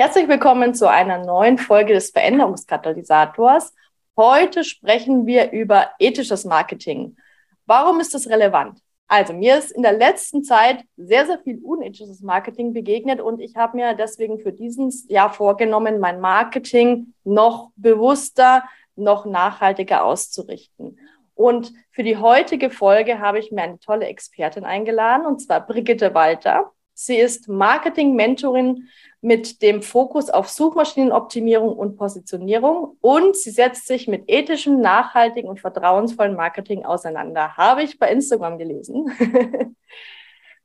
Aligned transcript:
Herzlich 0.00 0.28
willkommen 0.28 0.74
zu 0.74 0.88
einer 0.88 1.18
neuen 1.18 1.58
Folge 1.58 1.92
des 1.92 2.08
Veränderungskatalysators. 2.08 3.74
Heute 4.16 4.64
sprechen 4.64 5.26
wir 5.26 5.52
über 5.52 5.90
ethisches 5.98 6.46
Marketing. 6.46 7.18
Warum 7.66 8.00
ist 8.00 8.14
das 8.14 8.26
relevant? 8.26 8.80
Also 9.08 9.34
mir 9.34 9.58
ist 9.58 9.70
in 9.72 9.82
der 9.82 9.92
letzten 9.92 10.42
Zeit 10.42 10.84
sehr, 10.96 11.26
sehr 11.26 11.38
viel 11.40 11.60
unethisches 11.62 12.22
Marketing 12.22 12.72
begegnet 12.72 13.20
und 13.20 13.40
ich 13.40 13.56
habe 13.56 13.76
mir 13.76 13.92
deswegen 13.92 14.40
für 14.40 14.52
dieses 14.52 15.06
Jahr 15.10 15.34
vorgenommen, 15.34 16.00
mein 16.00 16.18
Marketing 16.18 17.12
noch 17.22 17.68
bewusster, 17.76 18.64
noch 18.96 19.26
nachhaltiger 19.26 20.02
auszurichten. 20.02 20.98
Und 21.34 21.74
für 21.90 22.04
die 22.04 22.16
heutige 22.16 22.70
Folge 22.70 23.18
habe 23.18 23.38
ich 23.38 23.52
mir 23.52 23.64
eine 23.64 23.78
tolle 23.78 24.06
Expertin 24.06 24.64
eingeladen, 24.64 25.26
und 25.26 25.40
zwar 25.40 25.60
Brigitte 25.60 26.14
Walter. 26.14 26.72
Sie 26.94 27.16
ist 27.16 27.48
Marketing-Mentorin 27.48 28.88
mit 29.22 29.60
dem 29.60 29.82
Fokus 29.82 30.30
auf 30.30 30.48
Suchmaschinenoptimierung 30.48 31.76
und 31.76 31.96
Positionierung 31.96 32.96
und 33.00 33.36
sie 33.36 33.50
setzt 33.50 33.86
sich 33.86 34.08
mit 34.08 34.24
ethischem, 34.28 34.80
nachhaltigen 34.80 35.48
und 35.48 35.60
vertrauensvollen 35.60 36.36
Marketing 36.36 36.84
auseinander. 36.84 37.56
Habe 37.56 37.82
ich 37.82 37.98
bei 37.98 38.10
Instagram 38.10 38.58
gelesen. 38.58 39.10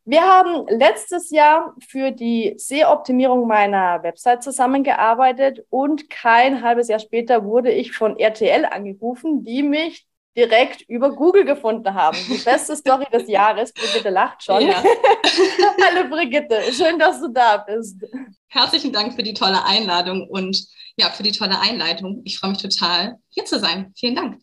Wir 0.08 0.22
haben 0.22 0.68
letztes 0.68 1.32
Jahr 1.32 1.76
für 1.90 2.12
die 2.12 2.54
SEO-Optimierung 2.58 3.48
meiner 3.48 4.04
Website 4.04 4.44
zusammengearbeitet 4.44 5.66
und 5.72 6.12
kein 6.12 6.62
halbes 6.62 6.90
Jahr 6.90 7.00
später 7.00 7.44
wurde 7.44 7.72
ich 7.72 7.92
von 7.92 8.20
RTL 8.20 8.66
angerufen, 8.66 9.44
die 9.44 9.64
mich 9.64 10.06
direkt 10.38 10.82
über 10.90 11.12
Google 11.12 11.46
gefunden 11.46 11.94
haben. 11.94 12.18
Die 12.30 12.38
beste 12.38 12.76
Story 12.76 13.06
des 13.12 13.28
Jahres. 13.28 13.74
Brigitte 13.74 14.10
lacht 14.10 14.44
schon. 14.44 14.62
Ja. 14.62 14.76
Hallo 14.84 16.10
Brigitte, 16.10 16.62
schön, 16.72 17.00
dass 17.00 17.20
du 17.22 17.30
da 17.30 17.58
bist. 17.58 18.06
Herzlichen 18.56 18.94
Dank 18.94 19.16
für 19.16 19.24
die 19.24 19.34
tolle 19.34 19.66
Einladung 19.66 20.30
und 20.30 20.66
ja, 20.96 21.10
für 21.10 21.24
die 21.24 21.34
tolle 21.34 21.60
Einleitung. 21.60 22.22
Ich 22.24 22.40
freue 22.40 22.52
mich 22.52 22.62
total, 22.62 23.18
hier 23.28 23.44
zu 23.44 23.60
sein. 23.60 23.92
Vielen 23.98 24.16
Dank. 24.16 24.40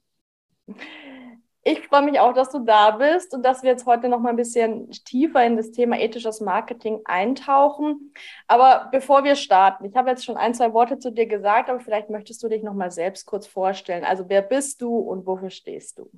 Ich 1.65 1.87
freue 1.89 2.03
mich 2.03 2.21
auch, 2.21 2.35
dass 2.35 2.51
du 2.51 2.59
da 2.59 2.91
bist 2.91 3.33
und 3.33 3.43
dass 3.43 3.63
wir 3.63 3.71
jetzt 3.71 3.87
heute 3.87 4.11
noch 4.11 4.21
mal 4.21 4.29
ein 4.29 4.37
bisschen 4.37 4.91
tiefer 4.91 5.43
in 5.47 5.57
das 5.57 5.71
Thema 5.71 5.99
ethisches 5.99 6.43
Marketing 6.43 7.01
eintauchen. 7.07 8.13
Aber 8.49 8.91
bevor 8.93 9.25
wir 9.25 9.35
starten, 9.35 9.87
ich 9.87 9.97
habe 9.97 10.11
jetzt 10.11 10.27
schon 10.27 10.37
ein, 10.37 10.53
zwei 10.53 10.75
Worte 10.75 10.99
zu 10.99 11.11
dir 11.11 11.27
gesagt, 11.27 11.71
aber 11.71 11.81
vielleicht 11.81 12.11
möchtest 12.11 12.43
du 12.43 12.49
dich 12.49 12.63
noch 12.63 12.75
mal 12.75 12.91
selbst 12.91 13.25
kurz 13.25 13.47
vorstellen. 13.47 14.05
Also 14.05 14.29
wer 14.29 14.43
bist 14.43 14.83
du 14.83 14.95
und 14.95 15.25
wofür 15.25 15.49
stehst 15.49 15.99
du? 15.99 16.11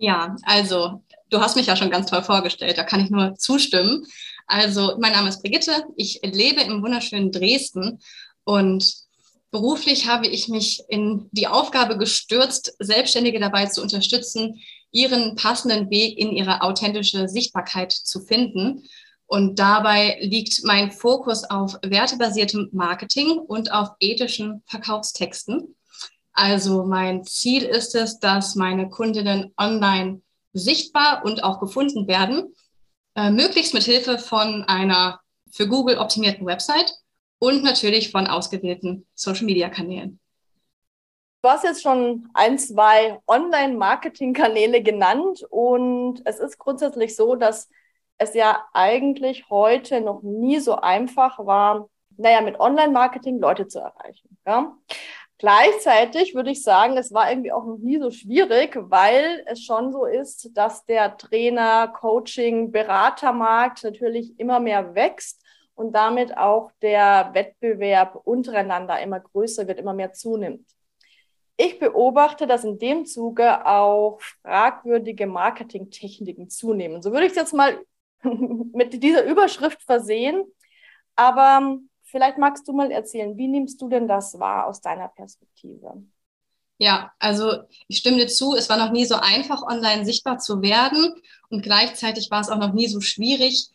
Ja, 0.00 0.34
also 0.42 1.04
du 1.28 1.40
hast 1.40 1.56
mich 1.56 1.66
ja 1.66 1.76
schon 1.76 1.90
ganz 1.90 2.10
toll 2.10 2.22
vorgestellt, 2.22 2.78
da 2.78 2.84
kann 2.84 3.00
ich 3.00 3.10
nur 3.10 3.36
zustimmen. 3.36 4.06
Also 4.46 4.96
mein 4.98 5.12
Name 5.12 5.28
ist 5.28 5.42
Brigitte, 5.42 5.84
ich 5.96 6.20
lebe 6.24 6.62
im 6.62 6.82
wunderschönen 6.82 7.30
Dresden 7.30 8.00
und 8.44 9.08
Beruflich 9.52 10.06
habe 10.06 10.28
ich 10.28 10.48
mich 10.48 10.84
in 10.88 11.28
die 11.32 11.48
Aufgabe 11.48 11.98
gestürzt, 11.98 12.76
Selbstständige 12.78 13.40
dabei 13.40 13.66
zu 13.66 13.82
unterstützen, 13.82 14.60
ihren 14.92 15.34
passenden 15.34 15.90
Weg 15.90 16.18
in 16.18 16.30
ihre 16.30 16.62
authentische 16.62 17.28
Sichtbarkeit 17.28 17.90
zu 17.92 18.20
finden. 18.20 18.84
Und 19.26 19.58
dabei 19.58 20.18
liegt 20.20 20.62
mein 20.64 20.92
Fokus 20.92 21.42
auf 21.44 21.76
wertebasiertem 21.82 22.68
Marketing 22.72 23.38
und 23.38 23.72
auf 23.72 23.88
ethischen 23.98 24.62
Verkaufstexten. 24.66 25.74
Also 26.40 26.84
mein 26.84 27.22
Ziel 27.22 27.64
ist 27.64 27.94
es, 27.94 28.18
dass 28.18 28.54
meine 28.54 28.88
Kundinnen 28.88 29.52
online 29.58 30.22
sichtbar 30.54 31.22
und 31.22 31.44
auch 31.44 31.60
gefunden 31.60 32.08
werden, 32.08 32.56
äh, 33.14 33.28
möglichst 33.28 33.74
mit 33.74 33.82
Hilfe 33.82 34.16
von 34.16 34.64
einer 34.64 35.20
für 35.52 35.68
Google 35.68 35.98
optimierten 35.98 36.46
Website 36.46 36.94
und 37.40 37.62
natürlich 37.62 38.10
von 38.10 38.26
ausgewählten 38.26 39.06
Social-Media-Kanälen. 39.14 40.18
Du 41.42 41.48
hast 41.50 41.64
jetzt 41.64 41.82
schon 41.82 42.30
ein, 42.32 42.58
zwei 42.58 43.20
Online-Marketing-Kanäle 43.26 44.82
genannt 44.82 45.44
und 45.50 46.22
es 46.24 46.38
ist 46.38 46.56
grundsätzlich 46.56 47.16
so, 47.16 47.34
dass 47.34 47.68
es 48.16 48.32
ja 48.32 48.64
eigentlich 48.72 49.50
heute 49.50 50.00
noch 50.00 50.22
nie 50.22 50.58
so 50.58 50.76
einfach 50.76 51.38
war, 51.38 51.90
naja, 52.16 52.40
mit 52.40 52.58
Online-Marketing 52.58 53.40
Leute 53.40 53.68
zu 53.68 53.80
erreichen. 53.80 54.38
Ja? 54.46 54.74
Gleichzeitig 55.40 56.34
würde 56.34 56.50
ich 56.50 56.62
sagen, 56.62 56.98
es 56.98 57.14
war 57.14 57.30
irgendwie 57.30 57.50
auch 57.50 57.64
noch 57.64 57.78
nie 57.78 57.98
so 57.98 58.10
schwierig, 58.10 58.76
weil 58.78 59.42
es 59.46 59.64
schon 59.64 59.90
so 59.90 60.04
ist, 60.04 60.54
dass 60.54 60.84
der 60.84 61.16
Trainer, 61.16 61.88
Coaching, 61.88 62.70
Beratermarkt 62.70 63.82
natürlich 63.82 64.38
immer 64.38 64.60
mehr 64.60 64.94
wächst 64.94 65.42
und 65.74 65.92
damit 65.92 66.36
auch 66.36 66.70
der 66.82 67.30
Wettbewerb 67.32 68.20
untereinander 68.24 69.00
immer 69.00 69.18
größer 69.18 69.66
wird, 69.66 69.78
immer 69.78 69.94
mehr 69.94 70.12
zunimmt. 70.12 70.68
Ich 71.56 71.78
beobachte, 71.78 72.46
dass 72.46 72.64
in 72.64 72.78
dem 72.78 73.06
Zuge 73.06 73.64
auch 73.64 74.20
fragwürdige 74.42 75.26
Marketingtechniken 75.26 76.50
zunehmen. 76.50 77.00
So 77.00 77.12
würde 77.12 77.24
ich 77.24 77.32
es 77.32 77.36
jetzt 77.36 77.54
mal 77.54 77.80
mit 78.22 79.02
dieser 79.02 79.24
Überschrift 79.24 79.80
versehen. 79.84 80.44
Aber 81.16 81.78
vielleicht 82.10 82.38
magst 82.38 82.66
du 82.68 82.72
mal 82.72 82.90
erzählen, 82.90 83.36
wie 83.36 83.48
nimmst 83.48 83.80
du 83.80 83.88
denn 83.88 84.08
das 84.08 84.38
wahr 84.38 84.66
aus 84.66 84.80
deiner 84.80 85.08
Perspektive? 85.08 86.02
Ja, 86.78 87.12
also 87.18 87.58
ich 87.88 87.98
stimme 87.98 88.16
dir 88.16 88.28
zu, 88.28 88.54
es 88.54 88.68
war 88.68 88.78
noch 88.78 88.90
nie 88.90 89.04
so 89.04 89.16
einfach, 89.16 89.62
online 89.62 90.04
sichtbar 90.04 90.38
zu 90.38 90.62
werden 90.62 91.14
und 91.50 91.62
gleichzeitig 91.62 92.30
war 92.30 92.40
es 92.40 92.48
auch 92.48 92.58
noch 92.58 92.72
nie 92.72 92.88
so 92.88 93.00
schwierig, 93.00 93.68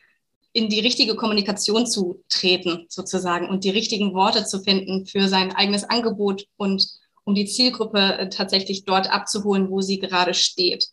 in 0.53 0.69
die 0.69 0.79
richtige 0.79 1.15
Kommunikation 1.15 1.85
zu 1.85 2.23
treten, 2.29 2.85
sozusagen, 2.87 3.49
und 3.49 3.63
die 3.63 3.69
richtigen 3.69 4.13
Worte 4.13 4.45
zu 4.45 4.61
finden 4.61 5.05
für 5.05 5.27
sein 5.27 5.53
eigenes 5.53 5.83
Angebot 5.83 6.47
und 6.55 6.87
um 7.25 7.35
die 7.35 7.45
Zielgruppe 7.45 8.17
äh, 8.17 8.29
tatsächlich 8.29 8.85
dort 8.85 9.11
abzuholen, 9.11 9.69
wo 9.69 9.81
sie 9.81 9.99
gerade 9.99 10.33
steht. 10.33 10.87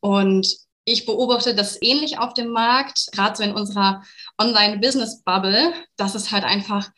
Und 0.00 0.67
ich 0.88 1.06
beobachte 1.06 1.54
das 1.54 1.78
ähnlich 1.80 2.18
auf 2.18 2.34
dem 2.34 2.48
Markt, 2.48 3.08
gerade 3.12 3.36
so 3.36 3.42
in 3.42 3.52
unserer 3.52 4.02
Online-Business-Bubble, 4.38 5.72
dass 5.96 6.14
es 6.14 6.30
halt 6.30 6.44
einfach 6.44 6.90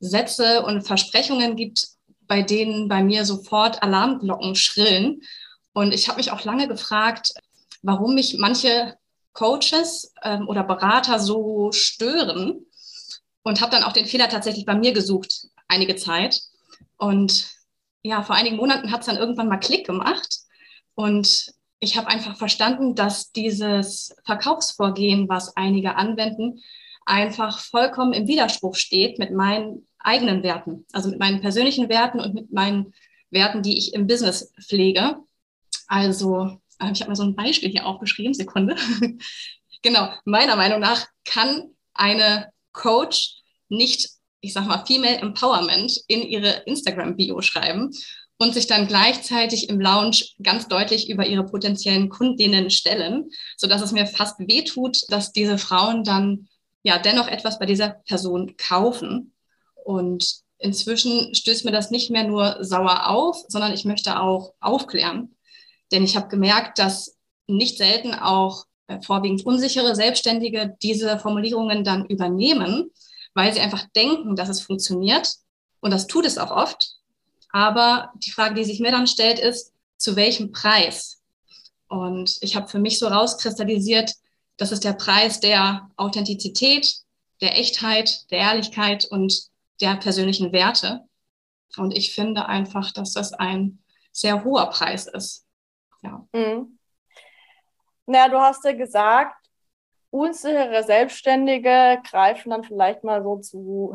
Sätze 0.00 0.62
und 0.62 0.86
Versprechungen 0.86 1.56
gibt, 1.56 1.88
bei 2.26 2.42
denen 2.42 2.88
bei 2.88 3.02
mir 3.02 3.24
sofort 3.24 3.82
Alarmglocken 3.82 4.54
schrillen. 4.54 5.22
Und 5.72 5.92
ich 5.92 6.08
habe 6.08 6.18
mich 6.18 6.30
auch 6.30 6.44
lange 6.44 6.68
gefragt, 6.68 7.32
warum 7.82 8.14
mich 8.14 8.36
manche 8.38 8.96
Coaches 9.32 10.12
ähm, 10.22 10.48
oder 10.48 10.64
Berater 10.64 11.18
so 11.18 11.72
stören 11.72 12.66
und 13.42 13.60
habe 13.60 13.70
dann 13.70 13.84
auch 13.84 13.92
den 13.92 14.06
Fehler 14.06 14.28
tatsächlich 14.28 14.66
bei 14.66 14.74
mir 14.74 14.92
gesucht, 14.92 15.46
einige 15.68 15.96
Zeit. 15.96 16.40
Und 16.96 17.48
ja, 18.02 18.22
vor 18.22 18.36
einigen 18.36 18.56
Monaten 18.56 18.92
hat 18.92 19.00
es 19.00 19.06
dann 19.06 19.16
irgendwann 19.16 19.48
mal 19.48 19.58
Klick 19.58 19.86
gemacht 19.86 20.40
und 20.94 21.52
ich 21.80 21.96
habe 21.96 22.08
einfach 22.08 22.36
verstanden, 22.36 22.94
dass 22.94 23.32
dieses 23.32 24.14
Verkaufsvorgehen, 24.24 25.28
was 25.28 25.56
einige 25.56 25.96
anwenden, 25.96 26.60
einfach 27.06 27.60
vollkommen 27.60 28.12
im 28.12 28.26
Widerspruch 28.26 28.74
steht 28.74 29.18
mit 29.18 29.32
meinen 29.32 29.86
eigenen 29.98 30.42
Werten, 30.42 30.84
also 30.92 31.08
mit 31.08 31.18
meinen 31.18 31.40
persönlichen 31.40 31.88
Werten 31.88 32.20
und 32.20 32.34
mit 32.34 32.52
meinen 32.52 32.92
Werten, 33.30 33.62
die 33.62 33.78
ich 33.78 33.94
im 33.94 34.06
Business 34.06 34.52
pflege. 34.60 35.16
Also 35.86 36.58
ähm, 36.80 36.92
ich 36.92 37.00
habe 37.00 37.10
mir 37.10 37.16
so 37.16 37.24
ein 37.24 37.36
Beispiel 37.36 37.70
hier 37.70 37.86
aufgeschrieben, 37.86 38.34
Sekunde. 38.34 38.76
genau, 39.82 40.12
meiner 40.24 40.56
Meinung 40.56 40.80
nach 40.80 41.06
kann 41.24 41.70
eine 41.94 42.52
Coach 42.72 43.36
nicht, 43.68 44.10
ich 44.40 44.52
sag 44.52 44.66
mal, 44.66 44.84
Female 44.86 45.18
Empowerment 45.18 46.00
in 46.08 46.22
ihre 46.22 46.62
Instagram-Bio 46.66 47.40
schreiben 47.42 47.90
und 48.38 48.54
sich 48.54 48.66
dann 48.68 48.86
gleichzeitig 48.86 49.68
im 49.68 49.80
Lounge 49.80 50.24
ganz 50.42 50.68
deutlich 50.68 51.10
über 51.10 51.26
ihre 51.26 51.44
potenziellen 51.44 52.08
Kundinnen 52.08 52.70
stellen, 52.70 53.30
sodass 53.56 53.82
es 53.82 53.92
mir 53.92 54.06
fast 54.06 54.38
wehtut, 54.38 55.02
dass 55.10 55.32
diese 55.32 55.58
Frauen 55.58 56.04
dann 56.04 56.48
ja 56.84 56.98
dennoch 56.98 57.26
etwas 57.26 57.58
bei 57.58 57.66
dieser 57.66 57.90
Person 58.06 58.56
kaufen. 58.56 59.34
Und 59.84 60.40
inzwischen 60.58 61.34
stößt 61.34 61.64
mir 61.64 61.72
das 61.72 61.90
nicht 61.90 62.10
mehr 62.10 62.24
nur 62.24 62.58
sauer 62.60 63.08
auf, 63.08 63.44
sondern 63.48 63.72
ich 63.72 63.84
möchte 63.84 64.20
auch 64.20 64.54
aufklären. 64.60 65.34
Denn 65.90 66.04
ich 66.04 66.16
habe 66.16 66.28
gemerkt, 66.28 66.78
dass 66.78 67.16
nicht 67.48 67.76
selten 67.78 68.14
auch 68.14 68.66
äh, 68.86 69.00
vorwiegend 69.02 69.44
unsichere 69.46 69.96
Selbstständige 69.96 70.76
diese 70.82 71.18
Formulierungen 71.18 71.82
dann 71.82 72.06
übernehmen, 72.06 72.90
weil 73.34 73.52
sie 73.52 73.60
einfach 73.60 73.84
denken, 73.96 74.36
dass 74.36 74.48
es 74.48 74.60
funktioniert. 74.60 75.34
Und 75.80 75.92
das 75.92 76.06
tut 76.06 76.26
es 76.26 76.38
auch 76.38 76.50
oft. 76.50 76.97
Aber 77.50 78.12
die 78.16 78.30
Frage, 78.30 78.54
die 78.54 78.64
sich 78.64 78.80
mir 78.80 78.90
dann 78.90 79.06
stellt, 79.06 79.38
ist, 79.38 79.72
zu 79.96 80.16
welchem 80.16 80.52
Preis? 80.52 81.22
Und 81.88 82.38
ich 82.40 82.54
habe 82.54 82.68
für 82.68 82.78
mich 82.78 82.98
so 82.98 83.08
rauskristallisiert, 83.08 84.14
das 84.56 84.72
ist 84.72 84.84
der 84.84 84.92
Preis 84.92 85.40
der 85.40 85.90
Authentizität, 85.96 86.94
der 87.40 87.58
Echtheit, 87.58 88.30
der 88.30 88.38
Ehrlichkeit 88.38 89.06
und 89.06 89.48
der 89.80 89.96
persönlichen 89.96 90.52
Werte. 90.52 91.04
Und 91.76 91.96
ich 91.96 92.14
finde 92.14 92.46
einfach, 92.46 92.92
dass 92.92 93.12
das 93.12 93.32
ein 93.32 93.78
sehr 94.12 94.44
hoher 94.44 94.68
Preis 94.70 95.06
ist. 95.06 95.46
Ja. 96.02 96.26
Mhm. 96.32 96.78
Naja, 98.06 98.28
du 98.28 98.38
hast 98.38 98.64
ja 98.64 98.72
gesagt, 98.72 99.36
unsichere 100.10 100.82
Selbstständige 100.82 102.00
greifen 102.08 102.50
dann 102.50 102.64
vielleicht 102.64 103.04
mal 103.04 103.22
so 103.22 103.36
zu 103.36 103.94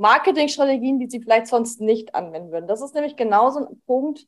Marketingstrategien, 0.00 0.98
die 0.98 1.10
sie 1.10 1.20
vielleicht 1.20 1.46
sonst 1.46 1.80
nicht 1.80 2.14
anwenden 2.14 2.50
würden. 2.50 2.66
Das 2.66 2.80
ist 2.80 2.94
nämlich 2.94 3.16
genauso 3.16 3.60
ein 3.60 3.82
Punkt, 3.86 4.26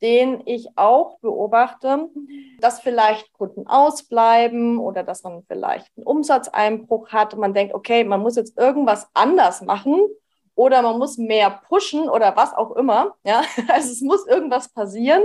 den 0.00 0.42
ich 0.46 0.68
auch 0.76 1.18
beobachte, 1.20 2.08
dass 2.60 2.80
vielleicht 2.80 3.32
Kunden 3.34 3.66
ausbleiben 3.66 4.78
oder 4.78 5.04
dass 5.04 5.22
man 5.22 5.44
vielleicht 5.44 5.86
einen 5.96 6.06
Umsatzeinbruch 6.06 7.10
hat 7.10 7.34
und 7.34 7.40
man 7.40 7.54
denkt, 7.54 7.74
okay, 7.74 8.04
man 8.04 8.20
muss 8.20 8.36
jetzt 8.36 8.58
irgendwas 8.58 9.08
anders 9.12 9.60
machen 9.60 10.00
oder 10.54 10.80
man 10.82 10.98
muss 10.98 11.18
mehr 11.18 11.60
pushen 11.68 12.08
oder 12.08 12.34
was 12.34 12.54
auch 12.54 12.74
immer. 12.74 13.14
Ja, 13.22 13.42
also 13.68 13.92
es 13.92 14.00
muss 14.00 14.26
irgendwas 14.26 14.70
passieren 14.70 15.22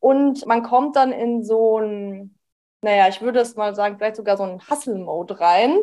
und 0.00 0.44
man 0.46 0.64
kommt 0.64 0.96
dann 0.96 1.12
in 1.12 1.44
so 1.44 1.78
ein, 1.78 2.36
naja, 2.82 3.08
ich 3.08 3.22
würde 3.22 3.38
es 3.38 3.54
mal 3.54 3.74
sagen, 3.76 3.98
vielleicht 3.98 4.16
sogar 4.16 4.36
so 4.36 4.42
einen 4.42 4.60
Hustle-Mode 4.68 5.40
rein 5.40 5.78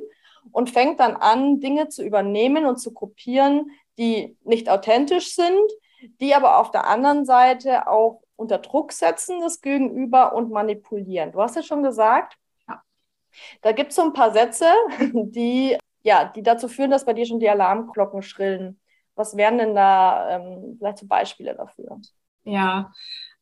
und 0.52 0.70
fängt 0.70 1.00
dann 1.00 1.16
an, 1.16 1.60
Dinge 1.60 1.90
zu 1.90 2.04
übernehmen 2.04 2.66
und 2.66 2.78
zu 2.78 2.94
kopieren, 2.94 3.72
die 3.98 4.38
nicht 4.44 4.70
authentisch 4.70 5.36
sind, 5.36 5.72
die 6.20 6.36
aber 6.36 6.60
auf 6.60 6.72
der 6.72 6.88
anderen 6.88 7.26
Seite 7.26 7.88
auch 7.88 8.22
unter 8.36 8.58
Druck 8.58 8.92
setzen, 8.92 9.42
das 9.42 9.62
Gegenüber 9.62 10.34
und 10.34 10.52
manipulieren. 10.52 11.32
Du 11.32 11.42
hast 11.42 11.56
ja 11.56 11.64
schon 11.64 11.84
gesagt, 11.84 12.36
ja. 12.68 12.82
da 13.62 13.72
gibt 13.72 13.92
es 13.92 13.96
so 13.96 14.04
ein 14.04 14.14
paar 14.14 14.34
Sätze, 14.34 14.66
die, 15.14 15.78
ja, 16.04 16.26
die 16.26 16.44
dazu 16.44 16.68
führen, 16.68 16.92
dass 16.92 17.06
bei 17.06 17.14
dir 17.14 17.26
schon 17.26 17.40
die 17.40 17.50
Alarmglocken 17.50 18.22
schrillen. 18.22 18.80
Was 19.16 19.38
wären 19.38 19.60
denn 19.60 19.76
da 19.76 20.38
ähm, 20.38 20.76
vielleicht 20.78 20.98
so 20.98 21.08
Beispiele 21.08 21.56
dafür? 21.56 22.02
Ja, 22.44 22.92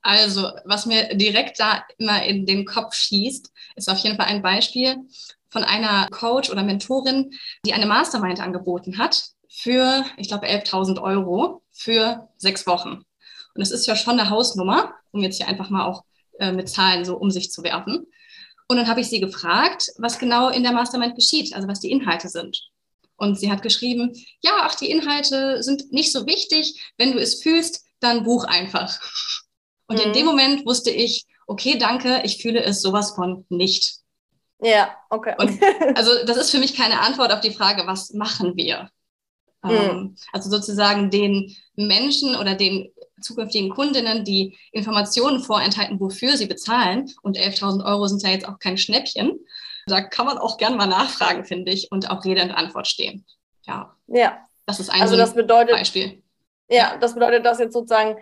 also 0.01 0.49
was 0.65 0.85
mir 0.85 1.15
direkt 1.15 1.59
da 1.59 1.85
immer 1.97 2.23
in 2.23 2.45
den 2.45 2.65
Kopf 2.65 2.93
schießt, 2.93 3.51
ist 3.75 3.89
auf 3.89 3.97
jeden 3.99 4.17
Fall 4.17 4.27
ein 4.27 4.41
Beispiel 4.41 4.97
von 5.51 5.63
einer 5.63 6.07
Coach 6.09 6.49
oder 6.49 6.63
Mentorin, 6.63 7.31
die 7.65 7.73
eine 7.73 7.85
Mastermind 7.85 8.39
angeboten 8.39 8.97
hat 8.97 9.23
für, 9.49 10.05
ich 10.17 10.29
glaube, 10.29 10.47
11.000 10.47 11.01
Euro 11.01 11.61
für 11.71 12.29
sechs 12.37 12.65
Wochen. 12.65 13.03
Und 13.53 13.61
es 13.61 13.71
ist 13.71 13.85
ja 13.85 13.95
schon 13.95 14.19
eine 14.19 14.29
Hausnummer, 14.29 14.93
um 15.11 15.21
jetzt 15.21 15.37
hier 15.37 15.47
einfach 15.47 15.69
mal 15.69 15.85
auch 15.85 16.05
äh, 16.39 16.51
mit 16.51 16.69
Zahlen 16.69 17.05
so 17.05 17.17
um 17.17 17.29
sich 17.29 17.51
zu 17.51 17.63
werfen. 17.63 18.07
Und 18.67 18.77
dann 18.77 18.87
habe 18.87 19.01
ich 19.01 19.09
sie 19.09 19.19
gefragt, 19.19 19.91
was 19.97 20.17
genau 20.17 20.49
in 20.49 20.63
der 20.63 20.71
Mastermind 20.71 21.15
geschieht, 21.15 21.53
also 21.53 21.67
was 21.67 21.81
die 21.81 21.91
Inhalte 21.91 22.29
sind. 22.29 22.71
Und 23.17 23.37
sie 23.37 23.51
hat 23.51 23.61
geschrieben, 23.61 24.13
ja, 24.39 24.51
ach, 24.61 24.75
die 24.75 24.89
Inhalte 24.89 25.61
sind 25.61 25.91
nicht 25.91 26.11
so 26.11 26.25
wichtig. 26.25 26.81
Wenn 26.97 27.11
du 27.11 27.19
es 27.19 27.43
fühlst, 27.43 27.85
dann 27.99 28.23
buch 28.23 28.45
einfach. 28.45 28.99
Und 29.87 29.97
mhm. 29.97 30.03
in 30.05 30.13
dem 30.13 30.25
Moment 30.25 30.65
wusste 30.65 30.89
ich, 30.89 31.25
okay, 31.45 31.77
danke, 31.77 32.21
ich 32.23 32.41
fühle 32.41 32.63
es 32.63 32.81
sowas 32.81 33.11
von 33.11 33.45
nicht. 33.49 34.00
Ja, 34.61 34.95
okay. 35.09 35.35
Und 35.37 35.59
also 35.97 36.11
das 36.25 36.37
ist 36.37 36.51
für 36.51 36.59
mich 36.59 36.75
keine 36.75 37.01
Antwort 37.01 37.33
auf 37.33 37.41
die 37.41 37.53
Frage, 37.53 37.85
was 37.87 38.13
machen 38.13 38.55
wir? 38.55 38.89
Mhm. 39.63 40.15
Also 40.31 40.49
sozusagen 40.49 41.09
den 41.09 41.55
Menschen 41.75 42.35
oder 42.35 42.55
den 42.55 42.91
zukünftigen 43.21 43.69
Kundinnen 43.69 44.23
die 44.23 44.57
Informationen 44.71 45.41
vorenthalten, 45.41 45.99
wofür 45.99 46.37
sie 46.37 46.47
bezahlen. 46.47 47.11
Und 47.21 47.37
11.000 47.37 47.85
Euro 47.85 48.07
sind 48.07 48.23
ja 48.23 48.29
jetzt 48.29 48.47
auch 48.47 48.59
kein 48.59 48.77
Schnäppchen. 48.77 49.39
Da 49.85 50.01
kann 50.01 50.25
man 50.25 50.37
auch 50.37 50.57
gern 50.57 50.77
mal 50.77 50.87
nachfragen, 50.87 51.43
finde 51.43 51.71
ich, 51.71 51.91
und 51.91 52.09
auch 52.09 52.23
Rede 52.23 52.41
und 52.43 52.51
Antwort 52.51 52.87
stehen. 52.87 53.25
Ja. 53.63 53.95
Ja. 54.07 54.39
Das 54.65 54.79
ist 54.79 54.89
ein 54.89 55.01
also 55.01 55.17
das 55.17 55.33
bedeutet, 55.33 55.75
Beispiel. 55.75 56.23
Ja, 56.69 56.97
das 56.97 57.13
bedeutet, 57.13 57.45
dass 57.45 57.59
jetzt 57.59 57.73
sozusagen 57.73 58.15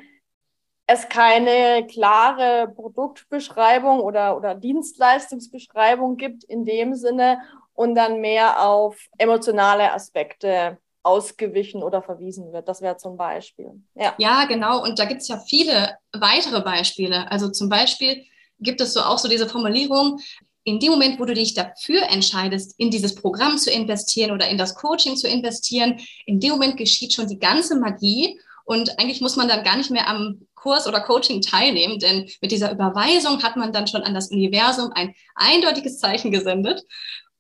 es 0.92 1.08
keine 1.08 1.86
klare 1.86 2.74
Produktbeschreibung 2.76 4.00
oder, 4.00 4.36
oder 4.36 4.56
Dienstleistungsbeschreibung 4.56 6.18
gibt 6.18 6.44
in 6.44 6.66
dem 6.66 6.96
Sinne 6.96 7.38
und 7.74 7.94
dann 7.94 8.22
mehr 8.22 8.66
auf 8.68 8.98
emotionale 9.20 9.94
Aspekte 9.94 10.80
ausgewichen 11.04 11.84
oder 11.84 12.02
verwiesen 12.02 12.52
wird. 12.52 12.68
Das 12.68 12.82
wäre 12.82 12.98
zum 12.98 13.18
Beispiel. 13.18 13.72
Ja, 13.94 14.16
ja 14.18 14.46
genau. 14.46 14.82
Und 14.82 14.98
da 14.98 15.06
gibt 15.06 15.22
es 15.22 15.28
ja 15.28 15.38
viele 15.48 15.96
weitere 16.12 16.62
Beispiele. 16.62 17.32
Also 17.32 17.50
zum 17.50 17.70
Beispiel 17.70 18.26
gibt 18.60 18.82
es 18.82 18.94
so 18.94 19.02
auch 19.02 19.20
so 19.20 19.30
diese 19.30 19.48
Formulierung, 19.48 20.20
in 20.64 20.80
dem 20.80 20.92
Moment, 20.92 21.20
wo 21.20 21.26
du 21.26 21.36
dich 21.36 21.54
dafür 21.54 22.02
entscheidest, 22.10 22.74
in 22.80 22.90
dieses 22.90 23.14
Programm 23.14 23.60
zu 23.60 23.72
investieren 23.72 24.32
oder 24.32 24.50
in 24.50 24.58
das 24.58 24.74
Coaching 24.74 25.16
zu 25.16 25.28
investieren, 25.28 26.00
in 26.26 26.40
dem 26.40 26.52
Moment 26.52 26.78
geschieht 26.78 27.14
schon 27.14 27.28
die 27.28 27.40
ganze 27.40 27.80
Magie. 27.80 28.40
Und 28.66 29.00
eigentlich 29.00 29.22
muss 29.22 29.36
man 29.36 29.48
dann 29.48 29.64
gar 29.64 29.78
nicht 29.78 29.90
mehr 29.90 30.08
am 30.08 30.48
Kurs 30.62 30.88
oder 30.88 31.02
Coaching 31.02 31.42
teilnehmen, 31.42 32.00
denn 32.00 32.30
mit 32.42 32.52
dieser 32.52 32.72
Überweisung 32.72 33.42
hat 33.44 33.56
man 33.56 33.74
dann 33.74 33.88
schon 33.88 34.04
an 34.04 34.14
das 34.14 34.32
Universum 34.32 34.92
ein 34.94 35.16
eindeutiges 35.36 36.00
Zeichen 36.00 36.32
gesendet. 36.32 36.84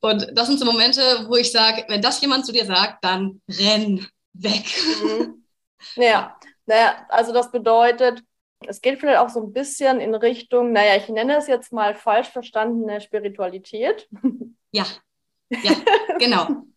Und 0.01 0.27
das 0.33 0.47
sind 0.47 0.59
so 0.59 0.65
Momente, 0.65 1.01
wo 1.27 1.35
ich 1.35 1.51
sage, 1.51 1.85
wenn 1.87 2.01
das 2.01 2.21
jemand 2.21 2.45
zu 2.45 2.53
dir 2.53 2.65
sagt, 2.65 3.03
dann 3.03 3.41
renn 3.49 4.07
weg. 4.33 4.63
Mhm. 5.03 5.35
Ja, 5.95 6.37
naja, 6.65 7.05
also 7.07 7.31
das 7.31 7.51
bedeutet, 7.51 8.21
es 8.67 8.81
geht 8.81 8.99
vielleicht 8.99 9.19
auch 9.19 9.29
so 9.29 9.41
ein 9.41 9.53
bisschen 9.53 10.01
in 10.01 10.13
Richtung, 10.13 10.73
naja, 10.73 10.97
ich 10.97 11.07
nenne 11.07 11.37
es 11.37 11.47
jetzt 11.47 11.71
mal 11.71 11.95
falsch 11.95 12.27
verstandene 12.27 12.99
Spiritualität. 12.99 14.09
Ja, 14.71 14.85
ja, 15.49 15.71
genau. 16.19 16.47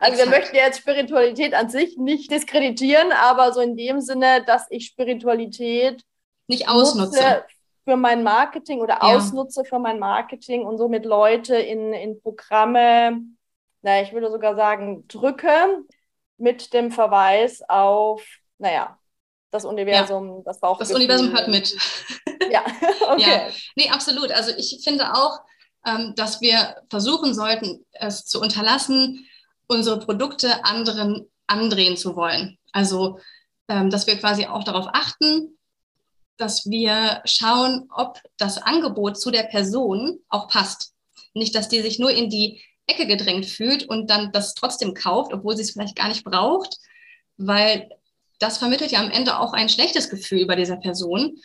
Also 0.00 0.18
wir 0.18 0.26
möchten 0.26 0.56
jetzt 0.56 0.80
Spiritualität 0.80 1.54
an 1.54 1.68
sich 1.68 1.96
nicht 1.96 2.30
diskreditieren, 2.30 3.12
aber 3.12 3.52
so 3.52 3.60
in 3.60 3.76
dem 3.76 4.00
Sinne, 4.00 4.44
dass 4.44 4.66
ich 4.70 4.86
Spiritualität 4.86 6.02
nicht 6.46 6.68
ausnutze 6.68 7.44
für 7.84 7.96
mein 7.96 8.22
Marketing 8.22 8.80
oder 8.80 8.94
ja. 8.94 9.00
ausnutze 9.00 9.64
für 9.64 9.78
mein 9.78 9.98
Marketing 9.98 10.64
und 10.64 10.78
somit 10.78 11.04
Leute 11.04 11.56
in, 11.56 11.92
in 11.92 12.20
Programme, 12.20 13.20
naja, 13.82 14.02
ich 14.02 14.12
würde 14.12 14.30
sogar 14.30 14.54
sagen, 14.54 15.06
drücke 15.08 15.84
mit 16.36 16.72
dem 16.72 16.90
Verweis 16.90 17.62
auf, 17.68 18.22
naja, 18.58 18.98
das 19.50 19.64
Universum, 19.64 20.36
ja. 20.38 20.42
das 20.44 20.60
Bauchgefühl. 20.60 20.94
Das 20.94 20.96
Universum 20.96 21.32
hört 21.32 21.48
mit. 21.48 21.76
Ja, 22.50 22.64
okay. 23.08 23.22
Ja. 23.22 23.48
Nee, 23.76 23.90
absolut. 23.90 24.32
Also 24.32 24.50
ich 24.56 24.80
finde 24.82 25.14
auch, 25.14 25.38
ähm, 25.86 26.14
dass 26.16 26.40
wir 26.40 26.76
versuchen 26.88 27.32
sollten, 27.34 27.86
es 27.92 28.24
zu 28.24 28.40
unterlassen, 28.40 29.26
unsere 29.70 30.00
Produkte 30.00 30.64
anderen 30.64 31.30
andrehen 31.46 31.96
zu 31.96 32.16
wollen. 32.16 32.58
Also, 32.72 33.20
ähm, 33.68 33.88
dass 33.88 34.06
wir 34.06 34.16
quasi 34.18 34.46
auch 34.46 34.64
darauf 34.64 34.86
achten, 34.92 35.56
dass 36.36 36.68
wir 36.68 37.22
schauen, 37.24 37.88
ob 37.94 38.18
das 38.36 38.58
Angebot 38.58 39.20
zu 39.20 39.30
der 39.30 39.44
Person 39.44 40.18
auch 40.28 40.48
passt. 40.48 40.92
Nicht, 41.34 41.54
dass 41.54 41.68
die 41.68 41.80
sich 41.82 41.98
nur 41.98 42.10
in 42.10 42.30
die 42.30 42.60
Ecke 42.86 43.06
gedrängt 43.06 43.46
fühlt 43.46 43.84
und 43.88 44.10
dann 44.10 44.32
das 44.32 44.54
trotzdem 44.54 44.94
kauft, 44.94 45.32
obwohl 45.32 45.56
sie 45.56 45.62
es 45.62 45.70
vielleicht 45.70 45.96
gar 45.96 46.08
nicht 46.08 46.24
braucht, 46.24 46.78
weil 47.36 47.90
das 48.40 48.58
vermittelt 48.58 48.90
ja 48.90 49.00
am 49.00 49.10
Ende 49.10 49.38
auch 49.38 49.52
ein 49.52 49.68
schlechtes 49.68 50.08
Gefühl 50.10 50.46
bei 50.46 50.56
dieser 50.56 50.76
Person. 50.78 51.36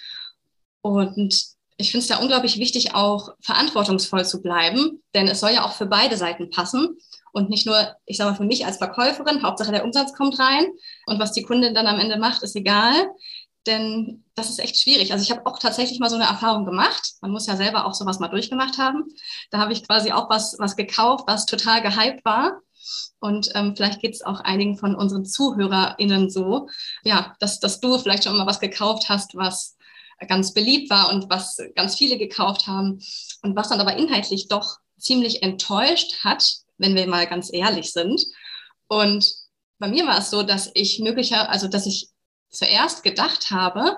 Und 0.81 1.43
ich 1.77 1.91
finde 1.91 2.03
es 2.03 2.07
da 2.07 2.17
unglaublich 2.17 2.57
wichtig, 2.57 2.95
auch 2.95 3.35
verantwortungsvoll 3.41 4.25
zu 4.25 4.41
bleiben, 4.41 5.03
denn 5.13 5.27
es 5.27 5.41
soll 5.41 5.51
ja 5.51 5.65
auch 5.65 5.73
für 5.73 5.85
beide 5.85 6.17
Seiten 6.17 6.49
passen 6.49 6.97
und 7.35 7.49
nicht 7.49 7.65
nur, 7.65 7.95
ich 8.05 8.17
sage 8.17 8.31
mal, 8.31 8.37
für 8.37 8.45
mich 8.45 8.65
als 8.65 8.77
Verkäuferin, 8.77 9.43
Hauptsache 9.43 9.71
der 9.71 9.83
Umsatz 9.83 10.13
kommt 10.13 10.39
rein 10.39 10.65
und 11.05 11.19
was 11.19 11.33
die 11.33 11.43
Kundin 11.43 11.75
dann 11.75 11.85
am 11.85 11.99
Ende 11.99 12.17
macht, 12.17 12.43
ist 12.43 12.55
egal 12.55 12.93
denn 13.67 14.23
das 14.35 14.49
ist 14.49 14.59
echt 14.59 14.79
schwierig. 14.79 15.11
Also 15.11 15.23
ich 15.23 15.31
habe 15.31 15.45
auch 15.45 15.59
tatsächlich 15.59 15.99
mal 15.99 16.09
so 16.09 16.15
eine 16.15 16.25
Erfahrung 16.25 16.65
gemacht. 16.65 17.13
Man 17.21 17.31
muss 17.31 17.47
ja 17.47 17.55
selber 17.55 17.85
auch 17.85 17.93
sowas 17.93 18.19
mal 18.19 18.27
durchgemacht 18.27 18.77
haben. 18.77 19.05
Da 19.49 19.59
habe 19.59 19.73
ich 19.73 19.87
quasi 19.87 20.11
auch 20.11 20.29
was, 20.29 20.55
was 20.59 20.75
gekauft, 20.75 21.25
was 21.27 21.45
total 21.45 21.81
gehypt 21.81 22.23
war. 22.25 22.61
Und 23.19 23.49
ähm, 23.55 23.75
vielleicht 23.75 24.01
geht 24.01 24.13
es 24.13 24.21
auch 24.21 24.41
einigen 24.41 24.77
von 24.77 24.95
unseren 24.95 25.25
ZuhörerInnen 25.25 26.29
so, 26.29 26.69
ja, 27.03 27.35
dass, 27.39 27.59
dass 27.59 27.79
du 27.79 27.97
vielleicht 27.97 28.25
schon 28.25 28.37
mal 28.37 28.45
was 28.45 28.59
gekauft 28.59 29.09
hast, 29.09 29.35
was 29.35 29.75
ganz 30.27 30.53
beliebt 30.53 30.89
war 30.89 31.11
und 31.11 31.29
was 31.29 31.57
ganz 31.75 31.95
viele 31.95 32.17
gekauft 32.17 32.67
haben 32.67 32.99
und 33.41 33.55
was 33.55 33.69
dann 33.69 33.81
aber 33.81 33.97
inhaltlich 33.97 34.47
doch 34.47 34.77
ziemlich 34.97 35.43
enttäuscht 35.43 36.23
hat, 36.23 36.64
wenn 36.77 36.95
wir 36.95 37.07
mal 37.07 37.27
ganz 37.27 37.51
ehrlich 37.51 37.91
sind. 37.91 38.21
Und 38.87 39.33
bei 39.79 39.87
mir 39.87 40.05
war 40.05 40.19
es 40.19 40.29
so, 40.29 40.43
dass 40.43 40.71
ich 40.73 40.99
möglicher, 40.99 41.49
also 41.49 41.67
dass 41.67 41.85
ich 41.85 42.09
zuerst 42.49 43.03
gedacht 43.03 43.51
habe, 43.51 43.97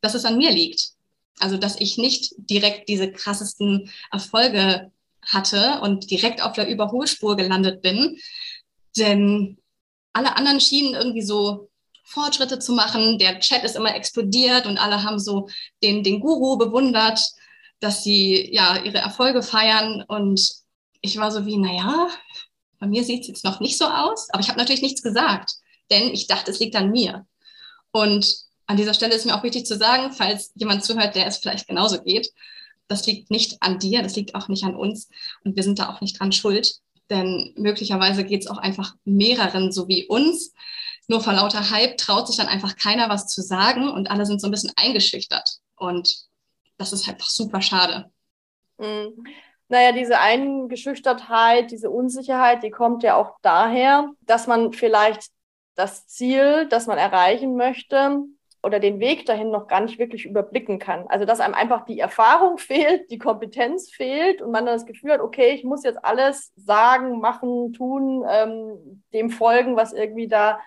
dass 0.00 0.14
es 0.14 0.24
an 0.24 0.38
mir 0.38 0.50
liegt. 0.50 0.96
Also, 1.38 1.58
dass 1.58 1.78
ich 1.80 1.98
nicht 1.98 2.32
direkt 2.38 2.88
diese 2.88 3.12
krassesten 3.12 3.90
Erfolge 4.10 4.90
hatte 5.26 5.80
und 5.82 6.10
direkt 6.10 6.40
auf 6.40 6.54
der 6.54 6.68
Überholspur 6.68 7.36
gelandet 7.36 7.82
bin. 7.82 8.18
Denn 8.96 9.58
alle 10.12 10.36
anderen 10.36 10.60
schienen 10.60 10.94
irgendwie 10.94 11.22
so 11.22 11.68
Fortschritte 12.04 12.58
zu 12.58 12.72
machen. 12.72 13.18
Der 13.18 13.40
Chat 13.40 13.64
ist 13.64 13.76
immer 13.76 13.94
explodiert 13.94 14.66
und 14.66 14.78
alle 14.78 15.02
haben 15.02 15.18
so 15.18 15.48
den, 15.82 16.02
den 16.02 16.20
Guru 16.20 16.56
bewundert, 16.56 17.20
dass 17.80 18.02
sie 18.02 18.54
ja 18.54 18.82
ihre 18.82 18.98
Erfolge 18.98 19.42
feiern. 19.42 20.04
Und 20.08 20.40
ich 21.06 21.16
war 21.18 21.30
so 21.30 21.46
wie, 21.46 21.56
naja, 21.56 22.08
bei 22.78 22.86
mir 22.86 23.04
sieht 23.04 23.22
es 23.22 23.28
jetzt 23.28 23.44
noch 23.44 23.60
nicht 23.60 23.78
so 23.78 23.86
aus, 23.86 24.28
aber 24.30 24.40
ich 24.40 24.48
habe 24.48 24.58
natürlich 24.58 24.82
nichts 24.82 25.02
gesagt, 25.02 25.52
denn 25.90 26.12
ich 26.12 26.26
dachte, 26.26 26.50
es 26.50 26.58
liegt 26.58 26.76
an 26.76 26.90
mir. 26.90 27.26
Und 27.92 28.26
an 28.66 28.76
dieser 28.76 28.94
Stelle 28.94 29.14
ist 29.14 29.24
mir 29.24 29.36
auch 29.36 29.42
wichtig 29.42 29.66
zu 29.66 29.76
sagen, 29.76 30.12
falls 30.12 30.52
jemand 30.54 30.84
zuhört, 30.84 31.14
der 31.14 31.26
es 31.26 31.38
vielleicht 31.38 31.68
genauso 31.68 32.02
geht, 32.02 32.32
das 32.88 33.06
liegt 33.06 33.30
nicht 33.30 33.62
an 33.62 33.78
dir, 33.78 34.02
das 34.02 34.16
liegt 34.16 34.34
auch 34.34 34.48
nicht 34.48 34.64
an 34.64 34.76
uns 34.76 35.08
und 35.44 35.56
wir 35.56 35.62
sind 35.62 35.78
da 35.78 35.88
auch 35.88 36.00
nicht 36.00 36.18
dran 36.18 36.32
schuld, 36.32 36.80
denn 37.10 37.54
möglicherweise 37.56 38.24
geht 38.24 38.42
es 38.42 38.48
auch 38.48 38.58
einfach 38.58 38.94
mehreren 39.04 39.72
so 39.72 39.88
wie 39.88 40.06
uns. 40.06 40.52
Nur 41.08 41.20
vor 41.20 41.32
lauter 41.32 41.70
Hype 41.70 41.96
traut 41.96 42.26
sich 42.26 42.36
dann 42.36 42.48
einfach 42.48 42.76
keiner 42.76 43.08
was 43.08 43.28
zu 43.28 43.42
sagen 43.42 43.88
und 43.88 44.10
alle 44.10 44.26
sind 44.26 44.40
so 44.40 44.48
ein 44.48 44.50
bisschen 44.50 44.72
eingeschüchtert 44.76 45.58
und 45.76 46.26
das 46.78 46.92
ist 46.92 47.08
einfach 47.08 47.28
super 47.28 47.62
schade. 47.62 48.10
Mhm. 48.78 49.24
Naja, 49.68 49.92
diese 49.92 50.20
Eingeschüchtertheit, 50.20 51.70
diese 51.70 51.90
Unsicherheit, 51.90 52.62
die 52.62 52.70
kommt 52.70 53.02
ja 53.02 53.16
auch 53.16 53.36
daher, 53.42 54.10
dass 54.20 54.46
man 54.46 54.72
vielleicht 54.72 55.30
das 55.74 56.06
Ziel, 56.06 56.66
das 56.68 56.86
man 56.86 56.98
erreichen 56.98 57.56
möchte, 57.56 58.20
oder 58.66 58.80
den 58.80 58.98
Weg 58.98 59.26
dahin 59.26 59.50
noch 59.50 59.68
gar 59.68 59.80
nicht 59.80 59.98
wirklich 59.98 60.24
überblicken 60.26 60.78
kann. 60.80 61.06
Also 61.08 61.24
dass 61.24 61.40
einem 61.40 61.54
einfach 61.54 61.84
die 61.86 62.00
Erfahrung 62.00 62.58
fehlt, 62.58 63.10
die 63.10 63.18
Kompetenz 63.18 63.90
fehlt 63.90 64.42
und 64.42 64.50
man 64.50 64.66
dann 64.66 64.74
das 64.74 64.86
Gefühl 64.86 65.12
hat, 65.12 65.20
okay, 65.20 65.50
ich 65.50 65.64
muss 65.64 65.84
jetzt 65.84 66.04
alles 66.04 66.52
sagen, 66.56 67.20
machen, 67.20 67.72
tun, 67.72 68.24
ähm, 68.28 69.04
dem 69.12 69.30
folgen, 69.30 69.76
was 69.76 69.92
irgendwie 69.92 70.28
da 70.28 70.58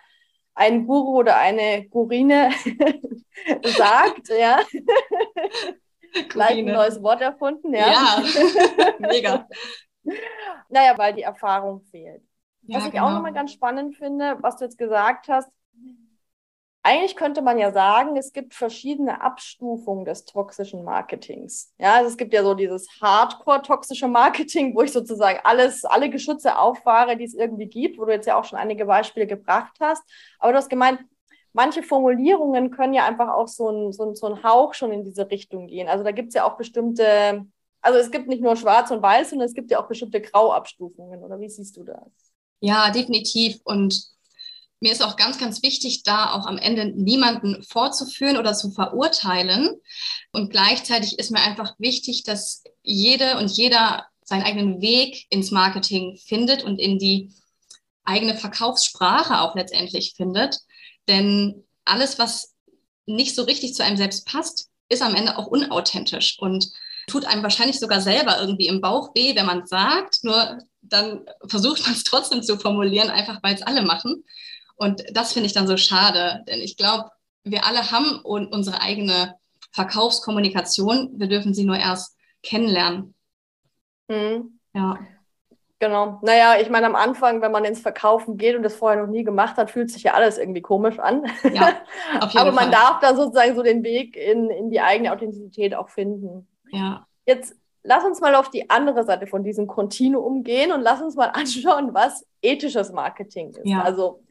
ein 0.56 0.88
Guru 0.88 1.20
oder 1.20 1.38
eine 1.38 1.88
Gurine 1.90 2.52
sagt, 3.64 4.30
ja. 4.30 4.60
Gleich 6.30 6.58
ein 6.58 6.66
neues 6.66 7.02
Wort 7.02 7.22
erfunden, 7.22 7.74
ja. 7.74 7.88
Ja, 7.88 8.24
mega. 9.00 9.48
Naja, 10.70 10.98
weil 10.98 11.14
die 11.14 11.24
Erfahrung 11.24 11.82
fehlt. 11.92 12.24
Ja, 12.64 12.78
was 12.78 12.86
ich 12.86 12.92
genau. 12.92 13.08
auch 13.08 13.12
nochmal 13.12 13.34
ganz 13.34 13.52
spannend 13.52 13.96
finde, 13.96 14.38
was 14.42 14.58
du 14.58 14.66
jetzt 14.66 14.78
gesagt 14.78 15.28
hast, 15.28 15.50
eigentlich 16.82 17.16
könnte 17.16 17.42
man 17.42 17.60
ja 17.60 17.72
sagen, 17.72 18.16
es 18.16 18.32
gibt 18.32 18.54
verschiedene 18.54 19.22
Abstufungen 19.22 20.06
des 20.06 20.26
toxischen 20.26 20.84
Marketings. 20.84 21.74
Ja, 21.78 21.96
also 21.96 22.10
es 22.10 22.18
gibt 22.18 22.34
ja 22.34 22.42
so 22.42 22.54
dieses 22.54 22.88
Hardcore-toxische 23.02 24.08
Marketing, 24.08 24.74
wo 24.76 24.82
ich 24.82 24.92
sozusagen 24.92 25.40
alles, 25.44 25.84
alle 25.84 26.10
Geschütze 26.10 26.58
auffahre, 26.58 27.18
die 27.18 27.26
es 27.26 27.34
irgendwie 27.34 27.68
gibt, 27.68 28.00
wo 28.00 28.06
du 28.06 28.14
jetzt 28.14 28.28
ja 28.28 28.38
auch 28.38 28.46
schon 28.46 28.58
einige 28.58 28.86
Beispiele 28.86 29.28
gebracht 29.28 29.76
hast. 29.82 30.04
Aber 30.40 30.54
du 30.54 30.58
hast 30.58 30.70
gemeint, 30.70 31.02
manche 31.60 31.84
Formulierungen 31.84 32.72
können 32.72 32.94
ja 32.94 33.06
einfach 33.06 33.28
auch 33.28 33.50
so 33.50 33.68
ein, 33.70 33.92
so 33.92 34.04
ein, 34.06 34.16
so 34.16 34.28
ein 34.28 34.44
Hauch 34.44 34.74
schon 34.74 34.94
in 34.94 35.04
diese 35.04 35.30
Richtung 35.30 35.68
gehen. 35.68 35.90
Also 35.90 36.06
da 36.06 36.12
gibt 36.12 36.30
es 36.30 36.36
ja 36.36 36.46
auch 36.46 36.56
bestimmte, 36.56 37.46
also 37.82 38.00
es 38.00 38.12
gibt 38.12 38.30
nicht 38.30 38.42
nur 38.42 38.56
schwarz 38.56 38.92
und 38.92 39.02
weiß, 39.02 39.32
sondern 39.32 39.46
es 39.46 39.54
gibt 39.54 39.70
ja 39.70 39.84
auch 39.84 39.90
bestimmte 39.90 40.22
Grauabstufungen. 40.22 41.22
Oder 41.22 41.38
wie 41.42 41.50
siehst 41.50 41.76
du 41.76 41.84
das? 41.84 41.98
Ja, 42.62 42.92
definitiv. 42.92 43.60
Und 43.66 44.02
mir 44.80 44.94
ist 44.94 45.04
auch 45.04 45.18
ganz, 45.18 45.38
ganz 45.38 45.62
wichtig, 45.62 46.04
da 46.04 46.32
auch 46.32 46.48
am 46.48 46.58
Ende 46.58 46.86
niemanden 46.86 47.62
vorzuführen 47.64 48.38
oder 48.38 48.54
zu 48.54 48.72
verurteilen. 48.72 49.82
Und 50.32 50.52
gleichzeitig 50.52 51.20
ist 51.20 51.30
mir 51.30 51.42
einfach 51.42 51.76
wichtig, 51.78 52.24
dass 52.24 52.64
jede 52.84 53.38
und 53.38 53.52
jeder 53.52 54.06
seinen 54.24 54.44
eigenen 54.44 54.80
Weg 54.80 55.28
ins 55.30 55.52
Marketing 55.52 56.16
findet 56.16 56.64
und 56.64 56.80
in 56.80 57.00
die 57.00 57.34
eigene 58.06 58.38
Verkaufssprache 58.38 59.42
auch 59.42 59.56
letztendlich 59.56 60.14
findet. 60.16 60.62
Denn 61.10 61.66
alles, 61.84 62.18
was 62.20 62.56
nicht 63.06 63.36
so 63.36 63.44
richtig 63.44 63.74
zu 63.74 63.84
einem 63.84 63.98
selbst 63.98 64.26
passt, 64.26 64.70
ist 64.88 65.02
am 65.02 65.16
Ende 65.16 65.38
auch 65.38 65.48
unauthentisch 65.48 66.38
und 66.40 66.72
tut 67.08 67.26
einem 67.26 67.44
wahrscheinlich 67.44 67.80
sogar 67.80 68.00
selber 68.00 68.40
irgendwie 68.40 68.68
im 68.68 68.82
Bauch 68.82 69.14
weh, 69.16 69.36
wenn 69.36 69.46
man 69.46 69.64
es 69.64 69.70
sagt. 69.70 70.24
Nur 70.24 70.60
dann 70.82 71.26
versucht 71.48 71.82
man 71.84 71.94
es 71.94 72.04
trotzdem 72.04 72.44
zu 72.44 72.58
formulieren, 72.58 73.10
einfach 73.10 73.40
weil 73.44 73.56
es 73.56 73.64
alle 73.64 73.82
machen. 73.82 74.24
Und 74.76 75.04
das 75.12 75.34
finde 75.34 75.48
ich 75.48 75.54
dann 75.54 75.68
so 75.68 75.76
schade, 75.76 76.44
denn 76.48 76.62
ich 76.62 76.78
glaube, 76.78 77.10
wir 77.44 77.66
alle 77.66 77.92
haben 77.92 78.20
unsere 78.22 78.82
eigene 78.82 79.36
Verkaufskommunikation. 79.72 81.20
Wir 81.20 81.28
dürfen 81.28 81.54
sie 81.54 81.66
nur 81.66 81.78
erst 81.78 82.16
kennenlernen. 82.44 83.16
Mhm. 84.08 84.60
Ja. 84.74 85.00
Genau. 85.80 86.20
Naja, 86.22 86.60
ich 86.60 86.70
meine, 86.70 86.88
am 86.88 86.96
Anfang, 86.96 87.42
wenn 87.42 87.54
man 87.54 87.64
ins 87.64 87.80
Verkaufen 87.80 88.38
geht 88.38 88.56
und 88.56 88.64
das 88.64 88.76
vorher 88.76 89.02
noch 89.02 89.10
nie 89.10 89.24
gemacht 89.24 89.56
hat, 89.56 89.72
fühlt 89.72 89.90
sich 89.90 90.04
ja 90.04 90.14
alles 90.14 90.38
irgendwie 90.38 90.62
komisch 90.62 91.00
an. 91.00 91.26
Ja, 91.54 91.74
auf 92.20 92.32
jeden 92.34 92.38
Aber 92.38 92.52
man 92.52 92.66
Fall. 92.66 92.72
darf 92.72 93.00
da 93.00 93.16
sozusagen 93.16 93.56
so 93.56 93.64
den 93.64 93.84
Weg 93.84 94.18
in, 94.18 94.50
in 94.50 94.70
die 94.70 94.82
eigene 94.82 95.14
Authentizität 95.14 95.74
auch 95.74 95.90
finden. 95.90 96.48
Ja. 96.72 97.06
Jetzt 97.26 97.56
lass 97.84 98.04
uns 98.04 98.20
mal 98.20 98.36
auf 98.36 98.50
die 98.50 98.70
andere 98.70 99.06
Seite 99.06 99.26
von 99.26 99.44
diesem 99.44 99.68
Kontinuum 99.68 100.44
gehen 100.44 100.72
und 100.72 100.82
lass 100.82 101.02
uns 101.02 101.16
mal 101.16 101.28
anschauen, 101.34 101.94
was 101.94 102.26
ethisches 102.42 102.92
Marketing 102.92 103.52
ist. 103.52 103.62
Ja. 103.66 103.82
Also 103.82 104.22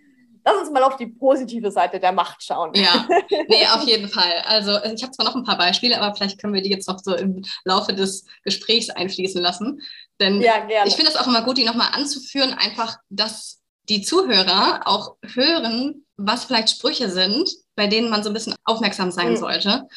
lass 0.45 0.57
uns 0.57 0.71
mal 0.71 0.83
auf 0.83 0.97
die 0.97 1.07
positive 1.07 1.71
Seite 1.71 1.99
der 1.99 2.13
Macht 2.13 2.43
schauen. 2.43 2.73
Ja, 2.75 3.07
nee, 3.49 3.67
auf 3.75 3.85
jeden 3.85 4.09
Fall. 4.09 4.43
Also 4.47 4.73
ich 4.85 5.03
habe 5.03 5.13
zwar 5.13 5.27
noch 5.27 5.35
ein 5.35 5.45
paar 5.45 5.59
Beispiele, 5.59 6.01
aber 6.01 6.15
vielleicht 6.15 6.41
können 6.41 6.55
wir 6.55 6.63
die 6.63 6.71
jetzt 6.71 6.89
noch 6.89 6.99
so 6.99 7.15
im 7.15 7.43
Laufe 7.65 7.95
des 7.95 8.27
Gesprächs 8.45 8.91
einfließen 8.91 9.41
lassen. 9.41 9.81
Denn 10.21 10.41
Ja, 10.43 10.55
ich 10.85 10.97
finde 10.97 11.11
es 11.11 11.17
auch 11.17 11.27
immer 11.27 11.43
gut, 11.43 11.59
die 11.59 11.65
nochmal 11.65 11.91
anzuführen, 11.93 12.53
einfach, 12.55 12.97
dass 13.09 13.61
die 13.89 14.03
Zuhörer 14.03 14.83
auch 14.85 15.17
hören, 15.35 16.05
was 16.17 16.45
vielleicht 16.45 16.71
Sprüche 16.71 17.09
sind, 17.11 17.51
bei 17.77 17.87
denen 17.87 18.11
man 18.11 18.23
so 18.23 18.31
ein 18.31 18.35
bisschen 18.35 18.55
aufmerksam 18.65 19.11
sein 19.11 19.33
Mhm. 19.33 19.37
sollte. 19.37 19.89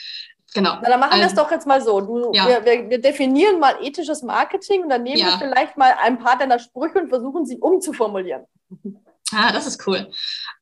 Genau. 0.54 0.76
Na, 0.82 0.90
dann 0.90 1.00
machen 1.00 1.18
wir 1.18 1.26
es 1.26 1.32
Also- 1.32 1.44
doch 1.44 1.52
jetzt 1.52 1.66
mal 1.66 1.82
so. 1.82 2.00
Du, 2.02 2.32
Ja. 2.34 2.48
wir, 2.48 2.66
wir, 2.66 2.90
wir 2.90 3.02
definieren 3.02 3.60
mal 3.60 3.76
ethisches 3.82 4.22
Marketing 4.22 4.84
und 4.84 4.90
dann 4.90 5.04
nehmen 5.04 5.18
Ja. 5.18 5.28
wir 5.28 5.38
vielleicht 5.40 5.78
mal 5.78 5.96
ein 6.00 6.20
paar 6.20 6.38
deiner 6.38 6.60
Sprüche 6.60 7.00
und 7.00 7.10
versuchen 7.10 7.46
sie 7.46 7.58
umzuformulieren. 7.58 8.44
Ah, 9.34 9.52
das 9.54 9.66
ist 9.66 9.86
cool. 9.88 10.12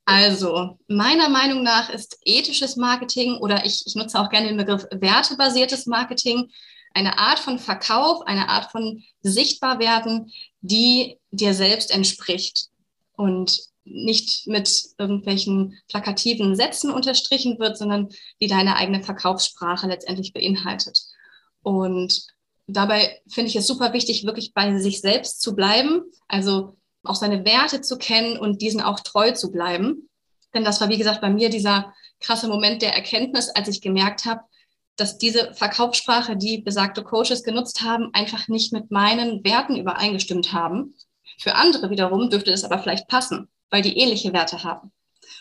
Also, 0.06 0.78
meiner 0.88 1.28
Meinung 1.30 1.64
nach 1.64 1.90
ist 1.90 2.20
ethisches 2.24 2.76
Marketing 2.76 3.38
oder 3.38 3.66
ich, 3.66 3.84
ich 3.86 3.96
nutze 3.96 4.20
auch 4.20 4.30
gerne 4.30 4.48
den 4.48 4.58
Begriff 4.58 4.86
wertebasiertes 4.92 5.88
Marketing 5.88 6.52
eine 6.94 7.18
Art 7.18 7.40
von 7.40 7.60
Verkauf, 7.60 8.26
eine 8.26 8.50
Art 8.50 8.72
von 8.72 9.04
Sichtbarwerden, 9.22 10.32
die 10.62 11.18
dir 11.32 11.54
selbst 11.54 11.92
entspricht 11.92 12.68
und 13.14 13.60
nicht 13.84 14.48
mit 14.48 14.70
irgendwelchen 14.98 15.78
plakativen 15.88 16.56
Sätzen 16.56 16.92
unterstrichen 16.92 17.60
wird, 17.60 17.78
sondern 17.78 18.10
die 18.40 18.48
deine 18.48 18.76
eigene 18.76 19.04
Verkaufssprache 19.04 19.88
letztendlich 19.88 20.34
beinhaltet. 20.34 21.02
Und 21.64 22.28
dabei 22.68 23.22
finde 23.28 23.50
ich 23.50 23.56
es 23.56 23.68
super 23.68 23.94
wichtig, 23.94 24.26
wirklich 24.26 24.54
bei 24.54 24.78
sich 24.80 25.02
selbst 25.02 25.42
zu 25.42 25.56
bleiben, 25.56 26.04
also 26.28 26.78
auch 27.04 27.16
seine 27.16 27.46
Werte 27.46 27.82
zu 27.82 27.98
kennen 27.98 28.38
und 28.38 28.62
diesen 28.62 28.82
auch 28.82 29.00
treu 29.00 29.32
zu 29.32 29.52
bleiben. 29.52 30.10
Denn 30.54 30.64
das 30.64 30.82
war, 30.82 30.90
wie 30.90 30.98
gesagt, 30.98 31.22
bei 31.22 31.30
mir 31.30 31.50
dieser 31.50 31.94
krasse 32.20 32.48
Moment 32.48 32.82
der 32.82 32.94
Erkenntnis, 32.94 33.50
als 33.50 33.68
ich 33.68 33.82
gemerkt 33.82 34.26
habe, 34.26 34.42
dass 35.00 35.18
diese 35.18 35.54
Verkaufssprache, 35.54 36.36
die 36.36 36.62
besagte 36.62 37.04
Coaches 37.04 37.44
genutzt 37.44 37.82
haben, 37.82 38.10
einfach 38.14 38.48
nicht 38.48 38.74
mit 38.74 38.92
meinen 38.92 39.44
Werten 39.44 39.76
übereingestimmt 39.76 40.54
haben. 40.54 40.96
Für 41.40 41.56
andere 41.56 41.90
wiederum 41.90 42.30
dürfte 42.30 42.52
das 42.52 42.64
aber 42.64 42.80
vielleicht 42.80 43.08
passen, 43.08 43.50
weil 43.70 43.82
die 43.82 43.98
ähnliche 43.98 44.34
Werte 44.34 44.64
haben. 44.64 44.92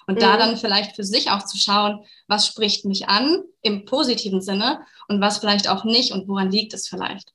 Und 0.07 0.23
da 0.23 0.35
Mhm. 0.35 0.39
dann 0.39 0.57
vielleicht 0.57 0.97
für 0.97 1.05
sich 1.05 1.31
auch 1.31 1.45
zu 1.45 1.57
schauen, 1.59 2.05
was 2.29 2.47
spricht 2.47 2.85
mich 2.85 3.09
an 3.09 3.43
im 3.63 3.85
positiven 3.85 4.41
Sinne 4.41 4.81
und 5.09 5.21
was 5.21 5.39
vielleicht 5.39 5.69
auch 5.69 5.85
nicht 5.85 6.13
und 6.13 6.29
woran 6.29 6.51
liegt 6.51 6.73
es 6.75 6.89
vielleicht. 6.89 7.33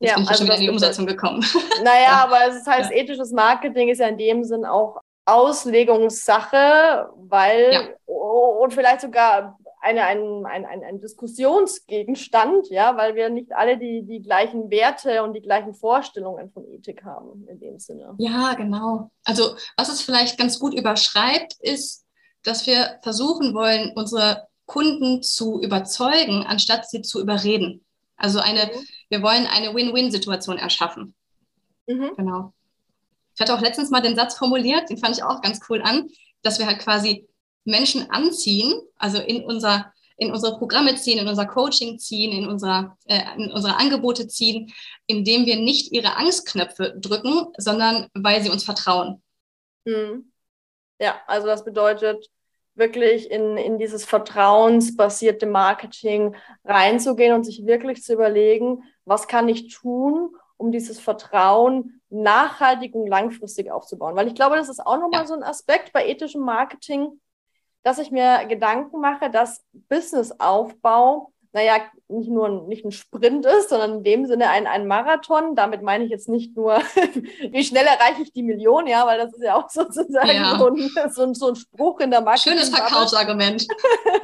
Jetzt 0.00 0.10
Ja, 0.10 0.14
bin 0.16 0.24
ich 0.24 0.28
ja 0.28 0.30
also 0.32 0.38
schon 0.38 0.46
wieder 0.46 0.56
in 0.56 0.62
die 0.62 0.70
Umsetzung 0.70 1.06
gekommen. 1.06 1.44
Naja, 1.84 2.02
Ja. 2.02 2.24
aber 2.24 2.38
es 2.48 2.66
heißt, 2.66 2.90
ethisches 2.92 3.30
Marketing 3.32 3.88
ist 3.88 3.98
ja 3.98 4.08
in 4.08 4.18
dem 4.18 4.42
Sinn 4.44 4.64
auch 4.64 5.00
Auslegungssache, 5.26 7.08
weil 7.16 7.72
Ja. 7.72 7.80
und 8.06 8.72
vielleicht 8.72 9.00
sogar 9.02 9.58
eine, 9.86 10.02
ein, 10.04 10.44
ein, 10.44 10.64
ein, 10.64 10.82
ein 10.82 11.00
Diskussionsgegenstand, 11.00 12.68
ja, 12.70 12.96
weil 12.96 13.14
wir 13.14 13.28
nicht 13.28 13.52
alle 13.52 13.78
die, 13.78 14.02
die 14.02 14.20
gleichen 14.20 14.68
Werte 14.70 15.22
und 15.22 15.32
die 15.34 15.40
gleichen 15.40 15.74
Vorstellungen 15.74 16.50
von 16.50 16.66
Ethik 16.66 17.04
haben 17.04 17.46
in 17.48 17.60
dem 17.60 17.78
Sinne. 17.78 18.14
Ja, 18.18 18.54
genau. 18.54 19.10
Also 19.24 19.54
was 19.76 19.88
es 19.88 20.02
vielleicht 20.02 20.38
ganz 20.38 20.58
gut 20.58 20.74
überschreibt, 20.74 21.54
ist, 21.60 22.04
dass 22.42 22.66
wir 22.66 22.98
versuchen 23.02 23.54
wollen, 23.54 23.92
unsere 23.94 24.48
Kunden 24.66 25.22
zu 25.22 25.62
überzeugen, 25.62 26.44
anstatt 26.44 26.90
sie 26.90 27.02
zu 27.02 27.20
überreden. 27.20 27.84
Also 28.16 28.40
eine, 28.40 28.68
wir 29.08 29.22
wollen 29.22 29.46
eine 29.46 29.72
Win-Win-Situation 29.72 30.58
erschaffen. 30.58 31.14
Mhm. 31.86 32.10
Genau. 32.16 32.52
Ich 33.34 33.40
hatte 33.40 33.54
auch 33.54 33.60
letztens 33.60 33.90
mal 33.90 34.00
den 34.00 34.16
Satz 34.16 34.36
formuliert, 34.36 34.90
den 34.90 34.98
fand 34.98 35.16
ich 35.16 35.22
auch 35.22 35.42
ganz 35.42 35.60
cool 35.68 35.80
an, 35.82 36.08
dass 36.42 36.58
wir 36.58 36.66
halt 36.66 36.80
quasi 36.80 37.28
Menschen 37.66 38.10
anziehen, 38.10 38.80
also 38.96 39.18
in 39.18 39.44
unser 39.44 39.92
in 40.16 40.32
unsere 40.32 40.56
Programme 40.56 40.94
ziehen, 40.96 41.18
in 41.18 41.28
unser 41.28 41.46
Coaching 41.46 41.98
ziehen, 41.98 42.32
in, 42.32 42.48
unser, 42.48 42.96
äh, 43.04 43.20
in 43.36 43.52
unsere 43.52 43.76
Angebote 43.76 44.26
ziehen, 44.26 44.72
indem 45.06 45.44
wir 45.44 45.56
nicht 45.56 45.92
ihre 45.92 46.16
Angstknöpfe 46.16 46.94
drücken, 46.98 47.52
sondern 47.58 48.08
weil 48.14 48.42
sie 48.42 48.48
uns 48.48 48.64
vertrauen. 48.64 49.22
Mhm. 49.84 50.32
Ja, 50.98 51.20
also 51.26 51.46
das 51.46 51.64
bedeutet 51.64 52.30
wirklich 52.74 53.30
in, 53.30 53.56
in 53.56 53.78
dieses 53.78 54.04
vertrauensbasierte 54.04 55.46
Marketing 55.46 56.34
reinzugehen 56.64 57.34
und 57.34 57.44
sich 57.44 57.66
wirklich 57.66 58.02
zu 58.02 58.14
überlegen, 58.14 58.84
was 59.04 59.28
kann 59.28 59.48
ich 59.48 59.74
tun, 59.74 60.34
um 60.56 60.72
dieses 60.72 60.98
Vertrauen 60.98 62.00
nachhaltig 62.08 62.94
und 62.94 63.06
langfristig 63.06 63.70
aufzubauen. 63.70 64.16
Weil 64.16 64.28
ich 64.28 64.34
glaube, 64.34 64.56
das 64.56 64.68
ist 64.68 64.80
auch 64.80 64.98
nochmal 64.98 65.22
ja. 65.22 65.26
so 65.26 65.34
ein 65.34 65.42
Aspekt 65.42 65.92
bei 65.92 66.06
ethischem 66.06 66.42
Marketing, 66.42 67.20
dass 67.82 67.98
ich 67.98 68.10
mir 68.10 68.44
Gedanken 68.46 69.00
mache, 69.00 69.30
dass 69.30 69.64
Businessaufbau, 69.88 71.32
naja, 71.52 71.80
nicht 72.08 72.28
nur 72.28 72.48
ein, 72.48 72.66
nicht 72.66 72.84
ein 72.84 72.92
Sprint 72.92 73.46
ist, 73.46 73.70
sondern 73.70 73.98
in 73.98 74.04
dem 74.04 74.26
Sinne 74.26 74.50
ein, 74.50 74.66
ein 74.66 74.86
Marathon. 74.86 75.54
Damit 75.54 75.82
meine 75.82 76.04
ich 76.04 76.10
jetzt 76.10 76.28
nicht 76.28 76.56
nur, 76.56 76.76
wie 77.50 77.64
schnell 77.64 77.86
erreiche 77.86 78.22
ich 78.22 78.32
die 78.32 78.42
Million, 78.42 78.86
ja, 78.86 79.06
weil 79.06 79.18
das 79.18 79.32
ist 79.32 79.42
ja 79.42 79.56
auch 79.56 79.70
sozusagen 79.70 80.28
ja. 80.28 80.58
So, 80.58 80.66
ein, 80.68 80.90
so, 81.10 81.22
ein, 81.22 81.34
so, 81.34 81.48
ein, 81.48 81.56
Spruch 81.56 82.00
in 82.00 82.10
der 82.10 82.20
Marketing. 82.20 82.52
Schönes 82.52 82.68
Verkaufsargument. 82.68 83.66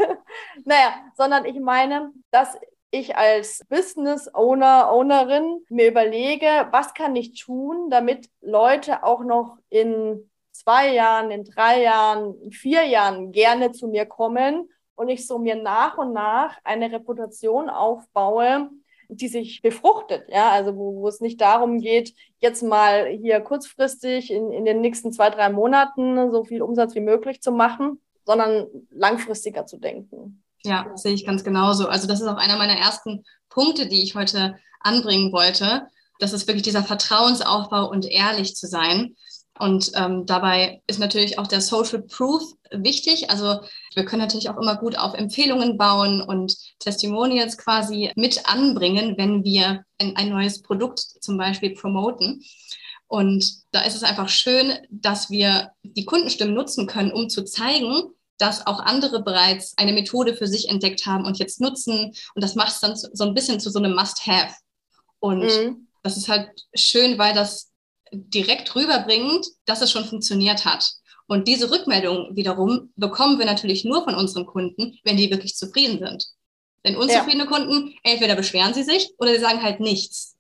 naja, 0.65 0.95
sondern 1.17 1.45
ich 1.45 1.59
meine, 1.59 2.13
dass 2.31 2.57
ich 2.91 3.17
als 3.17 3.65
Business 3.69 4.33
Owner, 4.35 4.93
Ownerin 4.93 5.65
mir 5.71 5.89
überlege, 5.89 6.69
was 6.71 6.93
kann 6.93 7.17
ich 7.17 7.41
tun, 7.43 7.89
damit 7.89 8.29
Leute 8.43 9.03
auch 9.03 9.25
noch 9.25 9.57
in 9.71 10.31
zwei 10.63 10.95
Jahren, 10.95 11.31
in 11.31 11.45
drei 11.45 11.83
Jahren, 11.83 12.41
in 12.43 12.53
vier 12.53 12.85
Jahren 12.85 13.33
gerne 13.33 13.73
zu 13.73 13.89
mir 13.89 14.07
kommen 14.07 14.69
und 14.95 15.09
ich 15.09 15.27
so 15.27 15.39
mir 15.39 15.57
nach 15.57 15.99
und 15.99 16.13
nach 16.13 16.57
eine 16.65 16.93
Reputation 16.93 17.69
aufbaue, 17.69 18.71
die 19.09 19.29
sich 19.29 19.61
befruchtet, 19.61 20.25
ja, 20.29 20.51
also 20.51 20.77
wo, 20.77 21.03
wo 21.03 21.09
es 21.09 21.21
nicht 21.21 21.41
darum 21.41 21.81
geht, 21.81 22.15
jetzt 22.39 22.63
mal 22.63 23.09
hier 23.09 23.41
kurzfristig 23.41 24.31
in, 24.31 24.51
in 24.53 24.65
den 24.65 24.81
nächsten 24.81 25.13
zwei, 25.13 25.29
drei 25.29 25.51
Monaten 25.51 26.31
so 26.31 26.45
viel 26.45 26.63
Umsatz 26.63 26.95
wie 26.95 27.01
möglich 27.01 27.43
zu 27.43 27.53
machen, 27.53 28.01
sondern 28.25 28.67
langfristiger 28.91 29.67
zu 29.67 29.79
denken. 29.79 30.43
Ja, 30.65 30.87
sehe 30.95 31.13
ich 31.13 31.27
ganz 31.27 31.45
genauso. 31.45 31.89
Also 31.89 32.07
das 32.07 32.21
ist 32.21 32.27
auch 32.27 32.37
einer 32.37 32.57
meiner 32.57 32.79
ersten 32.79 33.25
Punkte, 33.49 33.87
die 33.87 34.03
ich 34.03 34.15
heute 34.15 34.57
anbringen 34.81 35.33
wollte. 35.33 35.89
Das 36.19 36.33
ist 36.33 36.47
wirklich 36.47 36.63
dieser 36.63 36.85
Vertrauensaufbau 36.85 37.91
und 37.91 38.07
ehrlich 38.07 38.55
zu 38.55 38.67
sein. 38.67 39.17
Und 39.59 39.93
ähm, 39.97 40.25
dabei 40.25 40.83
ist 40.87 40.99
natürlich 40.99 41.39
auch 41.39 41.47
der 41.47 41.61
Social 41.61 42.03
Proof 42.03 42.43
wichtig. 42.71 43.31
Also 43.31 43.61
wir 43.95 44.05
können 44.05 44.23
natürlich 44.23 44.49
auch 44.49 44.57
immer 44.57 44.77
gut 44.77 44.99
auf 44.99 45.15
Empfehlungen 45.15 45.77
bauen 45.77 46.23
und 46.23 46.57
Testimonials 46.79 47.59
quasi 47.59 48.11
mit 48.17 48.49
anbringen, 48.49 49.15
wenn 49.19 49.45
wir 49.45 49.85
ein, 49.99 50.31
neues 50.31 50.63
Produkt 50.63 51.01
zum 51.01 51.37
Beispiel 51.37 51.75
promoten. 51.75 52.43
Und 53.09 53.47
da 53.73 53.83
ist 53.83 53.95
es 53.95 54.03
einfach 54.03 54.31
schön, 54.31 54.79
dass 54.91 55.31
wir 55.31 55.73
die 55.83 56.07
Kundenstimmen 56.07 56.55
nutzen 56.55 56.87
können, 56.87 57.13
um 57.13 57.29
zu 57.29 57.45
zeigen, 57.45 58.15
dass 58.39 58.67
auch 58.67 58.81
andere 58.81 59.23
bereits 59.23 59.77
eine 59.77 59.93
Methode 59.93 60.35
für 60.35 60.47
sich 60.47 60.71
entdeckt 60.71 61.05
haben 61.05 61.27
und 61.27 61.39
jetzt 61.39 61.61
nutzen. 61.61 62.15
Und 62.35 62.43
das 62.43 62.55
macht 62.55 62.73
es 62.73 62.81
dann 62.81 62.97
so 62.97 63.25
ein 63.25 63.35
bisschen 63.35 63.61
zu 63.61 63.71
so 63.71 63.79
einem 63.79 63.95
Must-Have. 63.95 64.55
Und 65.21 65.45
mhm. 65.45 65.89
das 66.03 66.17
ist 66.17 66.29
halt 66.29 66.49
schön, 66.75 67.19
weil 67.19 67.35
das 67.35 67.72
direkt 68.13 68.75
rüberbringt, 68.77 69.47
dass 69.65 69.83
es 69.83 69.91
schon 69.91 70.05
funktioniert 70.05 70.65
hat. 70.65 70.93
Und 71.27 71.49
diese 71.49 71.71
Rückmeldung 71.71 72.37
wiederum 72.37 72.93
bekommen 72.97 73.39
wir 73.39 73.47
natürlich 73.47 73.85
nur 73.85 74.05
von 74.05 74.15
unseren 74.15 74.47
Kunden, 74.47 74.99
wenn 75.05 75.17
die 75.17 75.31
wirklich 75.31 75.57
zufrieden 75.57 75.99
sind. 75.99 76.27
Denn 76.85 76.97
unzufriedene 76.97 77.45
ja. 77.45 77.51
Kunden, 77.51 77.95
entweder 78.03 78.35
beschweren 78.35 78.75
sie 78.75 78.83
sich 78.83 79.15
oder 79.19 79.33
sie 79.33 79.41
sagen 79.41 79.63
halt 79.63 79.81
nichts. 79.81 80.37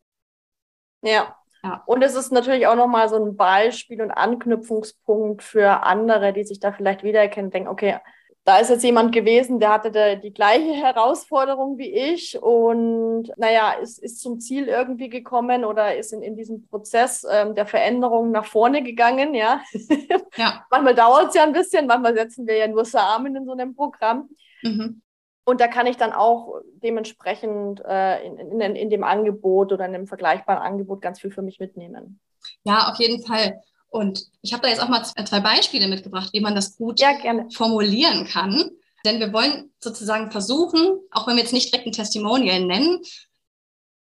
Ja. 1.02 1.36
ja. 1.62 1.82
Und 1.86 2.02
es 2.02 2.14
ist 2.14 2.32
natürlich 2.32 2.66
auch 2.66 2.74
nochmal 2.74 3.08
so 3.08 3.16
ein 3.16 3.36
Beispiel 3.36 4.02
und 4.02 4.10
Anknüpfungspunkt 4.10 5.42
für 5.42 5.84
andere, 5.84 6.32
die 6.32 6.44
sich 6.44 6.60
da 6.60 6.72
vielleicht 6.72 7.04
wiedererkennen, 7.04 7.50
denken, 7.50 7.68
okay, 7.68 7.98
da 8.44 8.58
ist 8.58 8.70
jetzt 8.70 8.82
jemand 8.82 9.12
gewesen, 9.12 9.60
der 9.60 9.70
hatte 9.70 9.92
da 9.92 10.16
die 10.16 10.32
gleiche 10.32 10.72
Herausforderung 10.72 11.78
wie 11.78 11.92
ich 11.92 12.40
und 12.42 13.30
naja, 13.36 13.72
ist, 13.80 14.02
ist 14.02 14.20
zum 14.20 14.40
Ziel 14.40 14.66
irgendwie 14.66 15.08
gekommen 15.08 15.64
oder 15.64 15.96
ist 15.96 16.12
in, 16.12 16.22
in 16.22 16.36
diesem 16.36 16.66
Prozess 16.66 17.24
ähm, 17.30 17.54
der 17.54 17.66
Veränderung 17.66 18.32
nach 18.32 18.46
vorne 18.46 18.82
gegangen, 18.82 19.34
ja. 19.34 19.60
ja. 20.36 20.64
manchmal 20.70 20.94
dauert 20.94 21.28
es 21.28 21.34
ja 21.34 21.44
ein 21.44 21.52
bisschen, 21.52 21.86
manchmal 21.86 22.14
setzen 22.14 22.46
wir 22.46 22.56
ja 22.56 22.66
nur 22.66 22.84
Samen 22.84 23.36
in 23.36 23.46
so 23.46 23.52
einem 23.52 23.76
Programm. 23.76 24.28
Mhm. 24.62 25.02
Und 25.44 25.60
da 25.60 25.68
kann 25.68 25.86
ich 25.86 25.96
dann 25.96 26.12
auch 26.12 26.60
dementsprechend 26.82 27.80
äh, 27.84 28.24
in, 28.24 28.60
in, 28.60 28.76
in 28.76 28.90
dem 28.90 29.04
Angebot 29.04 29.72
oder 29.72 29.84
in 29.86 29.94
einem 29.94 30.06
vergleichbaren 30.06 30.62
Angebot 30.62 31.00
ganz 31.00 31.20
viel 31.20 31.30
für 31.30 31.42
mich 31.42 31.58
mitnehmen. 31.58 32.20
Ja, 32.64 32.90
auf 32.90 32.98
jeden 32.98 33.24
Fall. 33.24 33.60
Und 33.92 34.24
ich 34.40 34.54
habe 34.54 34.62
da 34.62 34.70
jetzt 34.70 34.80
auch 34.80 34.88
mal 34.88 35.04
zwei 35.04 35.40
Beispiele 35.40 35.86
mitgebracht, 35.86 36.30
wie 36.32 36.40
man 36.40 36.54
das 36.54 36.76
gut 36.76 36.98
ja, 36.98 37.12
formulieren 37.52 38.26
kann. 38.26 38.70
Denn 39.04 39.20
wir 39.20 39.34
wollen 39.34 39.70
sozusagen 39.80 40.30
versuchen, 40.30 40.98
auch 41.10 41.26
wenn 41.26 41.36
wir 41.36 41.42
jetzt 41.42 41.52
nicht 41.52 41.70
direkt 41.70 41.86
ein 41.86 41.92
Testimonial 41.92 42.60
nennen, 42.64 43.00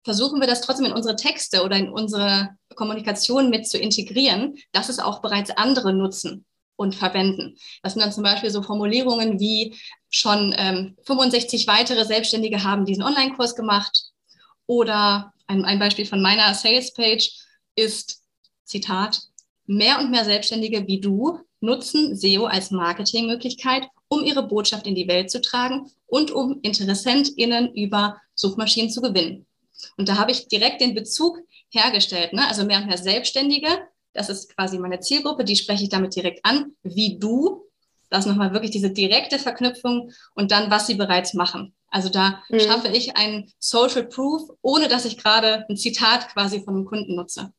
versuchen 0.05 0.39
wir 0.39 0.47
das 0.47 0.61
trotzdem 0.61 0.85
in 0.85 0.93
unsere 0.93 1.17
Texte 1.17 1.63
oder 1.63 1.75
in 1.75 1.89
unsere 1.89 2.55
Kommunikation 2.75 3.49
mit 3.49 3.67
zu 3.67 3.77
integrieren, 3.77 4.55
dass 4.71 4.87
es 4.87 4.99
auch 4.99 5.21
bereits 5.21 5.51
andere 5.51 5.91
nutzen 5.91 6.45
und 6.77 6.95
verwenden. 6.95 7.57
Das 7.83 7.93
sind 7.93 8.01
dann 8.01 8.13
zum 8.13 8.23
Beispiel 8.23 8.49
so 8.49 8.63
Formulierungen 8.63 9.41
wie 9.41 9.77
schon 10.09 10.55
ähm, 10.57 10.97
65 11.03 11.67
weitere 11.67 12.05
Selbstständige 12.05 12.63
haben 12.63 12.85
diesen 12.85 13.03
Online-Kurs 13.03 13.57
gemacht 13.57 14.05
oder 14.67 15.33
ein, 15.47 15.65
ein 15.65 15.79
Beispiel 15.79 16.05
von 16.05 16.21
meiner 16.21 16.53
Sales-Page 16.53 17.29
ist, 17.75 18.21
Zitat, 18.63 19.21
Mehr 19.71 19.99
und 19.99 20.11
mehr 20.11 20.25
Selbstständige 20.25 20.85
wie 20.85 20.99
du 20.99 21.39
nutzen 21.61 22.13
SEO 22.13 22.43
als 22.43 22.71
Marketingmöglichkeit, 22.71 23.87
um 24.09 24.21
ihre 24.25 24.45
Botschaft 24.45 24.85
in 24.85 24.95
die 24.95 25.07
Welt 25.07 25.31
zu 25.31 25.39
tragen 25.39 25.89
und 26.07 26.29
um 26.29 26.59
InteressentInnen 26.61 27.73
über 27.73 28.19
Suchmaschinen 28.35 28.91
zu 28.91 29.01
gewinnen. 29.01 29.45
Und 29.95 30.09
da 30.09 30.17
habe 30.17 30.31
ich 30.31 30.49
direkt 30.49 30.81
den 30.81 30.93
Bezug 30.93 31.39
hergestellt. 31.69 32.33
Ne? 32.33 32.45
Also 32.49 32.65
mehr 32.65 32.79
und 32.79 32.87
mehr 32.87 32.97
Selbstständige, 32.97 33.69
das 34.11 34.27
ist 34.27 34.53
quasi 34.53 34.77
meine 34.77 34.99
Zielgruppe, 34.99 35.45
die 35.45 35.55
spreche 35.55 35.83
ich 35.83 35.89
damit 35.89 36.17
direkt 36.17 36.43
an, 36.43 36.73
wie 36.83 37.17
du. 37.17 37.63
Das 38.09 38.25
ist 38.25 38.29
nochmal 38.29 38.51
wirklich 38.51 38.71
diese 38.71 38.91
direkte 38.91 39.39
Verknüpfung 39.39 40.11
und 40.35 40.51
dann, 40.51 40.69
was 40.69 40.87
sie 40.87 40.95
bereits 40.95 41.33
machen. 41.33 41.73
Also 41.87 42.09
da 42.09 42.43
mhm. 42.49 42.59
schaffe 42.59 42.89
ich 42.89 43.15
ein 43.15 43.49
Social 43.57 44.03
Proof, 44.03 44.49
ohne 44.61 44.89
dass 44.89 45.05
ich 45.05 45.17
gerade 45.17 45.65
ein 45.69 45.77
Zitat 45.77 46.27
quasi 46.27 46.61
von 46.61 46.75
einem 46.75 46.85
Kunden 46.85 47.15
nutze. 47.15 47.53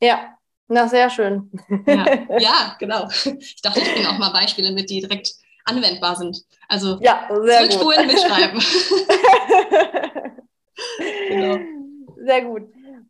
Ja, 0.00 0.37
na, 0.68 0.86
sehr 0.88 1.10
schön. 1.10 1.50
Ja, 1.86 2.06
ja, 2.38 2.76
genau. 2.78 3.08
Ich 3.38 3.60
dachte, 3.62 3.80
ich 3.80 3.92
bringe 3.92 4.08
auch 4.08 4.18
mal 4.18 4.30
Beispiele 4.30 4.70
mit, 4.72 4.90
die 4.90 5.00
direkt 5.00 5.34
anwendbar 5.64 6.16
sind. 6.16 6.44
Also 6.68 6.98
ja, 7.00 7.26
zurückspulen, 7.28 8.06
mitschreiben. 8.06 8.60
genau. 11.28 11.58
Sehr 12.24 12.44
gut. 12.44 12.62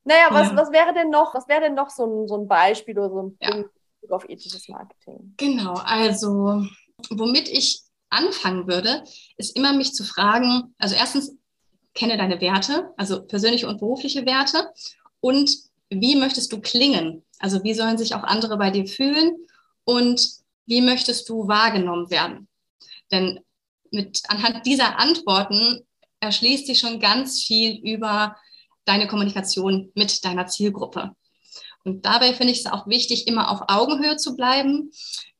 Naja, 0.04 0.28
was, 0.30 0.48
ja. 0.48 0.56
was 0.56 0.72
wäre 0.72 0.94
denn 0.94 1.10
noch, 1.10 1.34
was 1.34 1.48
wäre 1.48 1.62
denn 1.62 1.74
noch 1.74 1.90
so 1.90 2.06
ein, 2.06 2.28
so 2.28 2.36
ein 2.36 2.48
Beispiel 2.48 2.98
oder 2.98 3.10
so 3.10 3.22
ein 3.22 3.36
ja. 3.40 3.50
Punkt 3.50 3.70
auf 4.10 4.28
ethisches 4.28 4.68
Marketing? 4.68 5.34
Genau, 5.36 5.74
also 5.74 6.64
womit 7.10 7.48
ich 7.48 7.82
anfangen 8.10 8.66
würde, 8.66 9.04
ist 9.36 9.56
immer 9.56 9.72
mich 9.72 9.92
zu 9.92 10.04
fragen, 10.04 10.74
also 10.78 10.94
erstens, 10.94 11.36
kenne 11.94 12.16
deine 12.16 12.40
Werte, 12.40 12.92
also 12.96 13.26
persönliche 13.26 13.66
und 13.66 13.80
berufliche 13.80 14.24
Werte 14.24 14.72
und 15.20 15.50
wie 15.90 16.16
möchtest 16.16 16.52
du 16.52 16.60
klingen? 16.60 17.24
Also 17.38 17.62
wie 17.64 17.74
sollen 17.74 17.98
sich 17.98 18.14
auch 18.14 18.22
andere 18.22 18.56
bei 18.58 18.70
dir 18.70 18.86
fühlen 18.86 19.36
und 19.84 20.20
wie 20.66 20.80
möchtest 20.80 21.28
du 21.28 21.48
wahrgenommen 21.48 22.10
werden? 22.10 22.48
Denn 23.10 23.40
mit, 23.90 24.22
anhand 24.28 24.66
dieser 24.66 24.98
Antworten 24.98 25.86
erschließt 26.20 26.66
sich 26.66 26.80
schon 26.80 27.00
ganz 27.00 27.42
viel 27.42 27.80
über 27.82 28.36
deine 28.84 29.06
Kommunikation 29.06 29.90
mit 29.94 30.24
deiner 30.24 30.46
Zielgruppe. 30.46 31.12
Und 31.84 32.04
dabei 32.04 32.34
finde 32.34 32.52
ich 32.52 32.60
es 32.60 32.66
auch 32.66 32.86
wichtig, 32.86 33.26
immer 33.26 33.50
auf 33.50 33.62
Augenhöhe 33.68 34.16
zu 34.16 34.36
bleiben, 34.36 34.90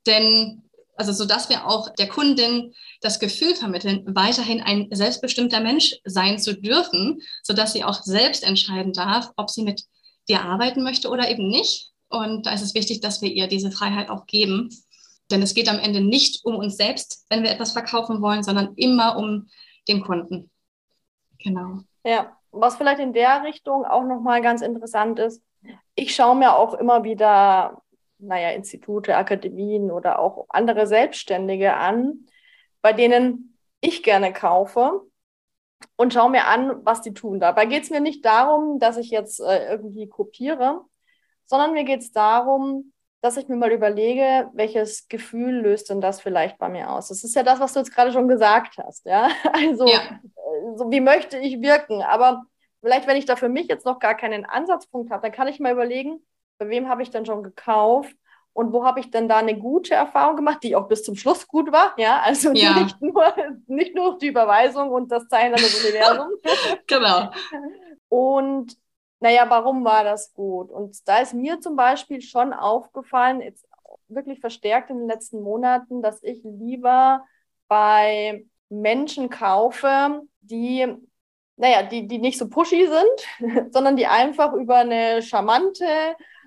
denn 0.07 0.63
also 0.97 1.13
so 1.13 1.25
dass 1.25 1.49
wir 1.49 1.67
auch 1.67 1.95
der 1.95 2.09
Kundin 2.09 2.75
das 3.01 3.21
Gefühl 3.21 3.55
vermitteln, 3.55 4.03
weiterhin 4.07 4.61
ein 4.61 4.89
selbstbestimmter 4.91 5.61
Mensch 5.61 5.95
sein 6.05 6.41
zu 6.41 6.61
dürfen, 6.61 7.23
so 7.45 7.53
dass 7.53 7.73
sie 7.73 7.85
auch 7.85 8.03
selbst 8.03 8.43
entscheiden 8.43 8.93
darf, 8.93 9.31
ob 9.37 9.49
sie 9.49 9.63
mit 9.63 9.85
dir 10.29 10.43
arbeiten 10.43 10.83
möchte 10.83 11.09
oder 11.09 11.29
eben 11.31 11.49
nicht. 11.49 11.93
Und 12.09 12.47
da 12.47 12.53
ist 12.53 12.63
es 12.63 12.75
wichtig, 12.75 13.01
dass 13.01 13.23
wir 13.23 13.31
ihr 13.31 13.47
diese 13.47 13.71
Freiheit 13.71 14.09
auch 14.11 14.27
geben. 14.27 14.71
Denn 15.31 15.43
es 15.43 15.55
geht 15.55 15.69
am 15.69 15.79
Ende 15.79 16.01
nicht 16.01 16.45
um 16.45 16.57
uns 16.57 16.77
selbst, 16.77 17.27
wenn 17.29 17.43
wir 17.43 17.51
etwas 17.51 17.73
verkaufen 17.73 18.23
wollen, 18.23 18.43
sondern 18.43 18.75
immer 18.77 19.17
um 19.17 19.49
den 19.89 20.03
Kunden. 20.03 20.51
Genau. 21.39 21.81
Ja, 22.05 22.37
was 22.51 22.77
vielleicht 22.77 23.01
in 23.01 23.13
der 23.13 23.45
Richtung 23.45 23.85
auch 23.85 24.05
nochmal 24.05 24.41
ganz 24.41 24.63
interessant 24.63 25.19
ist, 25.19 25.43
ich 25.95 26.15
schaue 26.15 26.37
mir 26.37 26.57
auch 26.57 26.75
immer 26.75 27.05
wieder, 27.05 27.83
naja, 28.19 28.51
Institute, 28.51 29.17
Akademien 29.17 29.91
oder 29.91 30.19
auch 30.19 30.47
andere 30.49 30.87
Selbstständige 30.87 31.75
an, 31.75 32.27
bei 32.81 32.93
denen 32.93 33.59
ich 33.81 34.03
gerne 34.03 34.33
kaufe 34.33 35.08
und 35.97 36.13
schaue 36.13 36.31
mir 36.31 36.47
an, 36.47 36.85
was 36.85 37.03
die 37.03 37.15
tun. 37.15 37.41
Dabei 37.41 37.67
geht 37.67 37.85
es 37.85 37.91
mir 37.91 38.01
nicht 38.01 38.25
darum, 38.25 38.79
dass 38.79 38.97
ich 38.97 39.11
jetzt 39.11 39.41
äh, 39.41 39.71
irgendwie 39.71 40.09
kopiere, 40.09 40.85
sondern 41.45 41.73
mir 41.73 41.85
geht 41.85 42.01
es 42.01 42.13
darum, 42.13 42.93
dass 43.21 43.37
ich 43.37 43.49
mir 43.49 43.57
mal 43.57 43.73
überlege, 43.73 44.49
welches 44.53 45.09
Gefühl 45.09 45.61
löst 45.61 45.91
denn 45.91 46.01
das 46.01 46.21
vielleicht 46.21 46.59
bei 46.59 46.69
mir 46.69 46.91
aus? 46.91 47.09
Das 47.09 47.25
ist 47.25 47.35
ja 47.35 47.43
das, 47.43 47.59
was 47.59 47.73
du 47.73 47.81
jetzt 47.81 47.93
gerade 47.93 48.13
schon 48.13 48.29
gesagt 48.29 48.79
hast, 48.79 49.07
ja. 49.07 49.29
Also, 49.53 49.87
ja. 49.87 49.99
Äh, 49.99 50.77
so 50.77 50.91
wie 50.91 51.01
möchte 51.01 51.39
ich 51.39 51.61
wirken? 51.61 52.03
Aber 52.03 52.45
vielleicht, 52.81 53.07
wenn 53.07 53.17
ich 53.17 53.27
da 53.27 53.37
für 53.37 53.49
mich 53.49 53.67
jetzt 53.67 53.87
noch 53.87 53.99
gar 53.99 54.15
keinen 54.15 54.45
Ansatzpunkt 54.45 55.11
habe, 55.11 55.23
dann 55.23 55.33
kann 55.33 55.49
ich 55.49 55.59
mal 55.59 55.73
überlegen, 55.73 56.25
bei 56.59 56.69
wem 56.69 56.89
habe 56.89 57.03
ich 57.03 57.11
denn 57.11 57.27
schon 57.27 57.43
gekauft 57.43 58.15
und 58.59 58.73
wo 58.73 58.85
habe 58.85 58.99
ich 58.99 59.13
denn 59.13 59.29
da 59.29 59.37
eine 59.37 59.57
gute 59.57 59.95
Erfahrung 59.95 60.35
gemacht, 60.35 60.65
die 60.65 60.75
auch 60.75 60.89
bis 60.89 61.05
zum 61.05 61.15
Schluss 61.15 61.47
gut 61.47 61.71
war, 61.71 61.95
ja, 61.97 62.21
also 62.23 62.51
ja. 62.51 62.75
Nicht, 62.83 63.01
nur, 63.01 63.33
nicht 63.69 63.95
nur 63.95 64.19
die 64.19 64.27
Überweisung 64.27 64.91
und 64.91 65.13
das 65.13 65.29
Zeichen 65.29 65.53
des 65.53 65.85
Universums. 65.85 66.41
genau. 66.89 67.31
Und 68.09 68.77
naja, 69.21 69.45
warum 69.49 69.85
war 69.85 70.03
das 70.03 70.35
gut? 70.35 70.73
Und 70.73 71.07
da 71.07 71.19
ist 71.19 71.35
mir 71.35 71.61
zum 71.61 71.77
Beispiel 71.77 72.21
schon 72.21 72.53
aufgefallen, 72.53 73.43
jetzt 73.43 73.65
wirklich 74.09 74.41
verstärkt 74.41 74.91
in 74.91 74.99
den 74.99 75.09
letzten 75.09 75.41
Monaten, 75.41 76.03
dass 76.03 76.21
ich 76.25 76.41
lieber 76.43 77.25
bei 77.69 78.45
Menschen 78.71 79.31
kaufe, 79.31 80.23
die, 80.41 80.85
naja, 81.55 81.85
die, 81.85 82.09
die 82.09 82.19
nicht 82.19 82.39
so 82.39 82.49
pushy 82.49 82.89
sind, 82.89 83.71
sondern 83.73 83.95
die 83.95 84.09
einfach 84.09 84.53
über 84.53 84.79
eine 84.79 85.23
charmante, 85.23 85.87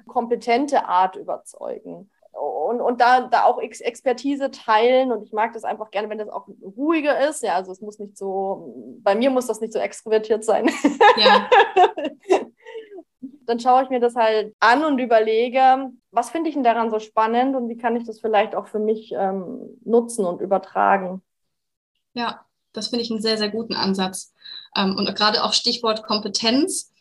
kompetente 0.07 0.87
Art 0.87 1.15
überzeugen. 1.15 2.09
Und, 2.31 2.79
und 2.79 3.01
da, 3.01 3.21
da 3.21 3.43
auch 3.43 3.59
Ex 3.59 3.81
Expertise 3.81 4.51
teilen. 4.51 5.11
Und 5.11 5.23
ich 5.23 5.33
mag 5.33 5.53
das 5.53 5.63
einfach 5.63 5.91
gerne, 5.91 6.09
wenn 6.09 6.17
das 6.17 6.29
auch 6.29 6.47
ruhiger 6.77 7.27
ist. 7.29 7.43
Ja, 7.43 7.55
also 7.55 7.71
es 7.71 7.81
muss 7.81 7.99
nicht 7.99 8.17
so, 8.17 8.73
bei 9.03 9.15
mir 9.15 9.29
muss 9.29 9.47
das 9.47 9.59
nicht 9.59 9.73
so 9.73 9.79
extrovertiert 9.79 10.43
sein. 10.43 10.69
Ja. 11.17 11.49
dann 13.45 13.59
schaue 13.59 13.83
ich 13.83 13.89
mir 13.89 13.99
das 13.99 14.15
halt 14.15 14.55
an 14.59 14.85
und 14.85 14.99
überlege, 14.99 15.91
was 16.11 16.29
finde 16.29 16.49
ich 16.49 16.55
denn 16.55 16.63
daran 16.63 16.89
so 16.89 16.99
spannend 16.99 17.55
und 17.55 17.67
wie 17.67 17.77
kann 17.77 17.97
ich 17.97 18.05
das 18.05 18.21
vielleicht 18.21 18.55
auch 18.55 18.67
für 18.67 18.79
mich 18.79 19.11
ähm, 19.11 19.77
nutzen 19.83 20.25
und 20.25 20.39
übertragen. 20.39 21.21
Ja, 22.13 22.45
das 22.71 22.87
finde 22.87 23.03
ich 23.03 23.11
einen 23.11 23.21
sehr, 23.21 23.37
sehr 23.37 23.49
guten 23.49 23.73
Ansatz. 23.73 24.33
Ähm, 24.75 24.95
und 24.95 25.13
gerade 25.15 25.43
auch 25.43 25.51
Stichwort 25.51 26.03
Kompetenz, 26.03 26.93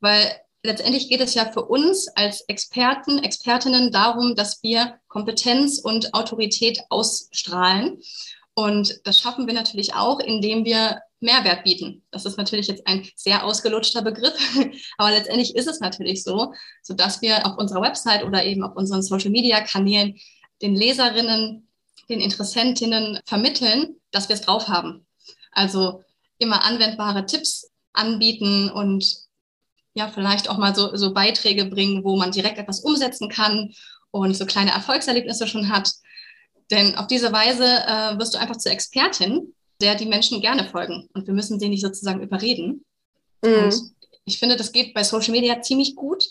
weil 0.00 0.24
letztendlich 0.62 1.08
geht 1.08 1.20
es 1.20 1.34
ja 1.34 1.50
für 1.50 1.64
uns 1.64 2.08
als 2.08 2.42
Experten, 2.42 3.18
Expertinnen 3.18 3.92
darum, 3.92 4.34
dass 4.34 4.62
wir 4.62 4.98
Kompetenz 5.08 5.78
und 5.78 6.14
Autorität 6.14 6.80
ausstrahlen. 6.88 8.00
Und 8.54 9.00
das 9.04 9.20
schaffen 9.20 9.46
wir 9.46 9.54
natürlich 9.54 9.94
auch, 9.94 10.18
indem 10.18 10.64
wir 10.64 11.00
Mehrwert 11.20 11.64
bieten. 11.64 12.02
Das 12.10 12.26
ist 12.26 12.38
natürlich 12.38 12.68
jetzt 12.68 12.86
ein 12.86 13.08
sehr 13.16 13.44
ausgelutschter 13.44 14.02
Begriff, 14.02 14.34
aber 14.98 15.10
letztendlich 15.10 15.54
ist 15.56 15.68
es 15.68 15.80
natürlich 15.80 16.22
so, 16.22 16.52
sodass 16.82 17.22
wir 17.22 17.46
auf 17.46 17.56
unserer 17.58 17.82
Website 17.82 18.24
oder 18.24 18.44
eben 18.44 18.62
auf 18.62 18.76
unseren 18.76 19.02
Social-Media-Kanälen 19.02 20.18
den 20.62 20.74
Leserinnen, 20.74 21.68
den 22.08 22.20
Interessentinnen 22.20 23.20
vermitteln, 23.26 23.96
dass 24.10 24.28
wir 24.28 24.34
es 24.34 24.42
drauf 24.42 24.68
haben. 24.68 25.06
Also 25.52 26.02
immer 26.38 26.64
anwendbare 26.64 27.26
Tipps 27.26 27.70
anbieten 27.92 28.70
und 28.70 29.27
ja, 29.98 30.08
vielleicht 30.08 30.48
auch 30.48 30.58
mal 30.58 30.74
so, 30.74 30.96
so 30.96 31.12
Beiträge 31.12 31.66
bringen, 31.66 32.04
wo 32.04 32.16
man 32.16 32.32
direkt 32.32 32.58
etwas 32.58 32.80
umsetzen 32.80 33.28
kann 33.28 33.74
und 34.10 34.34
so 34.34 34.46
kleine 34.46 34.70
Erfolgserlebnisse 34.70 35.46
schon 35.46 35.68
hat. 35.68 35.92
Denn 36.70 36.96
auf 36.96 37.06
diese 37.06 37.32
Weise 37.32 37.64
äh, 37.64 38.18
wirst 38.18 38.34
du 38.34 38.38
einfach 38.38 38.56
zur 38.56 38.72
Expertin 38.72 39.54
der 39.80 39.94
die 39.94 40.06
Menschen 40.06 40.40
gerne 40.40 40.64
folgen. 40.64 41.08
Und 41.14 41.26
wir 41.26 41.34
müssen 41.34 41.60
sie 41.60 41.68
nicht 41.68 41.82
sozusagen 41.82 42.22
überreden. 42.22 42.84
Mhm. 43.42 43.64
Und 43.64 43.92
ich 44.24 44.38
finde, 44.38 44.56
das 44.56 44.72
geht 44.72 44.94
bei 44.94 45.04
Social 45.04 45.32
Media 45.32 45.60
ziemlich 45.62 45.94
gut. 45.94 46.24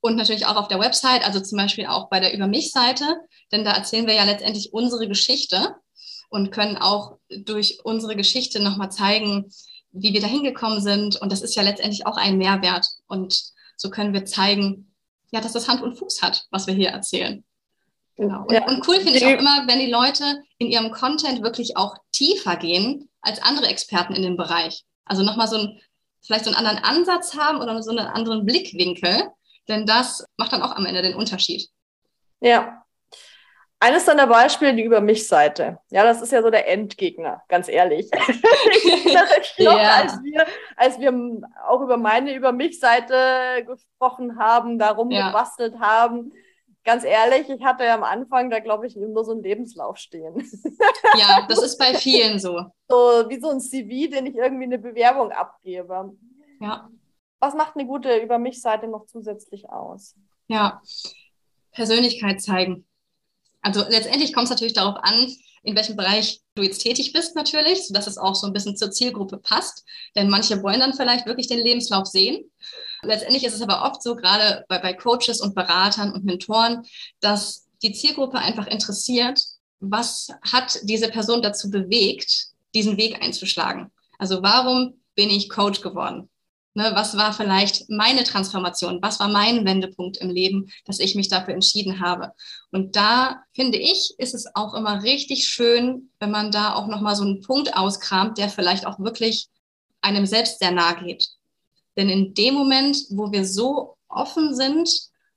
Und 0.00 0.16
natürlich 0.16 0.46
auch 0.46 0.56
auf 0.56 0.68
der 0.68 0.78
Website, 0.78 1.24
also 1.26 1.40
zum 1.40 1.58
Beispiel 1.58 1.86
auch 1.86 2.08
bei 2.08 2.20
der 2.20 2.32
Über 2.32 2.46
mich-Seite, 2.46 3.04
denn 3.50 3.64
da 3.64 3.72
erzählen 3.72 4.06
wir 4.06 4.14
ja 4.14 4.22
letztendlich 4.22 4.72
unsere 4.72 5.08
Geschichte 5.08 5.74
und 6.30 6.52
können 6.52 6.76
auch 6.76 7.18
durch 7.28 7.80
unsere 7.82 8.14
Geschichte 8.14 8.60
nochmal 8.60 8.92
zeigen, 8.92 9.50
wie 9.92 10.12
wir 10.12 10.20
da 10.20 10.26
hingekommen 10.26 10.80
sind. 10.80 11.16
Und 11.16 11.32
das 11.32 11.42
ist 11.42 11.54
ja 11.54 11.62
letztendlich 11.62 12.06
auch 12.06 12.16
ein 12.16 12.38
Mehrwert. 12.38 12.86
Und 13.06 13.42
so 13.76 13.90
können 13.90 14.12
wir 14.12 14.24
zeigen, 14.24 14.92
ja, 15.30 15.40
dass 15.40 15.52
das 15.52 15.68
Hand 15.68 15.82
und 15.82 15.96
Fuß 15.96 16.22
hat, 16.22 16.46
was 16.50 16.66
wir 16.66 16.74
hier 16.74 16.90
erzählen. 16.90 17.44
Genau. 18.16 18.42
Und, 18.42 18.52
ja. 18.52 18.66
und 18.66 18.86
cool 18.88 18.96
finde 18.96 19.18
ich 19.18 19.24
auch 19.24 19.38
immer, 19.38 19.64
wenn 19.66 19.78
die 19.78 19.90
Leute 19.90 20.42
in 20.58 20.66
ihrem 20.66 20.90
Content 20.90 21.42
wirklich 21.42 21.76
auch 21.76 21.96
tiefer 22.10 22.56
gehen 22.56 23.08
als 23.20 23.40
andere 23.40 23.68
Experten 23.68 24.14
in 24.14 24.22
dem 24.22 24.36
Bereich. 24.36 24.84
Also 25.04 25.22
nochmal 25.22 25.48
so 25.48 25.56
ein, 25.56 25.80
vielleicht 26.20 26.44
so 26.44 26.50
einen 26.50 26.58
anderen 26.58 26.84
Ansatz 26.84 27.36
haben 27.36 27.60
oder 27.60 27.80
so 27.82 27.90
einen 27.90 28.06
anderen 28.06 28.44
Blickwinkel, 28.44 29.28
denn 29.68 29.86
das 29.86 30.24
macht 30.36 30.52
dann 30.52 30.62
auch 30.62 30.74
am 30.74 30.86
Ende 30.86 31.02
den 31.02 31.14
Unterschied. 31.14 31.68
Ja. 32.40 32.82
Eines 33.80 34.06
deiner 34.06 34.26
Beispiele, 34.26 34.74
die 34.74 34.82
über 34.82 35.00
mich 35.00 35.28
Seite. 35.28 35.78
Ja, 35.90 36.02
das 36.02 36.20
ist 36.20 36.32
ja 36.32 36.42
so 36.42 36.50
der 36.50 36.68
Endgegner, 36.68 37.42
ganz 37.48 37.68
ehrlich. 37.68 38.10
ich 38.12 39.14
noch, 39.64 39.78
ja. 39.78 39.94
als, 39.94 40.20
wir, 40.22 40.46
als 40.76 40.98
wir 40.98 41.12
auch 41.68 41.80
über 41.80 41.96
meine 41.96 42.34
Über 42.34 42.52
mich 42.52 42.80
Seite 42.80 43.64
gesprochen 43.64 44.38
haben, 44.38 44.78
darum 44.78 45.12
ja. 45.12 45.28
gebastelt 45.28 45.78
haben, 45.78 46.32
ganz 46.88 47.04
ehrlich, 47.04 47.48
ich 47.50 47.62
hatte 47.62 47.84
ja 47.84 47.94
am 47.94 48.02
Anfang 48.02 48.50
da, 48.50 48.60
glaube 48.60 48.86
ich, 48.86 48.96
nur 48.96 49.24
so 49.24 49.32
einen 49.32 49.42
Lebenslauf 49.42 49.98
stehen. 49.98 50.42
Ja, 51.16 51.46
das 51.48 51.62
ist 51.62 51.78
bei 51.78 51.94
vielen 51.94 52.38
so. 52.38 52.64
So 52.88 52.96
wie 53.28 53.38
so 53.38 53.50
ein 53.50 53.60
CV, 53.60 54.10
den 54.10 54.24
ich 54.24 54.34
irgendwie 54.34 54.64
eine 54.64 54.78
Bewerbung 54.78 55.30
abgebe. 55.30 56.16
Ja. 56.58 56.88
Was 57.38 57.54
macht 57.54 57.76
eine 57.76 57.86
gute 57.86 58.16
Über 58.16 58.38
mich-Seite 58.38 58.88
noch 58.88 59.04
zusätzlich 59.04 59.68
aus? 59.68 60.16
Ja, 60.46 60.80
Persönlichkeit 61.72 62.40
zeigen. 62.40 62.86
Also 63.68 63.84
letztendlich 63.86 64.32
kommt 64.32 64.44
es 64.44 64.50
natürlich 64.50 64.72
darauf 64.72 64.96
an, 65.02 65.30
in 65.62 65.76
welchem 65.76 65.94
Bereich 65.94 66.40
du 66.54 66.62
jetzt 66.62 66.78
tätig 66.78 67.12
bist 67.12 67.36
natürlich, 67.36 67.86
sodass 67.86 68.06
es 68.06 68.16
auch 68.16 68.34
so 68.34 68.46
ein 68.46 68.54
bisschen 68.54 68.78
zur 68.78 68.90
Zielgruppe 68.90 69.36
passt. 69.36 69.84
Denn 70.16 70.30
manche 70.30 70.62
wollen 70.62 70.80
dann 70.80 70.94
vielleicht 70.94 71.26
wirklich 71.26 71.48
den 71.48 71.58
Lebenslauf 71.58 72.06
sehen. 72.06 72.50
Letztendlich 73.02 73.44
ist 73.44 73.54
es 73.54 73.60
aber 73.60 73.84
oft 73.84 74.02
so, 74.02 74.16
gerade 74.16 74.64
bei, 74.68 74.78
bei 74.78 74.94
Coaches 74.94 75.42
und 75.42 75.54
Beratern 75.54 76.12
und 76.12 76.24
Mentoren, 76.24 76.82
dass 77.20 77.66
die 77.82 77.92
Zielgruppe 77.92 78.38
einfach 78.38 78.66
interessiert, 78.68 79.38
was 79.80 80.28
hat 80.50 80.80
diese 80.84 81.10
Person 81.10 81.42
dazu 81.42 81.70
bewegt, 81.70 82.46
diesen 82.74 82.96
Weg 82.96 83.22
einzuschlagen. 83.22 83.92
Also 84.18 84.42
warum 84.42 85.02
bin 85.14 85.28
ich 85.28 85.50
Coach 85.50 85.82
geworden? 85.82 86.30
Ne, 86.78 86.92
was 86.94 87.16
war 87.16 87.32
vielleicht 87.32 87.90
meine 87.90 88.22
Transformation? 88.22 89.02
Was 89.02 89.18
war 89.18 89.26
mein 89.26 89.64
Wendepunkt 89.64 90.18
im 90.18 90.30
Leben, 90.30 90.70
dass 90.84 91.00
ich 91.00 91.16
mich 91.16 91.26
dafür 91.26 91.54
entschieden 91.54 91.98
habe? 91.98 92.32
Und 92.70 92.94
da 92.94 93.42
finde 93.52 93.78
ich, 93.78 94.14
ist 94.18 94.32
es 94.32 94.46
auch 94.54 94.74
immer 94.74 95.02
richtig 95.02 95.48
schön, 95.48 96.12
wenn 96.20 96.30
man 96.30 96.52
da 96.52 96.74
auch 96.74 96.86
nochmal 96.86 97.16
so 97.16 97.24
einen 97.24 97.42
Punkt 97.42 97.76
auskramt, 97.76 98.38
der 98.38 98.48
vielleicht 98.48 98.86
auch 98.86 99.00
wirklich 99.00 99.48
einem 100.02 100.24
selbst 100.24 100.60
sehr 100.60 100.70
nahe 100.70 101.02
geht. 101.02 101.26
Denn 101.96 102.08
in 102.08 102.34
dem 102.34 102.54
Moment, 102.54 102.96
wo 103.10 103.32
wir 103.32 103.44
so 103.44 103.96
offen 104.08 104.54
sind 104.54 104.88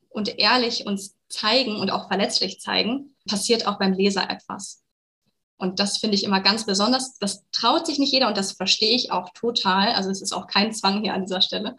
und 0.10 0.38
ehrlich 0.38 0.86
uns 0.86 1.16
zeigen 1.28 1.78
und 1.78 1.90
auch 1.90 2.08
verletzlich 2.08 2.60
zeigen, 2.60 3.16
passiert 3.28 3.66
auch 3.66 3.80
beim 3.80 3.94
Leser 3.94 4.30
etwas. 4.30 4.81
Und 5.62 5.80
das 5.80 6.00
finde 6.00 6.16
ich 6.16 6.24
immer 6.24 6.42
ganz 6.42 6.66
besonders. 6.66 7.20
Das 7.20 7.46
traut 7.52 7.86
sich 7.86 8.00
nicht 8.00 8.12
jeder 8.12 8.28
und 8.28 8.36
das 8.36 8.54
verstehe 8.54 8.96
ich 8.96 9.12
auch 9.12 9.30
total. 9.30 9.94
Also 9.94 10.10
es 10.10 10.20
ist 10.20 10.34
auch 10.34 10.48
kein 10.48 10.74
Zwang 10.74 11.04
hier 11.04 11.14
an 11.14 11.22
dieser 11.22 11.42
Stelle. 11.42 11.78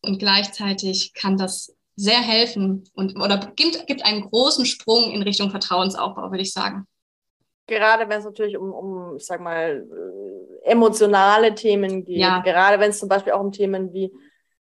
Und 0.00 0.18
gleichzeitig 0.18 1.12
kann 1.12 1.36
das 1.36 1.76
sehr 1.96 2.22
helfen 2.22 2.88
und 2.94 3.20
oder 3.20 3.36
gibt, 3.56 3.86
gibt 3.86 4.06
einen 4.06 4.22
großen 4.22 4.64
Sprung 4.64 5.10
in 5.10 5.20
Richtung 5.20 5.50
Vertrauensaufbau, 5.50 6.30
würde 6.30 6.42
ich 6.42 6.54
sagen. 6.54 6.86
Gerade 7.66 8.08
wenn 8.08 8.20
es 8.20 8.24
natürlich 8.24 8.56
um, 8.56 8.72
um, 8.72 9.16
ich 9.16 9.26
sag 9.26 9.42
mal, 9.42 9.86
äh, 9.86 10.70
emotionale 10.70 11.54
Themen 11.54 12.06
geht. 12.06 12.20
Ja. 12.20 12.40
Gerade 12.40 12.80
wenn 12.80 12.88
es 12.88 13.00
zum 13.00 13.10
Beispiel 13.10 13.34
auch 13.34 13.40
um 13.40 13.52
Themen 13.52 13.92
wie 13.92 14.10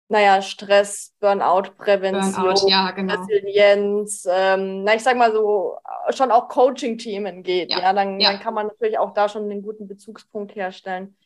naja, 0.09 0.43
Stress, 0.43 1.15
Burnout-Prävention, 1.21 2.35
Burnout, 2.35 2.69
ja, 2.69 2.91
genau. 2.91 3.15
Resilienz, 3.15 4.29
ähm, 4.31 4.85
na, 4.85 4.95
ich 4.95 5.03
sag 5.03 5.17
mal 5.17 5.33
so, 5.33 5.79
schon 6.11 6.31
auch 6.31 6.49
Coaching-Themen 6.49 7.43
geht, 7.43 7.71
ja, 7.71 7.81
ja, 7.81 7.93
dann, 7.93 8.21
ja. 8.21 8.31
dann 8.31 8.41
kann 8.41 8.55
man 8.55 8.69
natürlich 8.69 8.99
auch 8.99 9.15
da 9.15 9.29
schon 9.29 9.45
einen 9.45 9.63
guten 9.63 9.87
Bezugspunkt 9.87 10.55
herstellen. 10.55 11.17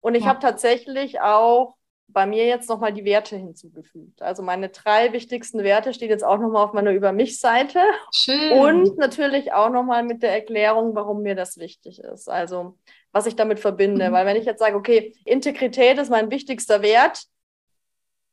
Und 0.00 0.14
ich 0.14 0.24
ja. 0.24 0.30
habe 0.30 0.40
tatsächlich 0.40 1.20
auch 1.20 1.76
bei 2.12 2.26
mir 2.26 2.46
jetzt 2.46 2.68
nochmal 2.68 2.92
die 2.92 3.04
Werte 3.04 3.36
hinzugefügt. 3.36 4.20
Also 4.22 4.42
meine 4.42 4.68
drei 4.68 5.12
wichtigsten 5.12 5.62
Werte 5.62 5.94
stehen 5.94 6.10
jetzt 6.10 6.24
auch 6.24 6.38
nochmal 6.38 6.64
auf 6.64 6.72
meiner 6.72 6.90
Über 6.90 7.12
mich-Seite. 7.12 7.80
Schön. 8.12 8.52
Und 8.52 8.98
natürlich 8.98 9.52
auch 9.52 9.70
nochmal 9.70 10.02
mit 10.02 10.22
der 10.22 10.32
Erklärung, 10.32 10.94
warum 10.94 11.22
mir 11.22 11.34
das 11.34 11.58
wichtig 11.58 12.00
ist. 12.00 12.28
Also 12.28 12.76
was 13.12 13.26
ich 13.26 13.36
damit 13.36 13.60
verbinde. 13.60 14.08
Mhm. 14.08 14.12
Weil 14.12 14.26
wenn 14.26 14.36
ich 14.36 14.44
jetzt 14.44 14.60
sage, 14.60 14.76
okay, 14.76 15.14
Integrität 15.24 15.98
ist 15.98 16.10
mein 16.10 16.30
wichtigster 16.30 16.82
Wert, 16.82 17.22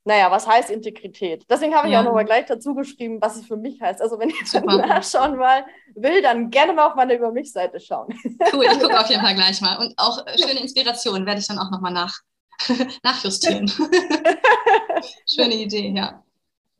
naja, 0.07 0.31
was 0.31 0.47
heißt 0.47 0.69
Integrität? 0.69 1.45
Deswegen 1.49 1.75
habe 1.75 1.87
ich 1.87 1.93
ja. 1.93 1.99
auch 1.99 2.05
nochmal 2.05 2.23
gleich 2.23 2.45
dazu 2.45 2.73
geschrieben, 2.73 3.21
was 3.21 3.35
es 3.35 3.45
für 3.45 3.57
mich 3.57 3.81
heißt. 3.81 4.01
Also 4.01 4.17
wenn 4.17 4.29
ich 4.29 4.53
nachschauen 4.53 5.35
mal 5.35 5.65
will, 5.95 6.21
dann 6.21 6.49
gerne 6.49 6.71
mal 6.71 6.87
auf 6.87 6.95
meine 6.95 7.13
Über 7.15 7.29
mich-Seite 7.31 7.77
schauen. 7.81 8.17
Cool, 8.53 8.63
ich 8.63 8.79
gucke 8.79 8.97
auf 8.99 9.09
jeden 9.09 9.21
Fall 9.21 9.35
gleich 9.35 9.59
mal. 9.59 9.77
Und 9.77 9.93
auch 9.97 10.25
äh, 10.25 10.37
schöne 10.37 10.61
Inspiration 10.61 11.25
werde 11.25 11.41
ich 11.41 11.47
dann 11.47 11.59
auch 11.59 11.69
nochmal 11.71 11.91
nach, 11.91 12.21
nachjustieren. 13.03 13.67
Schöne 15.27 15.55
Idee, 15.55 15.89
ja. 15.89 16.23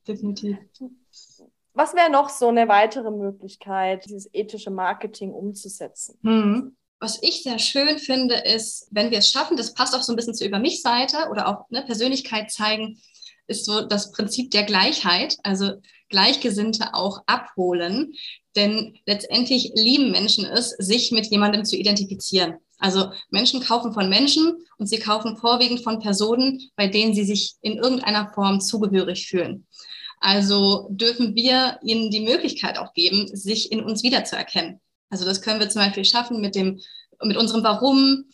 Definitiv. 0.07 0.57
Was 1.73 1.93
wäre 1.95 2.09
noch 2.09 2.29
so 2.29 2.47
eine 2.47 2.69
weitere 2.69 3.11
Möglichkeit, 3.11 4.05
dieses 4.05 4.33
ethische 4.33 4.71
Marketing 4.71 5.33
umzusetzen? 5.33 6.17
Hm. 6.23 6.77
Was 6.99 7.21
ich 7.21 7.43
sehr 7.43 7.59
schön 7.59 7.99
finde, 7.99 8.35
ist, 8.35 8.87
wenn 8.89 9.11
wir 9.11 9.19
es 9.19 9.29
schaffen, 9.29 9.57
das 9.57 9.73
passt 9.73 9.93
auch 9.93 10.01
so 10.01 10.13
ein 10.13 10.15
bisschen 10.15 10.33
zur 10.33 10.47
Über 10.47 10.59
mich-Seite 10.59 11.27
oder 11.29 11.47
auch 11.47 11.69
ne, 11.69 11.83
Persönlichkeit 11.83 12.49
zeigen, 12.51 12.97
ist 13.47 13.65
so 13.65 13.81
das 13.81 14.12
Prinzip 14.12 14.51
der 14.51 14.63
Gleichheit, 14.63 15.38
also 15.43 15.81
Gleichgesinnte 16.10 16.93
auch 16.93 17.21
abholen. 17.25 18.13
Denn 18.55 18.97
letztendlich 19.05 19.71
lieben 19.75 20.12
Menschen 20.12 20.45
es, 20.45 20.71
sich 20.71 21.12
mit 21.12 21.27
jemandem 21.27 21.65
zu 21.65 21.75
identifizieren. 21.75 22.55
Also 22.79 23.12
Menschen 23.29 23.62
kaufen 23.62 23.93
von 23.93 24.10
Menschen 24.10 24.53
und 24.77 24.88
sie 24.88 24.99
kaufen 24.99 25.38
vorwiegend 25.38 25.81
von 25.81 25.99
Personen, 25.99 26.69
bei 26.75 26.88
denen 26.88 27.13
sie 27.13 27.23
sich 27.23 27.55
in 27.62 27.77
irgendeiner 27.77 28.31
Form 28.33 28.62
zugehörig 28.62 29.27
fühlen. 29.27 29.65
Also 30.19 30.88
dürfen 30.89 31.36
wir 31.36 31.79
ihnen 31.83 32.10
die 32.10 32.21
Möglichkeit 32.21 32.77
auch 32.77 32.93
geben, 32.93 33.27
sich 33.36 33.71
in 33.71 33.83
uns 33.83 34.03
wiederzuerkennen. 34.03 34.79
Also 35.10 35.25
das 35.25 35.41
können 35.41 35.60
wir 35.60 35.69
zum 35.69 35.81
Beispiel 35.81 36.05
schaffen 36.05 36.41
mit 36.41 36.55
dem, 36.55 36.79
mit 37.23 37.38
unserem 37.38 37.63
Warum, 37.63 38.25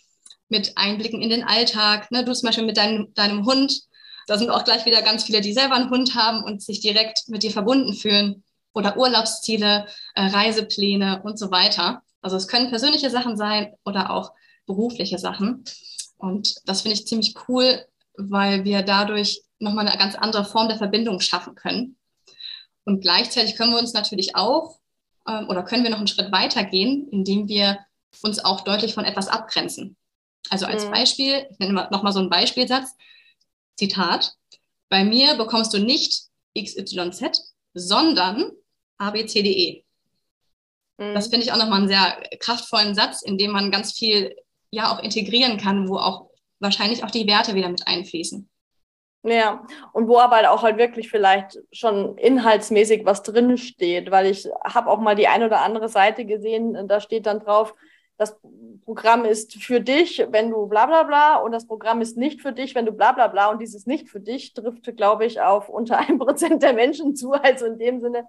mit 0.49 0.73
Einblicken 0.77 1.21
in 1.21 1.29
den 1.29 1.43
Alltag. 1.43 2.11
Ne? 2.11 2.23
Du 2.23 2.33
zum 2.33 2.47
Beispiel 2.47 2.65
mit 2.65 2.77
deinem, 2.77 3.13
deinem 3.13 3.45
Hund. 3.45 3.81
Da 4.27 4.37
sind 4.37 4.49
auch 4.49 4.63
gleich 4.63 4.85
wieder 4.85 5.01
ganz 5.01 5.23
viele, 5.23 5.41
die 5.41 5.53
selber 5.53 5.75
einen 5.75 5.89
Hund 5.89 6.15
haben 6.15 6.43
und 6.43 6.61
sich 6.61 6.79
direkt 6.79 7.27
mit 7.27 7.43
dir 7.43 7.51
verbunden 7.51 7.93
fühlen. 7.93 8.43
Oder 8.73 8.97
Urlaubsziele, 8.97 9.85
äh, 10.15 10.25
Reisepläne 10.25 11.21
und 11.23 11.37
so 11.37 11.51
weiter. 11.51 12.01
Also 12.21 12.37
es 12.37 12.47
können 12.47 12.69
persönliche 12.69 13.11
Sachen 13.11 13.37
sein 13.37 13.75
oder 13.85 14.09
auch 14.09 14.31
berufliche 14.65 15.19
Sachen. 15.19 15.63
Und 16.17 16.55
das 16.65 16.81
finde 16.81 16.95
ich 16.95 17.05
ziemlich 17.05 17.35
cool, 17.47 17.85
weil 18.15 18.63
wir 18.63 18.81
dadurch 18.81 19.43
nochmal 19.59 19.87
eine 19.87 19.97
ganz 19.97 20.15
andere 20.15 20.45
Form 20.45 20.69
der 20.69 20.77
Verbindung 20.77 21.19
schaffen 21.19 21.53
können. 21.53 21.97
Und 22.85 23.01
gleichzeitig 23.01 23.55
können 23.55 23.71
wir 23.71 23.79
uns 23.79 23.93
natürlich 23.93 24.35
auch 24.35 24.79
ähm, 25.27 25.47
oder 25.49 25.63
können 25.63 25.83
wir 25.83 25.91
noch 25.91 25.97
einen 25.97 26.07
Schritt 26.07 26.31
weiter 26.31 26.63
gehen, 26.63 27.07
indem 27.11 27.47
wir 27.47 27.79
uns 28.21 28.43
auch 28.43 28.61
deutlich 28.61 28.93
von 28.93 29.05
etwas 29.05 29.27
abgrenzen. 29.27 29.97
Also 30.49 30.65
als 30.65 30.85
mhm. 30.85 30.91
Beispiel, 30.91 31.47
ich 31.49 31.59
nenne 31.59 31.87
nochmal 31.91 32.13
so 32.13 32.19
einen 32.19 32.29
Beispielsatz, 32.29 32.95
Zitat, 33.77 34.33
bei 34.89 35.03
mir 35.03 35.35
bekommst 35.35 35.73
du 35.73 35.79
nicht 35.79 36.27
XYZ, 36.57 37.53
sondern 37.73 38.51
ABCDE. 38.97 39.83
Mhm. 40.97 41.13
Das 41.15 41.27
finde 41.27 41.45
ich 41.45 41.51
auch 41.51 41.57
nochmal 41.57 41.79
einen 41.79 41.87
sehr 41.87 42.21
kraftvollen 42.39 42.95
Satz, 42.95 43.21
in 43.23 43.37
dem 43.37 43.51
man 43.51 43.71
ganz 43.71 43.93
viel 43.93 44.35
ja 44.71 44.93
auch 44.93 45.01
integrieren 45.01 45.57
kann, 45.57 45.87
wo 45.87 45.97
auch 45.97 46.29
wahrscheinlich 46.59 47.03
auch 47.03 47.11
die 47.11 47.27
Werte 47.27 47.55
wieder 47.55 47.69
mit 47.69 47.87
einfließen. 47.87 48.49
Ja, 49.25 49.65
und 49.93 50.09
wo 50.09 50.19
aber 50.19 50.51
auch 50.51 50.63
halt 50.63 50.77
wirklich 50.77 51.09
vielleicht 51.09 51.57
schon 51.71 52.17
inhaltsmäßig 52.17 53.05
was 53.05 53.23
drin 53.23 53.57
steht, 53.57 54.11
weil 54.11 54.25
ich 54.25 54.49
habe 54.65 54.89
auch 54.89 54.99
mal 54.99 55.15
die 55.15 55.27
eine 55.27 55.45
oder 55.45 55.61
andere 55.61 55.87
Seite 55.87 56.25
gesehen, 56.25 56.87
da 56.89 56.99
steht 56.99 57.25
dann 57.25 57.39
drauf, 57.39 57.73
das 58.17 58.39
Programm 58.85 59.25
ist 59.25 59.55
für 59.63 59.81
dich, 59.81 60.25
wenn 60.29 60.51
du 60.51 60.67
bla 60.67 60.85
bla 60.85 61.03
bla 61.03 61.37
und 61.37 61.51
das 61.51 61.67
Programm 61.67 62.01
ist 62.01 62.17
nicht 62.17 62.41
für 62.41 62.53
dich, 62.53 62.75
wenn 62.75 62.85
du 62.85 62.91
bla 62.91 63.11
bla 63.11 63.27
bla 63.27 63.49
und 63.49 63.59
dieses 63.59 63.85
nicht 63.85 64.09
für 64.09 64.19
dich 64.19 64.53
trifft, 64.53 64.95
glaube 64.95 65.25
ich, 65.25 65.41
auf 65.41 65.69
unter 65.69 65.97
ein 66.07 66.19
Prozent 66.19 66.63
der 66.63 66.73
Menschen 66.73 67.15
zu. 67.15 67.33
Also 67.33 67.65
in 67.65 67.79
dem 67.79 68.01
Sinne, 68.01 68.27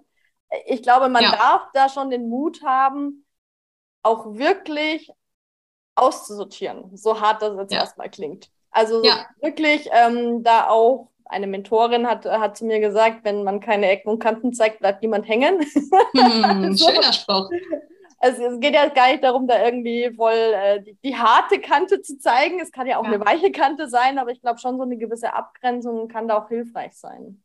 ich 0.65 0.81
glaube, 0.81 1.09
man 1.09 1.23
ja. 1.23 1.31
darf 1.31 1.67
da 1.73 1.89
schon 1.89 2.09
den 2.09 2.29
Mut 2.29 2.63
haben, 2.63 3.25
auch 4.03 4.35
wirklich 4.35 5.11
auszusortieren, 5.95 6.95
so 6.95 7.21
hart 7.21 7.41
das 7.41 7.57
jetzt 7.57 7.73
ja. 7.73 7.79
erstmal 7.79 8.09
klingt. 8.09 8.49
Also 8.71 9.03
ja. 9.03 9.25
wirklich 9.41 9.89
ähm, 9.91 10.43
da 10.43 10.67
auch 10.67 11.09
eine 11.25 11.47
Mentorin 11.47 12.07
hat, 12.07 12.25
hat 12.25 12.57
zu 12.57 12.65
mir 12.65 12.79
gesagt, 12.79 13.23
wenn 13.23 13.43
man 13.43 13.59
keine 13.59 13.89
Ecken 13.89 14.09
und 14.09 14.19
Kanten 14.19 14.53
zeigt, 14.53 14.79
bleibt 14.79 15.01
niemand 15.01 15.27
hängen. 15.27 15.59
Hm, 16.15 16.75
so. 16.75 16.89
Schöner 16.89 17.13
Spruch. 17.13 17.49
Also 18.25 18.43
es 18.43 18.59
geht 18.59 18.73
ja 18.73 18.87
gar 18.89 19.11
nicht 19.11 19.23
darum, 19.23 19.47
da 19.47 19.63
irgendwie 19.63 20.11
voll 20.15 20.33
äh, 20.33 20.81
die, 20.81 20.97
die, 21.03 21.15
harte 21.15 21.59
Kante 21.59 22.01
zu 22.01 22.17
zeigen. 22.17 22.59
Es 22.59 22.71
kann 22.71 22.87
ja 22.87 22.97
auch 22.97 23.03
ja. 23.03 23.11
eine 23.11 23.23
weiche 23.23 23.51
Kante 23.51 23.87
sein, 23.87 24.17
aber 24.17 24.31
ich 24.31 24.41
glaube 24.41 24.59
schon 24.59 24.77
so 24.77 24.83
eine 24.83 24.97
gewisse 24.97 25.33
Abgrenzung 25.33 26.07
kann 26.07 26.27
da 26.27 26.39
auch 26.39 26.49
hilfreich 26.49 26.93
sein. 26.93 27.43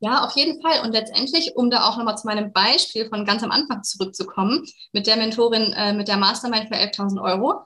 Ja, 0.00 0.24
auf 0.24 0.32
jeden 0.36 0.60
Fall. 0.60 0.84
Und 0.84 0.92
letztendlich, 0.92 1.52
um 1.54 1.70
da 1.70 1.88
auch 1.88 1.96
nochmal 1.96 2.18
zu 2.18 2.26
meinem 2.26 2.52
Beispiel 2.52 3.08
von 3.08 3.24
ganz 3.24 3.42
am 3.42 3.52
Anfang 3.52 3.84
zurückzukommen, 3.84 4.66
mit 4.92 5.06
der 5.06 5.16
Mentorin, 5.16 5.72
äh, 5.72 5.94
mit 5.94 6.08
der 6.08 6.18
Mastermind 6.18 6.68
für 6.68 6.74
11.000 6.74 7.22
Euro, 7.22 7.62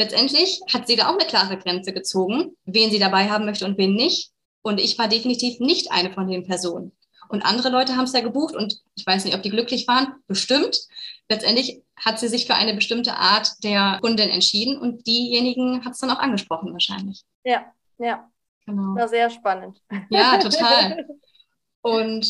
Letztendlich 0.00 0.62
hat 0.72 0.86
sie 0.86 0.96
da 0.96 1.10
auch 1.10 1.18
eine 1.18 1.26
klare 1.26 1.58
Grenze 1.58 1.92
gezogen, 1.92 2.56
wen 2.64 2.90
sie 2.90 2.98
dabei 2.98 3.28
haben 3.28 3.44
möchte 3.44 3.66
und 3.66 3.76
wen 3.76 3.92
nicht. 3.92 4.30
Und 4.62 4.80
ich 4.80 4.98
war 4.98 5.08
definitiv 5.08 5.60
nicht 5.60 5.92
eine 5.92 6.10
von 6.10 6.26
den 6.26 6.46
Personen. 6.46 6.92
Und 7.28 7.42
andere 7.42 7.68
Leute 7.68 7.96
haben 7.96 8.04
es 8.04 8.14
ja 8.14 8.22
gebucht 8.22 8.56
und 8.56 8.80
ich 8.94 9.06
weiß 9.06 9.24
nicht, 9.26 9.36
ob 9.36 9.42
die 9.42 9.50
glücklich 9.50 9.86
waren, 9.86 10.14
bestimmt. 10.26 10.78
Letztendlich 11.30 11.84
hat 11.96 12.18
sie 12.18 12.26
sich 12.26 12.46
für 12.46 12.56
eine 12.56 12.74
bestimmte 12.74 13.14
Art 13.14 13.52
der 13.62 13.98
Kundin 14.02 14.30
entschieden 14.30 14.76
und 14.76 15.06
diejenigen 15.06 15.84
hat 15.84 15.92
es 15.92 16.00
dann 16.00 16.10
auch 16.10 16.18
angesprochen 16.18 16.72
wahrscheinlich. 16.72 17.22
Ja, 17.44 17.72
ja. 17.98 18.28
Genau. 18.66 18.96
War 18.96 19.08
sehr 19.08 19.30
spannend. 19.30 19.80
Ja, 20.10 20.38
total. 20.38 21.06
Und 21.82 22.26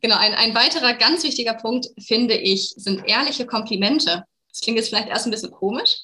genau, 0.00 0.16
ein, 0.16 0.34
ein 0.34 0.54
weiterer 0.54 0.94
ganz 0.94 1.22
wichtiger 1.22 1.54
Punkt, 1.54 1.86
finde 2.00 2.34
ich, 2.34 2.70
sind 2.76 3.06
ehrliche 3.06 3.46
Komplimente. 3.46 4.24
Das 4.48 4.62
klingt 4.62 4.78
jetzt 4.78 4.88
vielleicht 4.88 5.08
erst 5.08 5.26
ein 5.26 5.30
bisschen 5.30 5.52
komisch, 5.52 5.96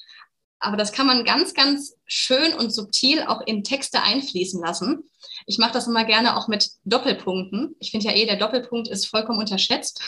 aber 0.60 0.76
das 0.76 0.92
kann 0.92 1.06
man 1.06 1.24
ganz, 1.24 1.52
ganz 1.52 1.96
schön 2.06 2.54
und 2.54 2.70
subtil 2.70 3.22
auch 3.22 3.40
in 3.46 3.64
Texte 3.64 4.02
einfließen 4.02 4.62
lassen. 4.62 5.02
Ich 5.46 5.58
mache 5.58 5.72
das 5.72 5.88
immer 5.88 6.04
gerne 6.04 6.36
auch 6.36 6.48
mit 6.48 6.70
Doppelpunkten. 6.84 7.74
Ich 7.80 7.90
finde 7.90 8.06
ja 8.06 8.12
eh, 8.12 8.24
der 8.24 8.36
Doppelpunkt 8.36 8.88
ist 8.88 9.06
vollkommen 9.06 9.40
unterschätzt. 9.40 10.00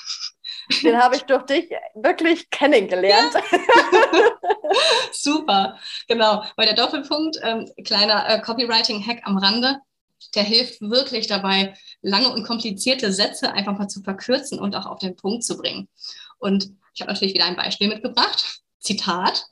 Den 0.83 0.99
habe 0.99 1.17
ich 1.17 1.23
durch 1.23 1.45
dich 1.45 1.71
wirklich 1.95 2.51
kennengelernt. 2.51 3.35
Ja. 3.35 3.43
Super, 5.13 5.79
genau. 6.07 6.45
Weil 6.57 6.67
der 6.67 6.77
Doppelpunkt, 6.77 7.39
ähm, 7.43 7.71
kleiner 7.85 8.29
äh, 8.29 8.41
Copywriting-Hack 8.41 9.23
am 9.25 9.39
Rande, 9.39 9.79
der 10.35 10.43
hilft 10.43 10.81
wirklich 10.81 11.27
dabei, 11.27 11.75
lange 12.03 12.31
und 12.33 12.45
komplizierte 12.45 13.13
Sätze 13.13 13.53
einfach 13.53 13.79
mal 13.79 13.89
zu 13.89 14.03
verkürzen 14.03 14.59
und 14.59 14.75
auch 14.77 14.87
auf 14.87 14.99
den 14.99 15.17
Punkt 15.17 15.45
zu 15.45 15.57
bringen. 15.57 15.89
Und 16.39 16.71
ich 16.95 17.01
habe 17.01 17.13
natürlich 17.13 17.35
wieder 17.35 17.47
ein 17.47 17.57
Beispiel 17.57 17.89
mitgebracht. 17.89 18.63
Zitat. 18.81 19.45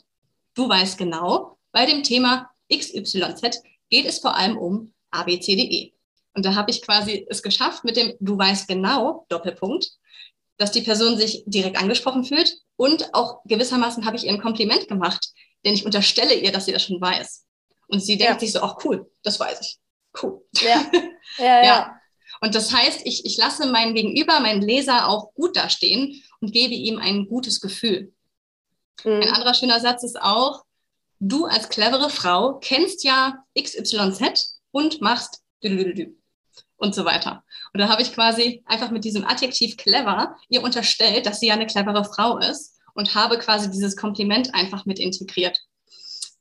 Du 0.54 0.68
weißt 0.68 0.98
genau, 0.98 1.58
bei 1.72 1.86
dem 1.86 2.02
Thema 2.02 2.50
XYZ 2.72 3.62
geht 3.90 4.06
es 4.06 4.18
vor 4.18 4.34
allem 4.34 4.56
um 4.56 4.94
ABCDE. 5.10 5.92
Und 6.34 6.44
da 6.44 6.54
habe 6.54 6.70
ich 6.70 6.82
quasi 6.82 7.26
es 7.30 7.42
geschafft 7.42 7.84
mit 7.84 7.96
dem 7.96 8.14
Du 8.20 8.36
weißt 8.36 8.68
genau, 8.68 9.26
Doppelpunkt, 9.28 9.90
dass 10.58 10.72
die 10.72 10.82
Person 10.82 11.16
sich 11.16 11.44
direkt 11.46 11.76
angesprochen 11.76 12.24
fühlt 12.24 12.56
und 12.76 13.14
auch 13.14 13.42
gewissermaßen 13.44 14.06
habe 14.06 14.16
ich 14.16 14.24
ihr 14.24 14.32
ein 14.32 14.40
Kompliment 14.40 14.88
gemacht, 14.88 15.28
denn 15.64 15.74
ich 15.74 15.84
unterstelle 15.84 16.34
ihr, 16.34 16.52
dass 16.52 16.66
sie 16.66 16.72
das 16.72 16.84
schon 16.84 17.00
weiß. 17.00 17.44
Und 17.88 18.00
sie 18.00 18.16
denkt 18.16 18.34
ja. 18.34 18.40
sich 18.40 18.52
so, 18.52 18.60
ach 18.60 18.76
cool, 18.84 19.10
das 19.22 19.38
weiß 19.38 19.60
ich. 19.60 19.78
Cool. 20.20 20.40
Ja. 20.60 20.84
Ja, 21.38 21.44
ja. 21.44 21.64
ja. 21.64 22.00
Und 22.40 22.54
das 22.54 22.72
heißt, 22.72 23.00
ich, 23.04 23.26
ich 23.26 23.36
lasse 23.36 23.66
meinen 23.66 23.94
Gegenüber, 23.94 24.38
meinen 24.40 24.62
Leser 24.62 25.08
auch 25.08 25.34
gut 25.34 25.56
dastehen 25.56 26.22
und 26.40 26.52
gebe 26.52 26.72
ihm 26.72 26.98
ein 26.98 27.26
gutes 27.26 27.60
Gefühl. 27.60 28.12
Mhm. 29.04 29.22
Ein 29.22 29.28
anderer 29.30 29.52
schöner 29.52 29.80
Satz 29.80 30.04
ist 30.04 30.20
auch, 30.20 30.64
du 31.18 31.46
als 31.46 31.68
clevere 31.68 32.10
Frau 32.10 32.58
kennst 32.60 33.04
ja 33.04 33.44
XYZ 33.58 34.60
und 34.70 35.00
machst 35.00 35.42
und 36.76 36.94
so 36.94 37.04
weiter. 37.04 37.44
Und 37.76 37.80
da 37.80 37.90
habe 37.90 38.00
ich 38.00 38.14
quasi 38.14 38.62
einfach 38.64 38.90
mit 38.90 39.04
diesem 39.04 39.26
Adjektiv 39.26 39.76
clever 39.76 40.34
ihr 40.48 40.62
unterstellt, 40.62 41.26
dass 41.26 41.40
sie 41.40 41.48
ja 41.48 41.52
eine 41.52 41.66
clevere 41.66 42.06
Frau 42.06 42.38
ist 42.38 42.80
und 42.94 43.14
habe 43.14 43.36
quasi 43.36 43.70
dieses 43.70 43.98
Kompliment 43.98 44.54
einfach 44.54 44.86
mit 44.86 44.98
integriert. 44.98 45.60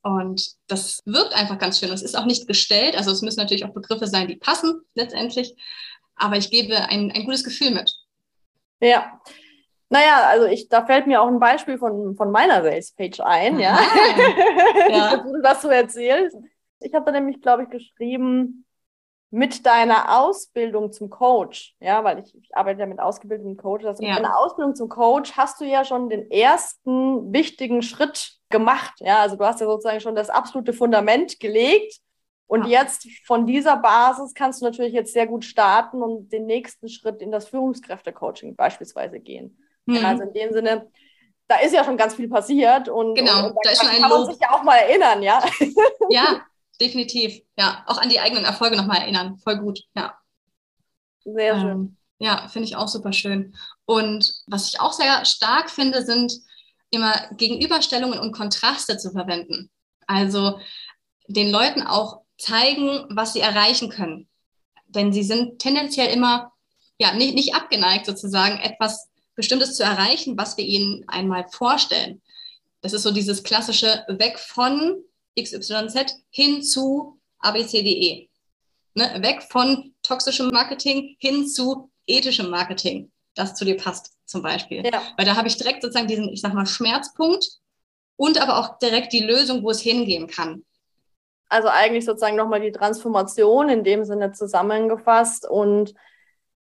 Und 0.02 0.54
das 0.67 1.02
wirkt 1.04 1.36
einfach 1.36 1.58
ganz 1.58 1.78
schön. 1.78 1.91
Es 1.91 2.04
ist 2.04 2.17
auch 2.17 2.24
nicht 2.24 2.48
gestellt, 2.48 2.95
also 2.95 3.12
es 3.12 3.21
müssen 3.21 3.41
natürlich 3.41 3.65
auch 3.65 3.74
Begriffe 3.74 4.08
sein, 4.08 4.30
die 4.30 4.38
passen 4.38 4.80
letztendlich, 4.93 5.54
aber 6.15 6.38
ich 6.38 6.52
gebe 6.52 6.78
ein, 6.88 7.12
ein 7.12 7.26
gutes 7.26 7.43
Gefühl 7.43 7.71
mit. 7.71 7.93
Ja, 8.80 9.19
naja, 9.89 10.30
also 10.30 10.45
ich, 10.45 10.69
da 10.69 10.86
fällt 10.86 11.06
mir 11.06 11.21
auch 11.21 11.28
ein 11.28 11.41
Beispiel 11.41 11.78
von, 11.78 12.15
von 12.15 12.32
meiner 12.32 12.63
Sales-Page 12.63 13.19
ein, 13.19 13.60
ja. 13.60 13.78
ja. 14.89 15.26
was 15.43 15.60
du 15.60 15.67
erzählst. 15.67 16.38
Ich 16.80 16.93
habe 16.93 17.04
da 17.04 17.12
nämlich, 17.12 17.41
glaube 17.41 17.63
ich, 17.63 17.69
geschrieben, 17.69 18.65
mit 19.32 19.66
deiner 19.66 20.20
Ausbildung 20.20 20.92
zum 20.92 21.10
Coach, 21.10 21.76
ja, 21.80 22.04
weil 22.04 22.20
ich, 22.20 22.36
ich 22.36 22.56
arbeite 22.56 22.80
ja 22.80 22.86
mit 22.86 23.00
ausgebildeten 23.00 23.58
Coaches, 23.58 23.86
also 23.86 24.04
ja. 24.04 24.16
mit 24.16 24.20
deiner 24.20 24.38
Ausbildung 24.38 24.76
zum 24.76 24.88
Coach 24.88 25.34
hast 25.34 25.60
du 25.60 25.66
ja 25.66 25.84
schon 25.84 26.10
den 26.10 26.30
ersten 26.32 27.34
wichtigen 27.34 27.82
Schritt 27.82 28.38
gemacht, 28.50 28.94
ja, 29.00 29.20
also 29.20 29.36
du 29.36 29.44
hast 29.44 29.60
ja 29.60 29.66
sozusagen 29.66 30.00
schon 30.00 30.16
das 30.16 30.30
absolute 30.30 30.74
Fundament 30.74 31.40
gelegt 31.40 32.00
Und 32.48 32.68
ja. 32.68 32.82
jetzt 32.82 33.08
von 33.26 33.46
dieser 33.48 33.78
Basis 33.78 34.34
kannst 34.34 34.62
du 34.62 34.66
natürlich 34.66 34.94
jetzt 34.94 35.14
sehr 35.14 35.28
gut 35.28 35.44
starten 35.44 36.04
und 36.04 36.32
den 36.32 36.46
nächsten 36.46 36.90
Schritt 36.90 37.22
in 37.22 37.32
das 37.32 37.48
Führungskräftecoaching 37.48 38.56
beispielsweise 38.56 39.20
gehen. 39.20 39.58
Mhm. 39.86 40.06
Also 40.06 40.24
in 40.24 40.34
dem 40.34 40.54
Sinne, 40.54 40.92
da 41.48 41.58
ist 41.58 41.74
ja 41.74 41.84
schon 41.84 41.98
ganz 41.98 42.16
viel 42.16 42.30
passiert 42.30 42.88
und, 42.88 43.16
genau, 43.16 43.48
und, 43.48 43.52
und 43.52 43.58
da, 43.64 43.72
da 43.72 43.88
kann, 43.88 44.10
man 44.10 44.26
sich 44.28 44.40
ja 44.40 44.52
auch 44.52 44.64
mal 44.64 44.78
erinnern, 44.78 45.24
ja. 45.24 45.44
Ja, 46.10 46.42
definitiv. 46.80 47.42
Ja, 47.58 47.84
auch 47.88 47.98
an 47.98 48.10
die 48.10 48.20
eigenen 48.20 48.46
Erfolge 48.46 48.76
nochmal 48.78 49.02
erinnern. 49.02 49.38
Voll 49.38 49.58
gut, 49.58 49.82
ja. 49.96 50.18
Sehr 51.24 51.60
schön. 51.60 51.72
Ähm, 51.72 51.98
ja, 52.20 52.48
finde 52.48 52.68
ich 52.68 52.76
auch 52.76 52.88
super 52.88 53.14
schön. 53.14 53.56
Und 53.86 54.34
was 54.48 54.70
ich 54.70 54.80
auch 54.80 54.94
sehr 54.94 55.26
stark 55.26 55.70
finde, 55.70 56.06
sind 56.06 56.34
immer 56.90 57.14
Gegenüberstellungen 57.38 58.20
und 58.20 58.32
Kontraste 58.32 58.98
zu 58.98 59.12
verwenden. 59.12 59.70
Also 60.08 60.60
den 61.28 61.52
Leuten 61.52 61.82
auch 61.82 62.22
zeigen, 62.38 63.06
was 63.10 63.34
sie 63.34 63.42
erreichen 63.42 63.90
können. 63.90 64.30
Denn 64.88 65.12
sie 65.12 65.24
sind 65.24 65.60
tendenziell 65.60 66.14
immer 66.14 66.54
ja, 66.98 67.14
nicht, 67.14 67.36
nicht 67.36 67.56
abgeneigt, 67.56 68.06
sozusagen 68.06 68.58
etwas 68.60 69.10
Bestimmtes 69.36 69.76
zu 69.76 69.84
erreichen, 69.84 70.38
was 70.38 70.56
wir 70.58 70.66
ihnen 70.66 71.04
einmal 71.08 71.46
vorstellen. 71.50 72.22
Das 72.82 72.94
ist 72.94 73.04
so 73.04 73.12
dieses 73.12 73.44
klassische 73.44 74.06
Weg 74.08 74.40
von 74.40 75.04
XYZ 75.39 76.24
hin 76.30 76.62
zu 76.63 77.19
ABCDE. 77.39 78.30
Ne? 78.93 79.21
Weg 79.21 79.43
von 79.43 79.93
toxischem 80.02 80.50
Marketing 80.50 81.15
hin 81.19 81.48
zu 81.48 81.91
ethischem 82.08 82.50
Marketing, 82.50 83.12
das 83.36 83.56
zu 83.56 83.65
dir 83.65 83.78
passt, 83.78 84.13
zum 84.26 84.41
Beispiel. 84.41 84.84
Ja. 84.86 85.02
Weil 85.17 85.26
da 85.26 85.36
habe 85.36 85.48
ich 85.48 85.58
direkt 85.58 85.82
sozusagen 85.82 86.08
diesen, 86.08 86.30
ich 86.30 86.41
sag 86.41 86.54
mal, 86.54 86.65
Schmerzpunkt 86.65 87.60
und 88.15 88.41
aber 88.41 88.58
auch 88.60 88.80
direkt 88.80 89.13
die 89.13 89.24
Lösung, 89.24 89.63
wo 89.63 89.71
es 89.71 89.82
hingehen 89.82 90.28
kann. 90.28 90.63
Also 91.50 91.67
eigentlich 91.67 92.06
sozusagen 92.06 92.38
nochmal 92.38 92.62
die 92.62 92.71
Transformation 92.71 93.69
in 93.69 93.84
dem 93.84 94.04
Sinne 94.04 94.32
zusammengefasst 94.32 95.48
und 95.48 95.93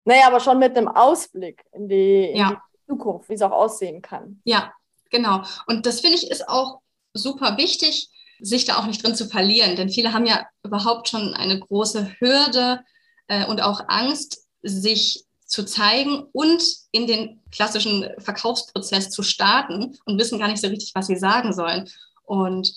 naja, 0.06 0.28
aber 0.28 0.40
schon 0.40 0.58
mit 0.58 0.76
einem 0.76 0.88
Ausblick 0.88 1.64
in 1.74 1.88
die, 1.88 2.30
in 2.32 2.38
ja. 2.38 2.50
die 2.50 2.88
Zukunft, 2.88 3.30
wie 3.30 3.34
es 3.34 3.42
auch 3.42 3.52
aussehen 3.52 4.02
kann. 4.02 4.42
Ja, 4.46 4.74
genau. 5.12 5.44
Und 5.68 5.86
das 5.86 6.02
finde 6.02 6.16
ich 6.18 6.32
ist 6.32 6.50
auch 6.50 6.82
super 7.14 7.58
wichtig, 7.58 8.10
sich 8.42 8.66
da 8.66 8.78
auch 8.78 8.88
nicht 8.88 9.04
drin 9.04 9.16
zu 9.16 9.28
verlieren. 9.28 9.76
Denn 9.76 9.90
viele 9.90 10.14
haben 10.14 10.26
ja 10.26 10.46
überhaupt 10.64 11.08
schon 11.08 11.34
eine 11.34 11.60
große 11.60 12.16
Hürde 12.20 12.82
äh, 13.28 13.46
und 13.46 13.62
auch 13.62 13.86
Angst, 13.88 14.46
sich 14.64 15.26
zu 15.46 15.66
zeigen 15.66 16.24
und 16.32 16.64
in 16.92 17.08
den 17.08 17.42
klassischen 17.52 18.08
Verkaufsprozess 18.20 19.10
zu 19.10 19.22
starten 19.22 19.98
und 20.06 20.20
wissen 20.20 20.40
gar 20.40 20.48
nicht 20.48 20.62
so 20.62 20.68
richtig, 20.68 20.92
was 20.96 21.08
sie 21.08 21.18
sagen 21.18 21.54
sollen. 21.54 21.90
Und 22.24 22.74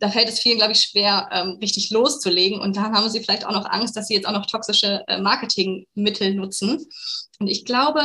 da 0.00 0.10
fällt 0.10 0.28
es 0.28 0.40
vielen, 0.40 0.58
glaube 0.58 0.72
ich, 0.72 0.80
schwer, 0.80 1.28
ähm, 1.32 1.58
richtig 1.60 1.90
loszulegen. 1.90 2.60
Und 2.60 2.76
dann 2.76 2.92
haben 2.92 3.08
sie 3.08 3.20
vielleicht 3.20 3.46
auch 3.46 3.52
noch 3.52 3.66
Angst, 3.66 3.96
dass 3.96 4.08
sie 4.08 4.14
jetzt 4.14 4.26
auch 4.26 4.32
noch 4.32 4.46
toxische 4.46 5.04
äh, 5.06 5.20
Marketingmittel 5.20 6.34
nutzen. 6.34 6.84
Und 7.38 7.46
ich 7.46 7.64
glaube, 7.64 8.02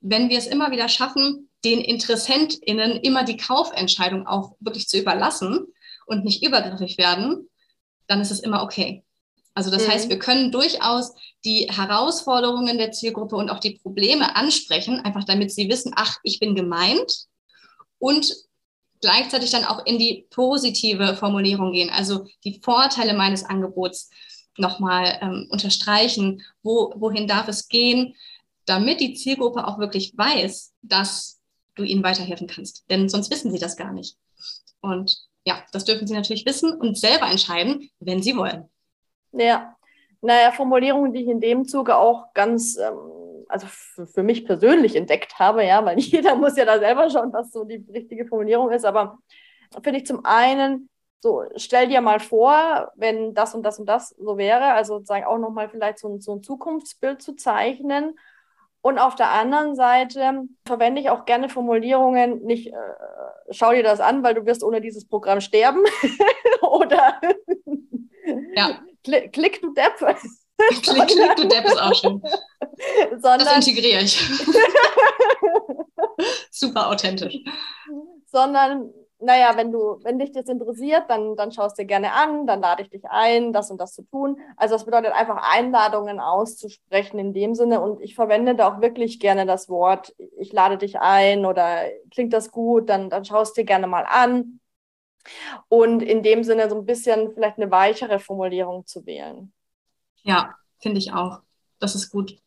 wenn 0.00 0.28
wir 0.28 0.38
es 0.38 0.46
immer 0.46 0.70
wieder 0.70 0.88
schaffen, 0.88 1.48
den 1.64 1.80
InteressentInnen 1.80 2.98
immer 2.98 3.24
die 3.24 3.36
Kaufentscheidung 3.36 4.26
auch 4.26 4.56
wirklich 4.60 4.88
zu 4.88 4.98
überlassen 4.98 5.66
und 6.12 6.24
nicht 6.24 6.44
übergriffig 6.44 6.98
werden, 6.98 7.48
dann 8.06 8.20
ist 8.20 8.30
es 8.30 8.40
immer 8.40 8.62
okay. 8.62 9.04
Also 9.54 9.70
das 9.70 9.86
mhm. 9.86 9.92
heißt, 9.92 10.08
wir 10.08 10.18
können 10.18 10.50
durchaus 10.50 11.12
die 11.44 11.68
Herausforderungen 11.70 12.78
der 12.78 12.92
Zielgruppe 12.92 13.36
und 13.36 13.50
auch 13.50 13.60
die 13.60 13.78
Probleme 13.78 14.34
ansprechen, 14.36 15.00
einfach 15.00 15.24
damit 15.24 15.52
sie 15.52 15.68
wissen, 15.68 15.92
ach, 15.94 16.18
ich 16.22 16.38
bin 16.38 16.54
gemeint 16.54 17.26
und 17.98 18.32
gleichzeitig 19.00 19.50
dann 19.50 19.64
auch 19.64 19.84
in 19.84 19.98
die 19.98 20.26
positive 20.30 21.16
Formulierung 21.16 21.72
gehen, 21.72 21.90
also 21.90 22.26
die 22.44 22.60
Vorteile 22.62 23.14
meines 23.14 23.44
Angebots 23.44 24.10
nochmal 24.56 25.18
ähm, 25.20 25.48
unterstreichen, 25.50 26.42
wo, 26.62 26.92
wohin 26.96 27.26
darf 27.26 27.48
es 27.48 27.68
gehen, 27.68 28.14
damit 28.64 29.00
die 29.00 29.14
Zielgruppe 29.14 29.66
auch 29.66 29.78
wirklich 29.78 30.16
weiß, 30.16 30.72
dass 30.82 31.40
du 31.74 31.82
ihnen 31.82 32.04
weiterhelfen 32.04 32.46
kannst. 32.46 32.84
Denn 32.90 33.08
sonst 33.08 33.30
wissen 33.30 33.50
sie 33.50 33.58
das 33.58 33.76
gar 33.76 33.92
nicht. 33.92 34.16
Und 34.80 35.16
ja, 35.44 35.64
das 35.72 35.84
dürfen 35.84 36.06
sie 36.06 36.14
natürlich 36.14 36.46
wissen 36.46 36.72
und 36.74 36.98
selber 36.98 37.26
entscheiden, 37.30 37.90
wenn 38.00 38.22
sie 38.22 38.36
wollen. 38.36 38.68
Ja, 39.32 39.76
naja, 40.20 40.52
Formulierungen, 40.52 41.12
die 41.12 41.22
ich 41.22 41.28
in 41.28 41.40
dem 41.40 41.66
Zuge 41.66 41.96
auch 41.96 42.32
ganz, 42.32 42.76
ähm, 42.76 43.44
also 43.48 43.66
für 43.66 44.22
mich 44.22 44.46
persönlich 44.46 44.94
entdeckt 44.94 45.38
habe, 45.38 45.64
ja, 45.64 45.84
weil 45.84 45.98
jeder 46.00 46.36
muss 46.36 46.56
ja 46.56 46.64
da 46.64 46.78
selber 46.78 47.10
schauen, 47.10 47.32
was 47.32 47.50
so 47.50 47.64
die 47.64 47.84
richtige 47.92 48.26
Formulierung 48.26 48.70
ist. 48.70 48.84
Aber 48.84 49.18
finde 49.82 49.98
ich 49.98 50.06
zum 50.06 50.24
einen, 50.24 50.88
so 51.20 51.44
stell 51.56 51.88
dir 51.88 52.00
mal 52.00 52.20
vor, 52.20 52.92
wenn 52.96 53.34
das 53.34 53.54
und 53.54 53.62
das 53.64 53.78
und 53.78 53.86
das 53.86 54.10
so 54.10 54.36
wäre, 54.38 54.72
also 54.72 54.94
sozusagen 54.94 55.24
auch 55.24 55.38
nochmal 55.38 55.68
vielleicht 55.68 55.98
so 55.98 56.08
ein, 56.08 56.20
so 56.20 56.34
ein 56.34 56.42
Zukunftsbild 56.42 57.22
zu 57.22 57.34
zeichnen. 57.34 58.16
Und 58.82 58.98
auf 58.98 59.14
der 59.14 59.30
anderen 59.30 59.76
Seite 59.76 60.42
verwende 60.66 61.00
ich 61.00 61.10
auch 61.10 61.24
gerne 61.24 61.48
Formulierungen, 61.48 62.42
nicht 62.42 62.68
äh, 62.68 62.72
schau 63.50 63.72
dir 63.72 63.84
das 63.84 64.00
an, 64.00 64.22
weil 64.22 64.34
du 64.34 64.44
wirst 64.44 64.64
ohne 64.64 64.80
dieses 64.80 65.08
Programm 65.08 65.40
sterben 65.40 65.84
oder 66.60 67.20
ja. 68.54 68.80
Klick, 69.04 69.32
klick 69.32 69.60
du 69.60 69.72
Depp. 69.72 69.96
Klick, 69.98 71.08
klick 71.08 71.36
du 71.36 71.48
Depp 71.48 71.64
ist 71.64 71.80
auch 71.80 71.94
schön. 71.94 72.22
Sondern, 73.20 73.40
das 73.40 73.66
integriere 73.66 74.02
ich. 74.02 74.18
Super 76.50 76.88
authentisch. 76.88 77.38
Sondern, 78.26 78.92
naja, 79.22 79.56
wenn 79.56 79.72
du, 79.72 79.98
wenn 80.02 80.18
dich 80.18 80.32
das 80.32 80.46
interessiert, 80.46 81.04
dann, 81.08 81.36
dann 81.36 81.52
schaust 81.52 81.78
dir 81.78 81.84
gerne 81.84 82.12
an, 82.12 82.46
dann 82.46 82.60
lade 82.60 82.82
ich 82.82 82.90
dich 82.90 83.04
ein, 83.08 83.52
das 83.52 83.70
und 83.70 83.80
das 83.80 83.94
zu 83.94 84.02
tun. 84.02 84.38
Also 84.56 84.74
das 84.74 84.84
bedeutet 84.84 85.12
einfach 85.12 85.52
Einladungen 85.52 86.20
auszusprechen 86.20 87.18
in 87.18 87.32
dem 87.32 87.54
Sinne. 87.54 87.80
Und 87.80 88.00
ich 88.00 88.14
verwende 88.14 88.54
da 88.54 88.68
auch 88.68 88.80
wirklich 88.80 89.20
gerne 89.20 89.46
das 89.46 89.68
Wort, 89.68 90.14
ich 90.38 90.52
lade 90.52 90.78
dich 90.78 90.98
ein 90.98 91.46
oder 91.46 91.82
klingt 92.10 92.32
das 92.32 92.50
gut, 92.50 92.88
dann, 92.88 93.10
dann 93.10 93.24
schaust 93.24 93.56
dir 93.56 93.64
gerne 93.64 93.86
mal 93.86 94.04
an 94.08 94.60
und 95.68 96.02
in 96.02 96.22
dem 96.22 96.44
Sinne 96.44 96.68
so 96.68 96.76
ein 96.76 96.86
bisschen 96.86 97.32
vielleicht 97.32 97.58
eine 97.58 97.70
weichere 97.70 98.18
Formulierung 98.18 98.86
zu 98.86 99.06
wählen. 99.06 99.52
Ja, 100.22 100.54
finde 100.80 100.98
ich 100.98 101.12
auch. 101.12 101.40
Das 101.78 101.94
ist 101.94 102.10
gut. 102.10 102.38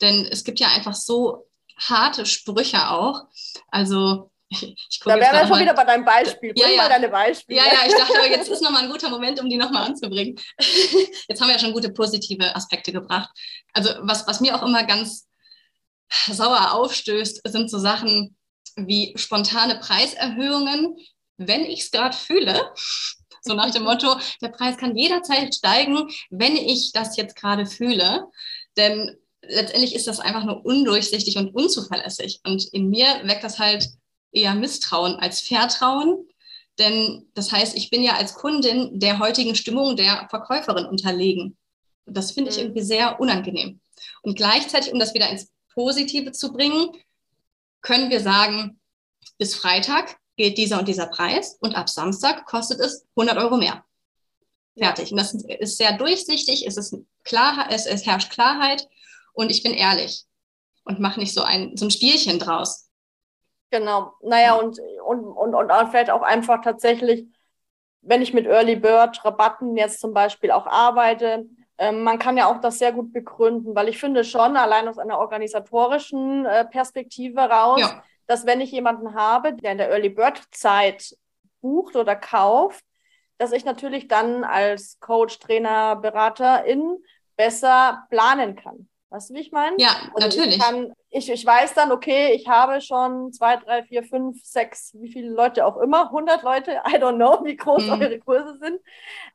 Denn 0.00 0.26
es 0.30 0.44
gibt 0.44 0.60
ja 0.60 0.68
einfach 0.68 0.94
so 0.94 1.46
harte 1.76 2.26
Sprüche 2.26 2.90
auch. 2.90 3.26
Also 3.68 4.30
ich 4.48 5.00
da 5.04 5.16
wären 5.16 5.32
wir 5.32 5.46
schon 5.46 5.60
wieder 5.60 5.74
bei 5.74 5.84
deinem 5.84 6.04
Beispiel. 6.04 6.52
Ja, 6.54 6.68
ja. 6.68 6.76
mal 6.76 6.88
deine 6.88 7.08
Beispiele. 7.08 7.58
Ja, 7.58 7.66
ja, 7.66 7.78
ich 7.86 7.94
dachte, 7.94 8.16
aber 8.16 8.28
jetzt 8.28 8.48
ist 8.48 8.62
nochmal 8.62 8.84
ein 8.84 8.90
guter 8.90 9.10
Moment, 9.10 9.40
um 9.40 9.48
die 9.48 9.56
nochmal 9.56 9.84
anzubringen. 9.84 10.38
Jetzt 11.28 11.40
haben 11.40 11.48
wir 11.48 11.54
ja 11.54 11.58
schon 11.58 11.72
gute 11.72 11.90
positive 11.90 12.54
Aspekte 12.54 12.92
gebracht. 12.92 13.28
Also 13.72 13.90
was, 14.02 14.26
was 14.26 14.40
mir 14.40 14.54
auch 14.54 14.66
immer 14.66 14.84
ganz 14.84 15.26
sauer 16.26 16.72
aufstößt, 16.72 17.40
sind 17.48 17.70
so 17.70 17.78
Sachen 17.78 18.36
wie 18.76 19.14
spontane 19.16 19.80
Preiserhöhungen, 19.80 20.96
wenn 21.38 21.64
ich 21.64 21.80
es 21.80 21.90
gerade 21.90 22.16
fühle. 22.16 22.72
So 23.40 23.54
nach 23.54 23.70
dem 23.70 23.84
Motto, 23.84 24.16
der 24.42 24.48
Preis 24.48 24.76
kann 24.76 24.96
jederzeit 24.96 25.54
steigen, 25.54 26.08
wenn 26.30 26.56
ich 26.56 26.92
das 26.92 27.16
jetzt 27.16 27.36
gerade 27.36 27.66
fühle. 27.66 28.26
Denn 28.76 29.16
letztendlich 29.42 29.94
ist 29.94 30.06
das 30.06 30.20
einfach 30.20 30.44
nur 30.44 30.64
undurchsichtig 30.64 31.36
und 31.36 31.54
unzuverlässig. 31.54 32.40
Und 32.44 32.64
in 32.72 32.88
mir 32.88 33.06
weckt 33.24 33.44
das 33.44 33.58
halt 33.58 33.88
eher 34.36 34.54
Misstrauen 34.54 35.16
als 35.16 35.40
Vertrauen. 35.40 36.28
Denn 36.78 37.26
das 37.34 37.52
heißt, 37.52 37.76
ich 37.76 37.90
bin 37.90 38.02
ja 38.02 38.16
als 38.16 38.34
Kundin 38.34 39.00
der 39.00 39.18
heutigen 39.18 39.54
Stimmung 39.54 39.96
der 39.96 40.26
Verkäuferin 40.28 40.86
unterlegen. 40.86 41.56
Und 42.04 42.16
das 42.16 42.32
finde 42.32 42.50
ich 42.50 42.58
mhm. 42.58 42.64
irgendwie 42.64 42.82
sehr 42.82 43.18
unangenehm. 43.18 43.80
Und 44.22 44.36
gleichzeitig, 44.36 44.92
um 44.92 44.98
das 44.98 45.14
wieder 45.14 45.28
ins 45.30 45.50
Positive 45.74 46.32
zu 46.32 46.52
bringen, 46.52 46.90
können 47.80 48.10
wir 48.10 48.20
sagen, 48.20 48.80
bis 49.38 49.54
Freitag 49.54 50.16
gilt 50.36 50.58
dieser 50.58 50.78
und 50.78 50.88
dieser 50.88 51.06
Preis 51.06 51.56
und 51.60 51.74
ab 51.74 51.88
Samstag 51.88 52.46
kostet 52.46 52.80
es 52.80 53.06
100 53.16 53.38
Euro 53.38 53.56
mehr. 53.56 53.84
Fertig. 54.76 55.10
Und 55.10 55.18
das 55.18 55.32
ist 55.32 55.78
sehr 55.78 55.96
durchsichtig, 55.96 56.66
es, 56.66 56.76
ist 56.76 56.94
klar, 57.24 57.68
es, 57.70 57.86
es 57.86 58.04
herrscht 58.04 58.30
Klarheit 58.30 58.86
und 59.32 59.50
ich 59.50 59.62
bin 59.62 59.72
ehrlich 59.72 60.24
und 60.84 61.00
mache 61.00 61.20
nicht 61.20 61.32
so 61.32 61.42
ein, 61.42 61.76
so 61.76 61.86
ein 61.86 61.90
Spielchen 61.90 62.38
draus. 62.38 62.85
Genau. 63.70 64.12
Naja, 64.22 64.54
und, 64.54 64.78
und, 65.04 65.24
und, 65.24 65.54
und 65.54 65.88
vielleicht 65.90 66.10
auch 66.10 66.22
einfach 66.22 66.60
tatsächlich, 66.62 67.26
wenn 68.02 68.22
ich 68.22 68.32
mit 68.32 68.46
Early 68.46 68.76
Bird 68.76 69.24
Rabatten 69.24 69.76
jetzt 69.76 70.00
zum 70.00 70.14
Beispiel 70.14 70.50
auch 70.50 70.66
arbeite, 70.66 71.46
ähm, 71.78 72.02
man 72.02 72.18
kann 72.18 72.36
ja 72.36 72.46
auch 72.46 72.60
das 72.60 72.78
sehr 72.78 72.92
gut 72.92 73.12
begründen, 73.12 73.74
weil 73.74 73.88
ich 73.88 73.98
finde 73.98 74.24
schon, 74.24 74.56
allein 74.56 74.88
aus 74.88 74.98
einer 74.98 75.18
organisatorischen 75.18 76.46
äh, 76.46 76.64
Perspektive 76.64 77.40
raus, 77.40 77.80
ja 77.80 78.02
dass 78.26 78.46
wenn 78.46 78.60
ich 78.60 78.72
jemanden 78.72 79.14
habe, 79.14 79.54
der 79.54 79.72
in 79.72 79.78
der 79.78 79.90
Early 79.90 80.10
Bird 80.10 80.42
Zeit 80.50 81.16
bucht 81.60 81.96
oder 81.96 82.16
kauft, 82.16 82.84
dass 83.38 83.52
ich 83.52 83.64
natürlich 83.64 84.08
dann 84.08 84.44
als 84.44 84.98
Coach, 85.00 85.38
Trainer, 85.38 85.96
Beraterin 85.96 86.98
besser 87.36 88.06
planen 88.10 88.56
kann. 88.56 88.88
Weißt 89.10 89.30
du, 89.30 89.34
wie 89.34 89.40
ich 89.40 89.52
meine? 89.52 89.76
Ja, 89.78 89.96
also 90.14 90.26
natürlich. 90.26 90.56
Ich, 90.56 90.62
kann, 90.62 90.92
ich, 91.10 91.30
ich 91.30 91.46
weiß 91.46 91.74
dann, 91.74 91.92
okay, 91.92 92.32
ich 92.34 92.48
habe 92.48 92.80
schon 92.80 93.32
zwei, 93.32 93.56
drei, 93.56 93.84
vier, 93.84 94.02
fünf, 94.02 94.44
sechs, 94.44 94.92
wie 94.94 95.10
viele 95.10 95.30
Leute 95.30 95.64
auch 95.64 95.76
immer, 95.76 96.06
100 96.06 96.42
Leute, 96.42 96.72
I 96.88 96.96
don't 96.96 97.16
know, 97.16 97.44
wie 97.44 97.56
groß 97.56 97.84
mhm. 97.84 97.92
eure 97.92 98.18
Kurse 98.18 98.58
sind 98.58 98.80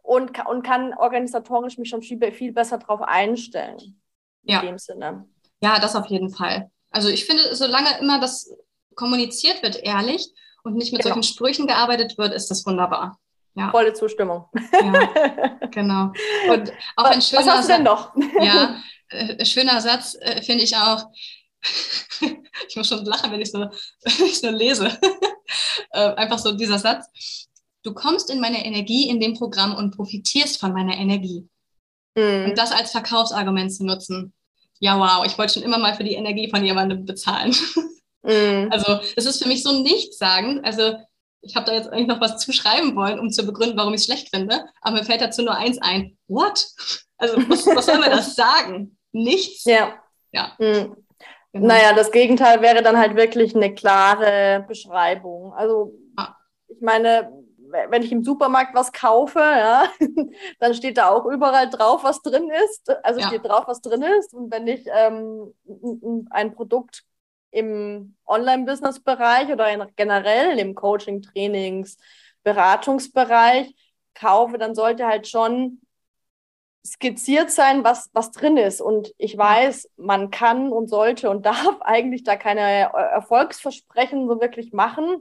und, 0.04 0.46
und 0.46 0.64
kann 0.64 0.94
organisatorisch 0.94 1.78
mich 1.78 1.90
schon 1.90 2.02
viel, 2.02 2.32
viel 2.32 2.52
besser 2.52 2.78
darauf 2.80 3.02
einstellen. 3.02 4.02
In 4.44 4.54
ja. 4.54 4.62
dem 4.62 4.78
Sinne. 4.78 5.28
Ja, 5.62 5.80
das 5.80 5.96
auf 5.96 6.08
jeden 6.08 6.32
Fall. 6.32 6.70
Also 6.90 7.08
ich 7.10 7.26
finde, 7.26 7.56
solange 7.56 7.98
immer 8.00 8.20
das 8.20 8.54
kommuniziert 8.96 9.64
wird, 9.64 9.82
ehrlich, 9.84 10.28
und 10.64 10.76
nicht 10.76 10.92
mit 10.92 11.02
genau. 11.02 11.16
solchen 11.16 11.24
Sprüchen 11.24 11.68
gearbeitet 11.68 12.18
wird, 12.18 12.34
ist 12.34 12.52
das 12.52 12.66
wunderbar. 12.66 13.18
Ja. 13.56 13.70
Volle 13.72 13.94
Zustimmung. 13.94 14.46
Ja, 14.72 15.58
genau. 15.72 16.12
Und 16.50 16.72
auch 16.96 17.06
ein 17.06 17.22
schöner 17.22 17.46
Was 17.46 17.50
hast 17.50 17.70
du 17.70 17.74
denn 17.74 17.84
noch? 17.84 18.16
Ja, 18.40 18.78
äh, 19.12 19.46
schöner 19.46 19.82
Satz 19.82 20.18
äh, 20.20 20.42
finde 20.42 20.64
ich 20.64 20.76
auch. 20.76 21.06
ich 22.68 22.76
muss 22.76 22.88
schon 22.88 23.06
lachen, 23.06 23.32
wenn 23.32 23.42
ich 23.42 23.52
so, 23.52 23.60
wenn 24.04 24.26
ich 24.26 24.40
so 24.40 24.50
lese. 24.50 24.98
äh, 25.92 26.14
einfach 26.16 26.40
so 26.40 26.52
dieser 26.54 26.80
Satz. 26.80 27.48
Du 27.84 27.94
kommst 27.94 28.30
in 28.30 28.40
meine 28.40 28.66
Energie 28.66 29.10
in 29.10 29.20
dem 29.20 29.34
Programm 29.34 29.76
und 29.76 29.96
profitierst 29.96 30.60
von 30.60 30.74
meiner 30.74 30.96
Energie. 30.98 31.48
Mhm. 32.16 32.46
Und 32.50 32.58
das 32.58 32.72
als 32.72 32.92
Verkaufsargument 32.92 33.74
zu 33.74 33.86
nutzen. 33.86 34.34
Ja, 34.80 35.00
wow, 35.00 35.26
ich 35.26 35.38
wollte 35.38 35.54
schon 35.54 35.64
immer 35.64 35.78
mal 35.78 35.96
für 35.96 36.04
die 36.04 36.14
Energie 36.14 36.50
von 36.50 36.64
jemandem 36.64 37.06
bezahlen. 37.06 37.56
Mhm. 38.24 38.70
Also, 38.72 39.00
es 39.16 39.26
ist 39.26 39.42
für 39.42 39.48
mich 39.48 39.64
so 39.64 39.82
nichtssagend. 39.82 40.64
Also, 40.64 40.96
ich 41.42 41.56
habe 41.56 41.66
da 41.66 41.74
jetzt 41.74 41.90
eigentlich 41.90 42.08
noch 42.08 42.22
was 42.22 42.38
zuschreiben 42.38 42.96
wollen, 42.96 43.20
um 43.20 43.32
zu 43.32 43.46
begründen, 43.46 43.78
warum 43.78 43.94
ich 43.94 44.02
es 44.02 44.06
schlecht 44.06 44.30
finde. 44.30 44.66
Aber 44.82 44.98
mir 44.98 45.04
fällt 45.04 45.22
dazu 45.22 45.42
nur 45.42 45.56
eins 45.56 45.80
ein. 45.82 46.18
What? 46.28 46.68
Also, 47.18 47.38
was, 47.50 47.66
was 47.66 47.86
soll 47.86 48.00
man 48.00 48.12
das 48.12 48.36
sagen? 48.36 48.98
Nichts? 49.12 49.66
Ja. 49.66 50.02
Ja. 50.32 50.54
Mhm. 50.60 50.96
Genau. 51.54 51.68
Naja, 51.68 51.94
das 51.94 52.12
Gegenteil 52.12 52.62
wäre 52.62 52.82
dann 52.82 52.98
halt 52.98 53.16
wirklich 53.16 53.56
eine 53.56 53.74
klare 53.74 54.64
Beschreibung. 54.68 55.54
Also, 55.54 55.94
ah. 56.16 56.34
ich 56.70 56.80
meine, 56.80 57.30
wenn 57.90 58.04
ich 58.04 58.12
im 58.12 58.24
Supermarkt 58.24 58.74
was 58.74 58.92
kaufe, 58.92 59.40
ja, 59.40 59.84
dann 60.60 60.74
steht 60.74 60.98
da 60.98 61.10
auch 61.10 61.26
überall 61.26 61.70
drauf, 61.70 62.04
was 62.04 62.22
drin 62.22 62.50
ist. 62.66 62.90
Also 63.04 63.20
ja. 63.20 63.28
steht 63.28 63.46
drauf, 63.46 63.66
was 63.68 63.82
drin 63.82 64.02
ist. 64.02 64.34
Und 64.34 64.52
wenn 64.52 64.68
ich 64.68 64.86
ähm, 64.94 65.54
ein 66.30 66.54
Produkt 66.54 67.04
im 67.52 68.16
Online-Business-Bereich 68.26 69.52
oder 69.52 69.88
generell 69.96 70.58
im 70.58 70.74
Coaching, 70.74 71.22
Trainings, 71.22 71.98
Beratungsbereich 72.44 73.76
kaufe, 74.14 74.58
dann 74.58 74.74
sollte 74.74 75.06
halt 75.06 75.28
schon 75.28 75.82
skizziert 76.86 77.52
sein, 77.52 77.84
was, 77.84 78.10
was 78.14 78.32
drin 78.32 78.58
ist. 78.58 78.82
Und 78.82 79.14
ich 79.18 79.38
weiß, 79.38 79.90
man 79.98 80.32
kann 80.32 80.72
und 80.72 80.88
sollte 80.90 81.30
und 81.30 81.46
darf 81.46 81.82
eigentlich 81.82 82.24
da 82.24 82.36
keine 82.36 82.62
Erfolgsversprechen 82.94 84.28
so 84.28 84.42
wirklich 84.42 84.74
machen. 84.74 85.18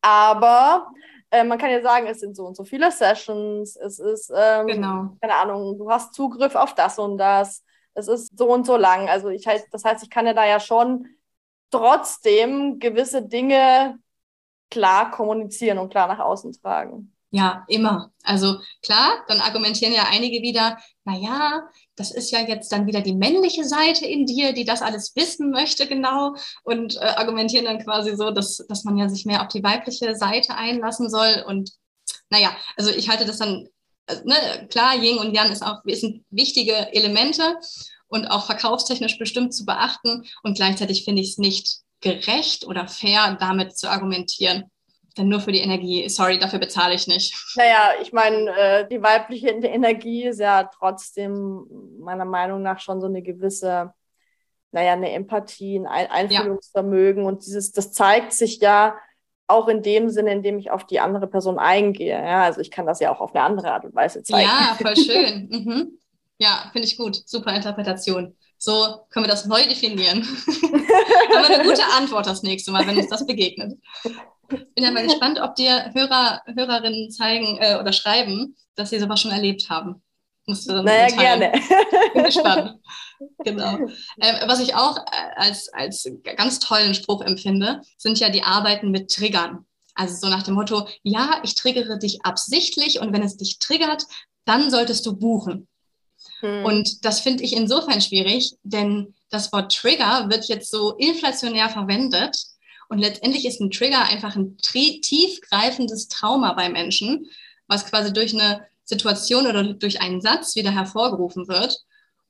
Aber 0.00 0.88
äh, 1.30 1.44
man 1.44 1.58
kann 1.58 1.70
ja 1.70 1.82
sagen, 1.82 2.06
es 2.06 2.20
sind 2.20 2.36
so 2.36 2.46
und 2.46 2.56
so 2.56 2.64
viele 2.64 2.90
Sessions, 2.90 3.76
es 3.76 3.98
ist, 3.98 4.32
ähm, 4.34 4.66
genau. 4.66 5.16
keine 5.20 5.34
Ahnung, 5.34 5.78
du 5.78 5.90
hast 5.90 6.14
Zugriff 6.14 6.54
auf 6.54 6.74
das 6.74 6.98
und 6.98 7.18
das, 7.18 7.64
es 7.94 8.08
ist 8.08 8.38
so 8.38 8.52
und 8.52 8.64
so 8.64 8.76
lang. 8.76 9.08
Also 9.08 9.28
ich 9.28 9.46
heißt, 9.46 9.68
das 9.70 9.84
heißt, 9.84 10.02
ich 10.02 10.10
kann 10.10 10.26
ja 10.26 10.34
da 10.34 10.46
ja 10.46 10.60
schon 10.60 11.08
trotzdem 11.70 12.78
gewisse 12.78 13.22
Dinge 13.22 13.98
klar 14.70 15.10
kommunizieren 15.10 15.78
und 15.78 15.90
klar 15.90 16.08
nach 16.08 16.20
außen 16.20 16.52
tragen. 16.52 17.15
Ja, 17.36 17.66
immer. 17.68 18.12
Also 18.22 18.60
klar, 18.80 19.22
dann 19.28 19.42
argumentieren 19.42 19.92
ja 19.92 20.06
einige 20.10 20.40
wieder, 20.40 20.78
naja, 21.04 21.68
das 21.94 22.10
ist 22.10 22.30
ja 22.30 22.40
jetzt 22.40 22.72
dann 22.72 22.86
wieder 22.86 23.02
die 23.02 23.14
männliche 23.14 23.64
Seite 23.64 24.06
in 24.06 24.24
dir, 24.24 24.54
die 24.54 24.64
das 24.64 24.80
alles 24.80 25.14
wissen 25.16 25.50
möchte, 25.50 25.86
genau, 25.86 26.34
und 26.64 26.96
äh, 26.96 27.00
argumentieren 27.00 27.66
dann 27.66 27.84
quasi 27.84 28.16
so, 28.16 28.30
dass, 28.30 28.64
dass 28.68 28.84
man 28.84 28.96
ja 28.96 29.10
sich 29.10 29.26
mehr 29.26 29.42
auf 29.42 29.48
die 29.48 29.62
weibliche 29.62 30.16
Seite 30.16 30.54
einlassen 30.54 31.10
soll. 31.10 31.44
Und 31.46 31.72
naja, 32.30 32.56
also 32.78 32.90
ich 32.90 33.10
halte 33.10 33.26
das 33.26 33.36
dann, 33.36 33.68
also, 34.06 34.22
ne, 34.24 34.66
klar, 34.70 34.94
Ying 34.96 35.18
und 35.18 35.34
Yang 35.34 35.52
ist 35.52 35.62
auch, 35.62 35.82
sind 35.84 36.24
wichtige 36.30 36.90
Elemente 36.94 37.58
und 38.08 38.28
auch 38.28 38.46
verkaufstechnisch 38.46 39.18
bestimmt 39.18 39.52
zu 39.52 39.66
beachten. 39.66 40.24
Und 40.42 40.56
gleichzeitig 40.56 41.04
finde 41.04 41.20
ich 41.20 41.32
es 41.32 41.38
nicht 41.38 41.80
gerecht 42.00 42.66
oder 42.66 42.88
fair, 42.88 43.36
damit 43.38 43.76
zu 43.76 43.90
argumentieren. 43.90 44.70
Denn 45.16 45.28
nur 45.28 45.40
für 45.40 45.52
die 45.52 45.60
Energie, 45.60 46.08
sorry, 46.08 46.38
dafür 46.38 46.58
bezahle 46.58 46.94
ich 46.94 47.06
nicht. 47.06 47.34
Naja, 47.56 47.92
ich 48.02 48.12
meine, 48.12 48.50
äh, 48.50 48.88
die 48.88 49.02
weibliche 49.02 49.48
Energie 49.50 50.24
ist 50.24 50.40
ja 50.40 50.64
trotzdem 50.64 51.66
meiner 52.00 52.24
Meinung 52.24 52.62
nach 52.62 52.80
schon 52.80 53.00
so 53.00 53.06
eine 53.06 53.22
gewisse, 53.22 53.92
naja, 54.72 54.92
eine 54.92 55.12
Empathie, 55.12 55.78
ein 55.78 56.10
Einfühlungsvermögen. 56.10 57.22
Ja. 57.22 57.28
Und 57.28 57.46
dieses, 57.46 57.72
das 57.72 57.92
zeigt 57.92 58.32
sich 58.32 58.60
ja 58.60 58.96
auch 59.46 59.68
in 59.68 59.82
dem 59.82 60.10
Sinne, 60.10 60.32
in 60.32 60.42
dem 60.42 60.58
ich 60.58 60.70
auf 60.70 60.84
die 60.84 61.00
andere 61.00 61.28
Person 61.28 61.58
eingehe. 61.58 62.20
Ja, 62.20 62.42
also 62.42 62.60
ich 62.60 62.70
kann 62.70 62.84
das 62.84 63.00
ja 63.00 63.12
auch 63.12 63.20
auf 63.20 63.34
eine 63.34 63.44
andere 63.44 63.72
Art 63.72 63.84
und 63.84 63.94
Weise 63.94 64.22
zeigen. 64.22 64.48
Ja, 64.48 64.76
voll 64.80 64.96
schön. 65.02 65.48
mhm. 65.50 65.98
Ja, 66.38 66.68
finde 66.72 66.86
ich 66.86 66.98
gut. 66.98 67.22
Super 67.24 67.54
Interpretation. 67.54 68.36
So 68.58 69.06
können 69.10 69.24
wir 69.24 69.30
das 69.30 69.46
neu 69.46 69.62
definieren. 69.62 70.22
Haben 70.22 71.48
wir 71.48 71.60
eine 71.60 71.64
gute 71.64 71.84
Antwort 71.96 72.26
das 72.26 72.42
nächste 72.42 72.72
Mal, 72.72 72.86
wenn 72.86 72.96
uns 72.96 73.08
das 73.08 73.26
begegnet. 73.26 73.78
Ich 74.50 74.74
bin 74.74 74.84
ja 74.84 74.90
mal 74.90 75.06
gespannt, 75.06 75.40
ob 75.40 75.54
dir 75.54 75.92
Hörer, 75.94 76.42
Hörerinnen 76.46 77.10
zeigen 77.10 77.58
äh, 77.58 77.78
oder 77.80 77.92
schreiben, 77.92 78.56
dass 78.74 78.90
sie 78.90 78.98
sowas 78.98 79.20
schon 79.20 79.30
erlebt 79.30 79.68
haben. 79.70 80.02
Musst 80.46 80.68
du 80.68 80.74
dann 80.74 80.84
naja, 80.84 81.08
gerne. 81.08 81.52
Bin 82.14 82.24
gespannt. 82.24 82.80
genau. 83.44 83.78
Ähm, 84.20 84.36
was 84.46 84.60
ich 84.60 84.74
auch 84.74 84.96
äh, 84.98 85.00
als, 85.36 85.72
als 85.72 86.08
ganz 86.36 86.60
tollen 86.60 86.94
Spruch 86.94 87.22
empfinde, 87.22 87.80
sind 87.98 88.20
ja 88.20 88.28
die 88.28 88.42
Arbeiten 88.42 88.90
mit 88.90 89.10
Triggern. 89.10 89.66
Also 89.94 90.14
so 90.14 90.28
nach 90.28 90.42
dem 90.42 90.54
Motto, 90.54 90.86
ja, 91.02 91.40
ich 91.42 91.54
triggere 91.54 91.98
dich 91.98 92.24
absichtlich 92.24 93.00
und 93.00 93.12
wenn 93.12 93.22
es 93.22 93.36
dich 93.36 93.58
triggert, 93.58 94.04
dann 94.44 94.70
solltest 94.70 95.04
du 95.06 95.16
buchen. 95.16 95.66
Hm. 96.40 96.64
Und 96.64 97.04
das 97.04 97.20
finde 97.20 97.42
ich 97.42 97.54
insofern 97.54 98.00
schwierig, 98.00 98.54
denn 98.62 99.14
das 99.30 99.52
Wort 99.52 99.74
Trigger 99.74 100.28
wird 100.30 100.46
jetzt 100.46 100.70
so 100.70 100.92
inflationär 100.96 101.68
verwendet. 101.70 102.36
Und 102.88 102.98
letztendlich 102.98 103.44
ist 103.46 103.60
ein 103.60 103.70
Trigger 103.70 104.04
einfach 104.04 104.36
ein 104.36 104.56
tiefgreifendes 104.58 106.08
Trauma 106.08 106.52
bei 106.52 106.68
Menschen, 106.68 107.26
was 107.66 107.86
quasi 107.86 108.12
durch 108.12 108.32
eine 108.32 108.66
Situation 108.84 109.46
oder 109.46 109.64
durch 109.74 110.00
einen 110.00 110.20
Satz 110.20 110.54
wieder 110.54 110.70
hervorgerufen 110.70 111.48
wird. 111.48 111.76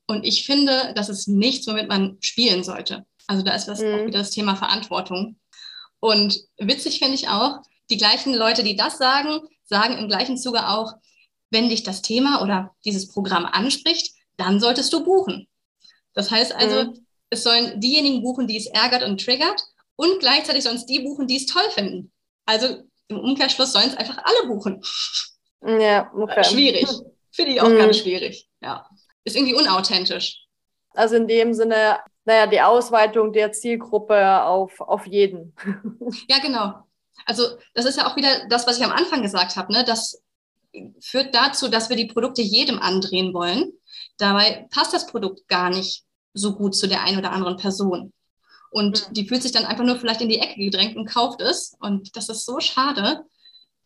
Und 0.07 0.23
ich 0.25 0.45
finde, 0.45 0.93
das 0.95 1.09
ist 1.09 1.27
nichts, 1.27 1.67
womit 1.67 1.87
man 1.87 2.17
spielen 2.21 2.63
sollte. 2.63 3.05
Also 3.27 3.43
da 3.43 3.53
ist 3.53 3.67
das 3.67 3.81
mhm. 3.81 3.93
auch 3.93 4.05
wieder 4.05 4.19
das 4.19 4.31
Thema 4.31 4.55
Verantwortung. 4.55 5.37
Und 5.99 6.39
witzig 6.57 6.99
finde 6.99 7.15
ich 7.15 7.27
auch, 7.27 7.59
die 7.89 7.97
gleichen 7.97 8.33
Leute, 8.33 8.63
die 8.63 8.75
das 8.75 8.97
sagen, 8.97 9.39
sagen 9.63 9.97
im 9.97 10.07
gleichen 10.07 10.37
Zuge 10.37 10.67
auch, 10.67 10.93
wenn 11.49 11.69
dich 11.69 11.83
das 11.83 12.01
Thema 12.01 12.41
oder 12.41 12.75
dieses 12.83 13.07
Programm 13.07 13.45
anspricht, 13.45 14.13
dann 14.37 14.59
solltest 14.59 14.91
du 14.93 15.03
buchen. 15.03 15.47
Das 16.13 16.31
heißt 16.31 16.53
also, 16.53 16.91
mhm. 16.91 17.05
es 17.29 17.43
sollen 17.43 17.79
diejenigen 17.79 18.23
buchen, 18.23 18.47
die 18.47 18.57
es 18.57 18.67
ärgert 18.67 19.03
und 19.03 19.23
triggert 19.23 19.61
und 19.97 20.19
gleichzeitig 20.19 20.63
sollen 20.63 20.77
es 20.77 20.85
die 20.85 20.99
buchen, 20.99 21.27
die 21.27 21.35
es 21.35 21.45
toll 21.45 21.69
finden. 21.71 22.11
Also 22.45 22.83
im 23.09 23.19
Umkehrschluss 23.19 23.73
sollen 23.73 23.89
es 23.89 23.97
einfach 23.97 24.17
alle 24.23 24.47
buchen. 24.47 24.81
Ja, 25.65 26.09
okay. 26.15 26.43
Schwierig. 26.43 26.87
Finde 27.31 27.51
ich 27.51 27.61
auch 27.61 27.69
mhm. 27.69 27.77
ganz 27.77 27.97
schwierig. 27.97 28.49
Ja. 28.61 28.89
Ist 29.25 29.35
irgendwie 29.35 29.55
unauthentisch. 29.55 30.45
Also 30.91 31.15
in 31.15 31.27
dem 31.27 31.53
Sinne, 31.53 31.99
naja, 32.25 32.47
die 32.47 32.61
Ausweitung 32.61 33.33
der 33.33 33.51
Zielgruppe 33.51 34.43
auf, 34.43 34.79
auf 34.79 35.05
jeden. 35.05 35.53
Ja, 36.29 36.39
genau. 36.39 36.85
Also 37.25 37.57
das 37.73 37.85
ist 37.85 37.97
ja 37.97 38.07
auch 38.07 38.15
wieder 38.15 38.47
das, 38.47 38.65
was 38.67 38.77
ich 38.77 38.85
am 38.85 38.91
Anfang 38.91 39.21
gesagt 39.21 39.55
habe, 39.57 39.73
ne? 39.73 39.83
dass 39.83 40.21
führt 41.01 41.33
dazu, 41.33 41.67
dass 41.67 41.89
wir 41.89 41.95
die 41.95 42.07
Produkte 42.07 42.41
jedem 42.41 42.79
andrehen 42.79 43.33
wollen. 43.33 43.73
Dabei 44.17 44.67
passt 44.71 44.93
das 44.93 45.07
Produkt 45.07 45.47
gar 45.47 45.69
nicht 45.69 46.03
so 46.33 46.55
gut 46.55 46.75
zu 46.75 46.87
der 46.87 47.03
einen 47.03 47.17
oder 47.17 47.31
anderen 47.31 47.57
Person. 47.57 48.13
Und 48.71 49.09
mhm. 49.09 49.13
die 49.13 49.27
fühlt 49.27 49.41
sich 49.41 49.51
dann 49.51 49.65
einfach 49.65 49.83
nur 49.83 49.97
vielleicht 49.97 50.21
in 50.21 50.29
die 50.29 50.39
Ecke 50.39 50.59
gedrängt 50.59 50.95
und 50.95 51.05
kauft 51.05 51.41
es. 51.41 51.75
Und 51.79 52.15
das 52.15 52.29
ist 52.29 52.45
so 52.45 52.59
schade, 52.59 53.25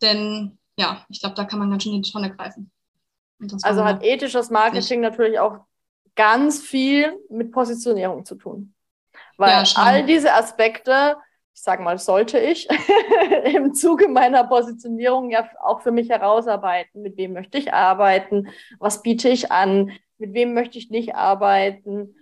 denn 0.00 0.58
ja, 0.76 1.04
ich 1.08 1.20
glaube, 1.20 1.34
da 1.34 1.44
kann 1.44 1.58
man 1.58 1.70
ganz 1.70 1.82
schön 1.82 1.94
in 1.94 2.02
die 2.02 2.10
Tonne 2.10 2.34
greifen. 2.34 2.70
Also 3.62 3.84
hat 3.84 4.02
ethisches 4.02 4.50
Marketing 4.50 5.00
nicht. 5.00 5.10
natürlich 5.10 5.38
auch 5.38 5.58
ganz 6.14 6.60
viel 6.60 7.16
mit 7.28 7.50
Positionierung 7.50 8.24
zu 8.24 8.36
tun. 8.36 8.74
Weil 9.36 9.50
ja, 9.50 9.64
all 9.76 10.06
diese 10.06 10.32
Aspekte 10.32 11.16
ich 11.54 11.62
sage 11.62 11.82
mal, 11.82 11.98
sollte 11.98 12.38
ich 12.38 12.68
im 13.44 13.74
Zuge 13.74 14.08
meiner 14.08 14.44
Positionierung 14.44 15.30
ja 15.30 15.48
auch 15.62 15.82
für 15.82 15.92
mich 15.92 16.08
herausarbeiten, 16.08 17.02
mit 17.02 17.16
wem 17.16 17.34
möchte 17.34 17.58
ich 17.58 17.72
arbeiten, 17.72 18.48
was 18.78 19.02
biete 19.02 19.28
ich 19.28 19.52
an, 19.52 19.92
mit 20.18 20.34
wem 20.34 20.54
möchte 20.54 20.78
ich 20.78 20.90
nicht 20.90 21.14
arbeiten, 21.14 22.16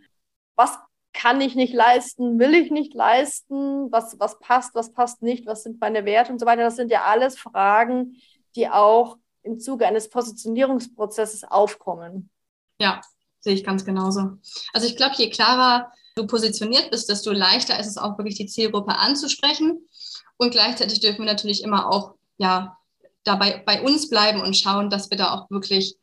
was 0.57 0.79
kann 1.13 1.41
ich 1.41 1.55
nicht 1.55 1.75
leisten, 1.75 2.39
will 2.39 2.55
ich 2.55 2.71
nicht 2.71 2.95
leisten, 2.95 3.91
was, 3.91 4.19
was 4.19 4.39
passt, 4.39 4.75
was 4.75 4.93
passt 4.93 5.23
nicht, 5.23 5.47
was 5.47 5.65
sind 5.65 5.81
meine 5.81 6.05
Werte 6.05 6.33
und 6.33 6.39
so 6.39 6.47
weiter. 6.47 6.63
Das 6.63 6.77
sind 6.77 6.91
ja 6.91 7.05
alles 7.05 7.39
Fragen, 7.39 8.17
die 8.55 8.69
auch 8.69 9.17
im 9.43 9.59
Zuge 9.59 9.87
eines 9.87 10.09
Positionierungsprozesses 10.09 11.45
aufkommen. 11.45 12.31
Ja, 12.79 13.01
sehe 13.41 13.55
ich 13.55 13.65
ganz 13.65 13.85
genauso. 13.85 14.39
Also 14.73 14.87
ich 14.87 14.97
glaube, 14.97 15.15
je 15.17 15.31
klarer 15.31 15.93
du 16.15 16.27
positioniert 16.27 16.91
bist, 16.91 17.09
desto 17.09 17.33
leichter 17.33 17.79
ist 17.79 17.87
es 17.87 17.97
auch 17.97 18.19
wirklich 18.19 18.37
die 18.37 18.47
Zielgruppe 18.47 18.97
anzusprechen. 18.97 19.89
Und 20.37 20.51
gleichzeitig 20.51 21.01
dürfen 21.01 21.21
wir 21.21 21.33
natürlich 21.33 21.63
immer 21.63 21.91
auch 21.91 22.15
ja, 22.39 22.77
dabei 23.25 23.63
bei 23.65 23.83
uns 23.83 24.09
bleiben 24.09 24.41
und 24.41 24.57
schauen, 24.57 24.91
dass 24.91 25.11
wir 25.11 25.19
da 25.19 25.35
auch 25.35 25.51
wirklich 25.51 25.97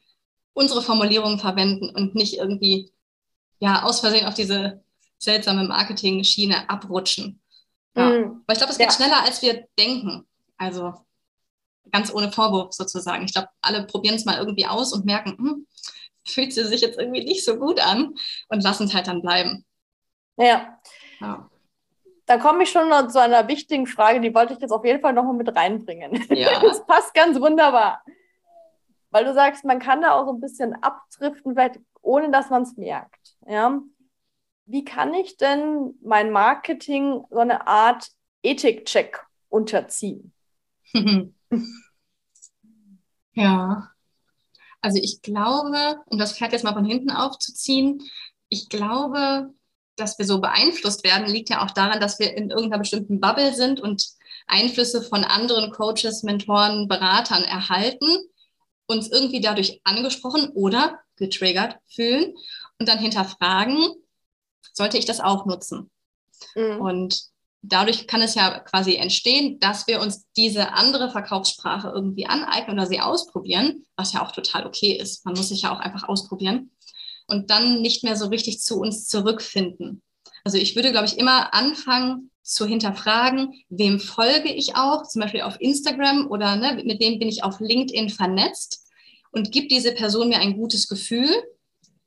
unsere 0.54 0.82
Formulierungen 0.82 1.40
verwenden 1.40 1.90
und 1.90 2.16
nicht 2.16 2.38
irgendwie 2.38 2.92
ja 3.60 3.84
aus 3.84 4.00
Versehen 4.00 4.26
auf 4.26 4.34
diese 4.34 4.84
seltsame 5.18 5.64
Marketing-Schiene 5.68 6.70
abrutschen. 6.70 7.42
Ja. 7.96 8.10
Mhm. 8.10 8.44
Aber 8.46 8.54
ich 8.54 8.58
glaube, 8.58 8.72
es 8.72 8.78
geht 8.78 8.88
ja. 8.88 8.94
schneller, 8.94 9.24
als 9.24 9.42
wir 9.42 9.68
denken. 9.78 10.28
Also 10.58 10.94
ganz 11.92 12.14
ohne 12.14 12.32
Vorwurf 12.32 12.74
sozusagen. 12.74 13.26
Ich 13.26 13.34
glaube, 13.34 13.50
alle 13.62 13.86
probieren 13.86 14.16
es 14.16 14.26
mal 14.26 14.38
irgendwie 14.38 14.66
aus 14.66 14.94
und 14.94 15.06
merken, 15.06 15.38
hm, 15.38 15.68
fühlt 16.28 16.54
sie 16.54 16.66
sich 16.66 16.82
jetzt 16.82 17.00
irgendwie 17.00 17.24
nicht 17.24 17.46
so 17.46 17.58
gut 17.58 17.80
an 17.80 18.14
und 18.50 18.64
lassen 18.64 18.86
es 18.86 18.94
halt 18.94 19.08
dann 19.08 19.22
bleiben. 19.22 19.66
Ja. 20.38 20.80
ja. 21.20 21.50
Da 22.26 22.38
komme 22.38 22.64
ich 22.64 22.70
schon 22.70 23.10
zu 23.10 23.22
einer 23.22 23.48
wichtigen 23.48 23.88
Frage, 23.88 24.20
die 24.20 24.34
wollte 24.34 24.54
ich 24.54 24.60
jetzt 24.60 24.72
auf 24.72 24.84
jeden 24.84 25.02
Fall 25.02 25.14
nochmal 25.14 25.36
mit 25.36 25.56
reinbringen. 25.56 26.26
Ja. 26.30 26.60
Das 26.62 26.86
passt 26.86 27.14
ganz 27.14 27.40
wunderbar. 27.40 28.04
Weil 29.10 29.24
du 29.24 29.34
sagst, 29.34 29.64
man 29.64 29.80
kann 29.80 30.02
da 30.02 30.12
auch 30.12 30.26
so 30.26 30.34
ein 30.34 30.42
bisschen 30.42 30.76
abdriften, 30.84 31.54
vielleicht 31.54 31.80
ohne 32.02 32.30
dass 32.30 32.50
man 32.50 32.64
es 32.64 32.76
merkt. 32.76 33.38
Ja? 33.48 33.80
Wie 34.68 34.84
kann 34.84 35.14
ich 35.14 35.38
denn 35.38 35.96
mein 36.04 36.32
Marketing 36.32 37.24
so 37.30 37.40
eine 37.40 37.68
Art 37.68 38.10
Ethik-Check 38.44 39.26
unterziehen? 39.48 40.34
ja. 43.34 43.90
Also 44.82 45.00
ich 45.02 45.22
glaube, 45.22 46.02
um 46.08 46.18
das 46.18 46.38
Pferd 46.38 46.52
jetzt 46.52 46.66
mal 46.66 46.74
von 46.74 46.86
hinten 46.86 47.12
aufzuziehen, 47.12 48.04
ich 48.50 48.68
glaube, 48.68 49.54
dass 49.96 50.20
wir 50.20 50.26
so 50.26 50.42
beeinflusst 50.42 51.06
werden, 51.06 51.28
liegt 51.28 51.50
ja 51.50 51.66
auch 51.66 51.72
daran, 51.72 52.02
dass 52.02 52.20
wir 52.20 52.36
in 52.36 52.50
irgendeiner 52.50 52.80
bestimmten 52.80 53.22
Bubble 53.22 53.54
sind 53.54 53.80
und 53.80 54.06
Einflüsse 54.48 55.02
von 55.02 55.24
anderen 55.24 55.72
Coaches, 55.72 56.24
Mentoren, 56.24 56.90
Beratern 56.90 57.44
erhalten, 57.44 58.08
uns 58.86 59.10
irgendwie 59.10 59.40
dadurch 59.42 59.80
angesprochen 59.86 60.50
oder 60.54 61.00
getriggert 61.16 61.78
fühlen 61.88 62.36
und 62.80 62.90
dann 62.90 63.00
hinterfragen, 63.00 63.78
sollte 64.78 64.98
ich 64.98 65.06
das 65.06 65.20
auch 65.20 65.46
nutzen? 65.46 65.90
Mhm. 66.56 66.80
Und 66.80 67.22
dadurch 67.62 68.08
kann 68.08 68.22
es 68.22 68.36
ja 68.36 68.60
quasi 68.60 68.96
entstehen, 68.96 69.60
dass 69.60 69.88
wir 69.88 70.00
uns 70.00 70.26
diese 70.38 70.74
andere 70.74 71.12
Verkaufssprache 71.12 71.90
irgendwie 71.90 72.28
aneignen 72.28 72.78
oder 72.78 72.88
sie 72.88 73.02
ausprobieren, 73.02 73.86
was 73.96 74.14
ja 74.14 74.26
auch 74.26 74.32
total 74.32 74.66
okay 74.66 74.94
ist. 74.94 75.26
Man 75.26 75.36
muss 75.36 75.50
sich 75.50 75.64
ja 75.64 75.76
auch 75.76 75.80
einfach 75.80 76.08
ausprobieren 76.08 76.72
und 77.28 77.50
dann 77.50 77.82
nicht 77.82 78.04
mehr 78.04 78.16
so 78.16 78.28
richtig 78.28 78.62
zu 78.62 78.80
uns 78.80 79.08
zurückfinden. 79.08 80.02
Also 80.44 80.58
ich 80.58 80.76
würde, 80.76 80.92
glaube 80.92 81.08
ich, 81.08 81.18
immer 81.18 81.54
anfangen 81.54 82.32
zu 82.42 82.66
hinterfragen, 82.66 83.54
wem 83.68 84.00
folge 84.00 84.54
ich 84.54 84.76
auch, 84.76 85.06
zum 85.06 85.22
Beispiel 85.22 85.42
auf 85.42 85.60
Instagram 85.60 86.28
oder 86.28 86.56
ne, 86.56 86.82
mit 86.86 87.02
wem 87.02 87.20
bin 87.20 87.28
ich 87.28 87.44
auf 87.44 87.60
LinkedIn 87.60 88.10
vernetzt 88.10 88.86
und 89.32 89.52
gibt 89.52 89.72
diese 89.72 89.92
Person 89.94 90.30
mir 90.30 90.40
ein 90.40 90.56
gutes 90.56 90.88
Gefühl. 90.88 91.30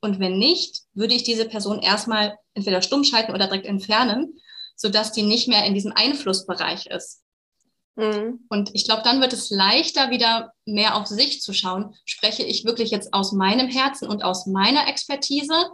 Und 0.00 0.18
wenn 0.18 0.38
nicht, 0.38 0.82
würde 0.94 1.14
ich 1.14 1.24
diese 1.24 1.46
Person 1.46 1.80
erstmal 1.80 2.38
entweder 2.54 2.82
stumm 2.82 3.04
schalten 3.04 3.32
oder 3.32 3.46
direkt 3.46 3.66
entfernen, 3.66 4.38
sodass 4.76 5.12
die 5.12 5.22
nicht 5.22 5.46
mehr 5.46 5.64
in 5.66 5.74
diesem 5.74 5.92
Einflussbereich 5.94 6.86
ist. 6.86 7.22
Mhm. 7.96 8.46
Und 8.48 8.70
ich 8.74 8.86
glaube, 8.86 9.02
dann 9.02 9.20
wird 9.20 9.32
es 9.32 9.50
leichter, 9.50 10.10
wieder 10.10 10.52
mehr 10.64 10.96
auf 10.96 11.06
sich 11.06 11.42
zu 11.42 11.52
schauen. 11.52 11.94
Spreche 12.06 12.42
ich 12.42 12.64
wirklich 12.64 12.90
jetzt 12.90 13.12
aus 13.12 13.32
meinem 13.32 13.68
Herzen 13.68 14.08
und 14.08 14.24
aus 14.24 14.46
meiner 14.46 14.88
Expertise? 14.88 15.70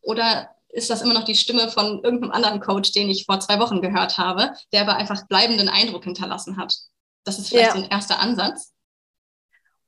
Oder 0.00 0.50
ist 0.68 0.90
das 0.90 1.02
immer 1.02 1.14
noch 1.14 1.24
die 1.24 1.34
Stimme 1.34 1.68
von 1.68 2.04
irgendeinem 2.04 2.30
anderen 2.30 2.60
Coach, 2.60 2.92
den 2.92 3.08
ich 3.08 3.24
vor 3.24 3.40
zwei 3.40 3.58
Wochen 3.58 3.80
gehört 3.80 4.18
habe, 4.18 4.52
der 4.72 4.82
aber 4.82 4.96
einfach 4.96 5.26
bleibenden 5.26 5.68
Eindruck 5.68 6.04
hinterlassen 6.04 6.56
hat? 6.56 6.76
Das 7.24 7.38
ist 7.38 7.48
vielleicht 7.48 7.74
ja. 7.74 7.82
ein 7.82 7.90
erster 7.90 8.20
Ansatz. 8.20 8.72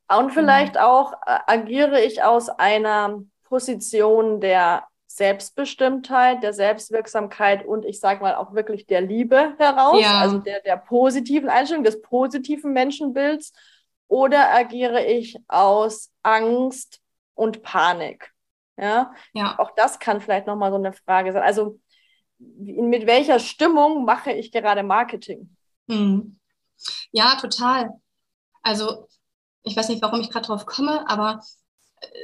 Und 0.08 0.32
vielleicht 0.32 0.74
mhm. 0.74 0.80
auch 0.80 1.12
äh, 1.12 1.38
agiere 1.46 2.02
ich 2.02 2.22
aus 2.22 2.48
einer 2.48 3.22
Position 3.48 4.40
der 4.40 4.84
Selbstbestimmtheit, 5.06 6.42
der 6.42 6.52
Selbstwirksamkeit 6.52 7.64
und 7.66 7.84
ich 7.84 7.98
sage 7.98 8.22
mal 8.22 8.36
auch 8.36 8.54
wirklich 8.54 8.86
der 8.86 9.00
Liebe 9.00 9.54
heraus, 9.58 10.00
ja. 10.00 10.18
also 10.20 10.38
der, 10.38 10.60
der 10.60 10.76
positiven 10.76 11.48
Einstellung, 11.48 11.82
des 11.82 12.02
positiven 12.02 12.72
Menschenbilds, 12.72 13.52
oder 14.06 14.54
agiere 14.54 15.04
ich 15.04 15.38
aus 15.48 16.10
Angst 16.22 17.00
und 17.34 17.62
Panik? 17.62 18.32
Ja, 18.76 19.12
ja. 19.32 19.58
auch 19.58 19.72
das 19.74 19.98
kann 19.98 20.20
vielleicht 20.20 20.46
nochmal 20.46 20.70
so 20.70 20.76
eine 20.76 20.92
Frage 20.92 21.32
sein. 21.32 21.42
Also 21.42 21.80
mit 22.38 23.06
welcher 23.06 23.40
Stimmung 23.40 24.04
mache 24.04 24.30
ich 24.32 24.52
gerade 24.52 24.82
Marketing? 24.82 25.56
Hm. 25.88 26.38
Ja, 27.10 27.36
total. 27.40 27.90
Also 28.62 29.08
ich 29.62 29.76
weiß 29.76 29.88
nicht, 29.88 30.02
warum 30.02 30.20
ich 30.20 30.30
gerade 30.30 30.46
drauf 30.46 30.64
komme, 30.64 31.08
aber 31.08 31.42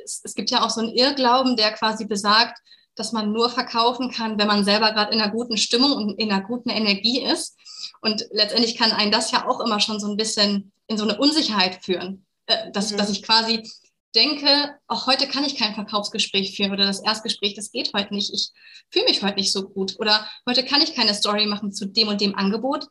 es, 0.05 0.21
es, 0.25 0.35
gibt 0.35 0.51
ja 0.51 0.65
auch 0.65 0.71
so 0.71 0.81
einen 0.81 0.91
Irrglauben, 0.91 1.57
der 1.57 1.73
quasi 1.73 2.05
besagt, 2.05 2.59
dass 2.95 3.13
man 3.13 3.33
nur 3.33 3.51
verkaufen 3.51 4.11
kann, 4.11 4.39
wenn 4.39 4.47
man 4.47 4.65
selber 4.65 4.93
gerade 4.93 5.13
in 5.13 5.21
einer 5.21 5.33
guten 5.33 5.57
Stimmung 5.57 5.93
und 5.93 6.19
in 6.19 6.31
einer 6.31 6.45
guten 6.45 6.71
Energie 6.71 7.23
ist. 7.23 7.57
Und 8.01 8.27
letztendlich 8.31 8.77
kann 8.77 8.93
einen 8.93 9.11
das 9.11 9.31
ja 9.31 9.49
auch 9.49 9.61
immer 9.61 9.81
schon 9.81 9.99
so 9.99 10.09
ein 10.09 10.17
bisschen 10.17 10.73
in 10.87 10.99
so 10.99 11.05
eine 11.05 11.19
Unsicherheit 11.19 11.85
führen, 11.85 12.27
äh, 12.47 12.71
dass, 12.73 12.93
mhm. 12.93 12.99
dass 12.99 13.11
ich 13.11 13.23
quasi 13.23 13.69
denke, 14.15 14.79
auch 14.87 15.07
heute 15.07 15.27
kann 15.27 15.45
ich 15.45 15.57
kein 15.57 15.75
Verkaufsgespräch 15.75 16.57
führen 16.57 16.73
oder 16.73 16.87
das 16.87 17.03
Erstgespräch, 17.03 17.55
das 17.55 17.73
geht 17.73 17.93
heute 17.95 18.15
nicht. 18.15 18.33
Ich 18.33 18.51
fühle 18.91 19.07
mich 19.07 19.23
heute 19.23 19.37
nicht 19.37 19.53
so 19.53 19.69
gut 19.69 19.97
oder 19.99 20.29
heute 20.49 20.65
kann 20.65 20.81
ich 20.81 20.95
keine 20.95 21.15
Story 21.15 21.47
machen 21.47 21.73
zu 21.73 21.87
dem 21.87 22.09
und 22.09 22.21
dem 22.21 22.37
Angebot, 22.37 22.87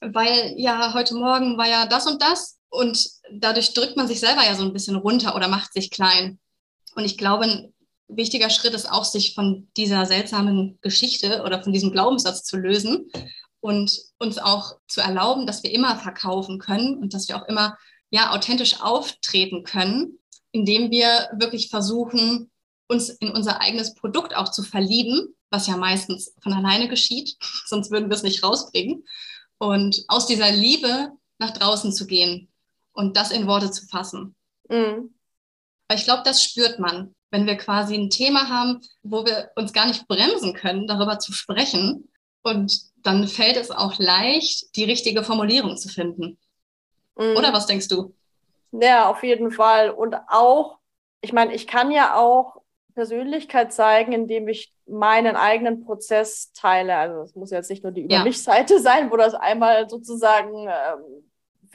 weil 0.00 0.54
ja 0.56 0.94
heute 0.94 1.16
Morgen 1.16 1.58
war 1.58 1.68
ja 1.68 1.86
das 1.86 2.06
und 2.06 2.22
das 2.22 2.55
und 2.68 3.08
dadurch 3.30 3.74
drückt 3.74 3.96
man 3.96 4.08
sich 4.08 4.20
selber 4.20 4.44
ja 4.44 4.54
so 4.54 4.64
ein 4.64 4.72
bisschen 4.72 4.96
runter 4.96 5.34
oder 5.34 5.48
macht 5.48 5.72
sich 5.72 5.90
klein. 5.90 6.38
Und 6.94 7.04
ich 7.04 7.16
glaube, 7.18 7.72
wichtiger 8.08 8.50
Schritt 8.50 8.74
ist 8.74 8.90
auch, 8.90 9.04
sich 9.04 9.34
von 9.34 9.68
dieser 9.76 10.06
seltsamen 10.06 10.78
Geschichte 10.80 11.42
oder 11.42 11.62
von 11.62 11.72
diesem 11.72 11.92
Glaubenssatz 11.92 12.44
zu 12.44 12.56
lösen 12.56 13.10
und 13.60 13.98
uns 14.18 14.38
auch 14.38 14.76
zu 14.86 15.00
erlauben, 15.00 15.46
dass 15.46 15.62
wir 15.62 15.72
immer 15.72 15.96
verkaufen 15.96 16.58
können 16.58 16.96
und 16.98 17.14
dass 17.14 17.28
wir 17.28 17.36
auch 17.36 17.48
immer 17.48 17.76
ja 18.10 18.32
authentisch 18.32 18.80
auftreten 18.80 19.64
können, 19.64 20.18
indem 20.52 20.90
wir 20.90 21.28
wirklich 21.38 21.68
versuchen, 21.68 22.50
uns 22.88 23.08
in 23.08 23.30
unser 23.30 23.60
eigenes 23.60 23.94
Produkt 23.94 24.36
auch 24.36 24.50
zu 24.50 24.62
verlieben, 24.62 25.34
was 25.50 25.66
ja 25.66 25.76
meistens 25.76 26.32
von 26.40 26.52
alleine 26.52 26.88
geschieht, 26.88 27.36
sonst 27.66 27.90
würden 27.90 28.08
wir 28.08 28.16
es 28.16 28.22
nicht 28.22 28.42
rausbringen. 28.42 29.04
Und 29.58 30.04
aus 30.08 30.26
dieser 30.26 30.52
Liebe 30.52 31.10
nach 31.38 31.50
draußen 31.50 31.92
zu 31.92 32.06
gehen 32.06 32.48
und 32.96 33.16
das 33.16 33.30
in 33.30 33.46
Worte 33.46 33.70
zu 33.70 33.86
fassen. 33.86 34.34
Mhm. 34.68 35.14
Weil 35.88 35.98
ich 35.98 36.04
glaube, 36.04 36.22
das 36.24 36.42
spürt 36.42 36.80
man 36.80 37.14
wenn 37.30 37.46
wir 37.46 37.56
quasi 37.56 37.94
ein 37.94 38.10
Thema 38.10 38.48
haben, 38.48 38.80
wo 39.02 39.24
wir 39.24 39.50
uns 39.56 39.72
gar 39.72 39.86
nicht 39.86 40.06
bremsen 40.08 40.54
können, 40.54 40.86
darüber 40.86 41.18
zu 41.18 41.32
sprechen. 41.32 42.08
Und 42.42 42.80
dann 43.02 43.26
fällt 43.26 43.56
es 43.56 43.70
auch 43.70 43.98
leicht, 43.98 44.76
die 44.76 44.84
richtige 44.84 45.24
Formulierung 45.24 45.76
zu 45.76 45.88
finden. 45.88 46.38
Mhm. 47.16 47.36
Oder 47.36 47.52
was 47.52 47.66
denkst 47.66 47.88
du? 47.88 48.14
Ja, 48.72 49.08
auf 49.10 49.22
jeden 49.22 49.50
Fall. 49.50 49.90
Und 49.90 50.14
auch, 50.28 50.78
ich 51.20 51.32
meine, 51.32 51.54
ich 51.54 51.66
kann 51.66 51.90
ja 51.90 52.16
auch 52.16 52.62
Persönlichkeit 52.94 53.72
zeigen, 53.72 54.12
indem 54.12 54.48
ich 54.48 54.72
meinen 54.86 55.36
eigenen 55.36 55.84
Prozess 55.84 56.52
teile. 56.52 56.96
Also 56.96 57.22
es 57.22 57.34
muss 57.34 57.50
jetzt 57.50 57.68
nicht 57.68 57.82
nur 57.82 57.92
die 57.92 58.02
Über 58.02 58.22
mich-Seite 58.22 58.80
sein, 58.80 59.10
wo 59.10 59.16
das 59.16 59.34
einmal 59.34 59.90
sozusagen 59.90 60.68
ähm, 60.68 61.25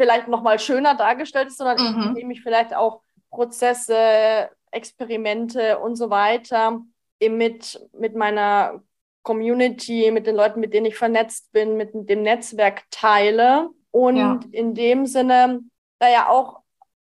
vielleicht 0.01 0.27
nochmal 0.27 0.57
schöner 0.57 0.95
dargestellt 0.95 1.49
ist, 1.49 1.59
sondern 1.59 1.77
mhm. 1.77 2.01
indem 2.07 2.31
ich 2.31 2.41
vielleicht 2.41 2.73
auch 2.73 3.01
Prozesse 3.29 4.49
Experimente 4.71 5.77
und 5.77 5.95
so 5.95 6.09
weiter 6.09 6.81
mit, 7.21 7.87
mit 7.93 8.15
meiner 8.15 8.81
Community, 9.21 10.09
mit 10.09 10.25
den 10.25 10.35
Leuten, 10.35 10.59
mit 10.59 10.73
denen 10.73 10.87
ich 10.87 10.97
vernetzt 10.97 11.51
bin, 11.51 11.77
mit 11.77 11.91
dem 11.93 12.23
Netzwerk 12.23 12.83
teile. 12.89 13.69
Und 13.91 14.17
ja. 14.17 14.39
in 14.51 14.73
dem 14.73 15.05
Sinne, 15.05 15.59
da 15.99 16.09
ja 16.09 16.29
auch, 16.29 16.61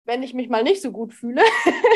wenn 0.04 0.24
ich 0.24 0.34
mich 0.34 0.48
mal 0.48 0.64
nicht 0.64 0.82
so 0.82 0.90
gut 0.90 1.14
fühle, 1.14 1.42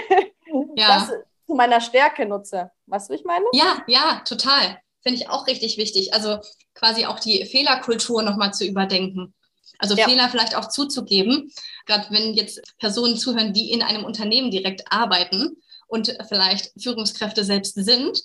ja. 0.76 0.86
das 0.86 1.12
zu 1.46 1.54
meiner 1.56 1.80
Stärke 1.80 2.26
nutze. 2.26 2.70
Weißt 2.86 3.10
du, 3.10 3.14
ich 3.14 3.24
meine? 3.24 3.44
Ja, 3.52 3.82
ja, 3.88 4.22
total. 4.24 4.78
Finde 5.02 5.18
ich 5.18 5.30
auch 5.30 5.48
richtig 5.48 5.78
wichtig. 5.78 6.14
Also 6.14 6.38
quasi 6.74 7.06
auch 7.06 7.18
die 7.18 7.44
Fehlerkultur 7.44 8.22
nochmal 8.22 8.54
zu 8.54 8.64
überdenken. 8.64 9.34
Also 9.78 9.96
ja. 9.96 10.08
Fehler 10.08 10.28
vielleicht 10.28 10.56
auch 10.56 10.68
zuzugeben, 10.68 11.52
gerade 11.86 12.06
wenn 12.10 12.34
jetzt 12.34 12.62
Personen 12.78 13.16
zuhören, 13.16 13.52
die 13.52 13.72
in 13.72 13.82
einem 13.82 14.04
Unternehmen 14.04 14.50
direkt 14.50 14.84
arbeiten 14.90 15.56
und 15.88 16.16
vielleicht 16.28 16.72
Führungskräfte 16.80 17.44
selbst 17.44 17.74
sind 17.74 18.22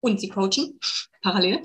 und 0.00 0.20
sie 0.20 0.28
coachen 0.28 0.78
parallel, 1.22 1.62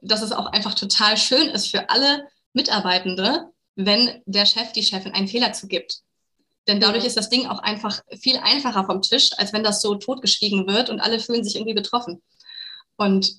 dass 0.00 0.22
es 0.22 0.32
auch 0.32 0.46
einfach 0.46 0.74
total 0.74 1.16
schön 1.16 1.48
ist 1.48 1.68
für 1.68 1.90
alle 1.90 2.26
Mitarbeitende, 2.52 3.50
wenn 3.76 4.22
der 4.26 4.46
Chef, 4.46 4.72
die 4.72 4.82
Chefin 4.82 5.12
einen 5.12 5.28
Fehler 5.28 5.52
zugibt. 5.52 6.02
Denn 6.66 6.80
dadurch 6.80 7.04
ist 7.04 7.16
das 7.16 7.28
Ding 7.28 7.46
auch 7.46 7.58
einfach 7.58 8.00
viel 8.18 8.38
einfacher 8.38 8.84
vom 8.84 9.02
Tisch, 9.02 9.30
als 9.36 9.52
wenn 9.52 9.64
das 9.64 9.82
so 9.82 9.96
totgeschwiegen 9.96 10.66
wird 10.66 10.88
und 10.88 11.00
alle 11.00 11.20
fühlen 11.20 11.44
sich 11.44 11.56
irgendwie 11.56 11.74
betroffen. 11.74 12.22
Und 12.96 13.36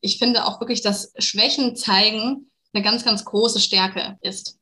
ich 0.00 0.18
finde 0.18 0.44
auch 0.44 0.60
wirklich, 0.60 0.82
dass 0.82 1.12
Schwächen 1.18 1.76
zeigen 1.76 2.50
eine 2.74 2.82
ganz, 2.82 3.04
ganz 3.04 3.24
große 3.24 3.60
Stärke 3.60 4.18
ist. 4.20 4.58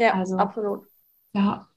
Ja, 0.00 0.14
also, 0.14 0.36
absolut. 0.38 0.86
Ja, 1.34 1.68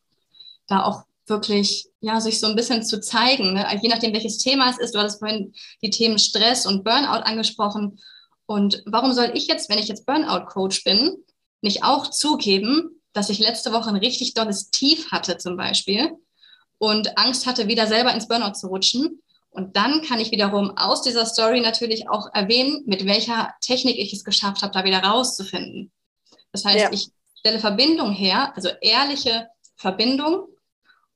da 0.67 0.83
auch 0.83 1.03
wirklich, 1.27 1.89
ja, 1.99 2.21
sich 2.21 2.39
so 2.39 2.47
ein 2.47 2.55
bisschen 2.55 2.83
zu 2.83 3.01
zeigen, 3.01 3.53
ne? 3.53 3.67
je 3.81 3.89
nachdem, 3.89 4.13
welches 4.13 4.37
Thema 4.37 4.69
es 4.69 4.77
ist. 4.77 4.95
Du 4.95 4.99
hattest 4.99 5.19
vorhin 5.19 5.53
die 5.81 5.89
Themen 5.89 6.17
Stress 6.17 6.65
und 6.65 6.85
Burnout 6.85 7.23
angesprochen. 7.23 7.99
Und 8.45 8.81
warum 8.85 9.11
soll 9.11 9.31
ich 9.33 9.47
jetzt, 9.47 9.69
wenn 9.69 9.77
ich 9.77 9.89
jetzt 9.89 10.05
Burnout-Coach 10.05 10.85
bin, 10.85 11.17
nicht 11.61 11.83
auch 11.83 12.09
zugeben, 12.09 13.01
dass 13.11 13.29
ich 13.29 13.39
letzte 13.39 13.73
Woche 13.73 13.89
ein 13.89 13.97
richtig 13.97 14.33
dolles 14.33 14.69
Tief 14.69 15.11
hatte 15.11 15.37
zum 15.37 15.57
Beispiel 15.57 16.11
und 16.77 17.17
Angst 17.17 17.45
hatte, 17.45 17.67
wieder 17.67 17.87
selber 17.87 18.13
ins 18.13 18.27
Burnout 18.27 18.53
zu 18.53 18.67
rutschen. 18.67 19.21
Und 19.49 19.75
dann 19.75 20.01
kann 20.01 20.19
ich 20.19 20.31
wiederum 20.31 20.77
aus 20.77 21.03
dieser 21.03 21.25
Story 21.25 21.59
natürlich 21.59 22.09
auch 22.09 22.33
erwähnen, 22.33 22.83
mit 22.85 23.05
welcher 23.05 23.53
Technik 23.61 23.97
ich 23.97 24.13
es 24.13 24.23
geschafft 24.23 24.61
habe, 24.61 24.73
da 24.73 24.83
wieder 24.83 25.03
rauszufinden. 25.03 25.91
Das 26.51 26.65
heißt, 26.65 26.85
ja. 26.85 26.91
ich 26.91 27.09
stelle 27.43 27.59
Verbindung 27.59 28.13
her, 28.13 28.53
also 28.55 28.69
ehrliche 28.79 29.49
Verbindung 29.75 30.47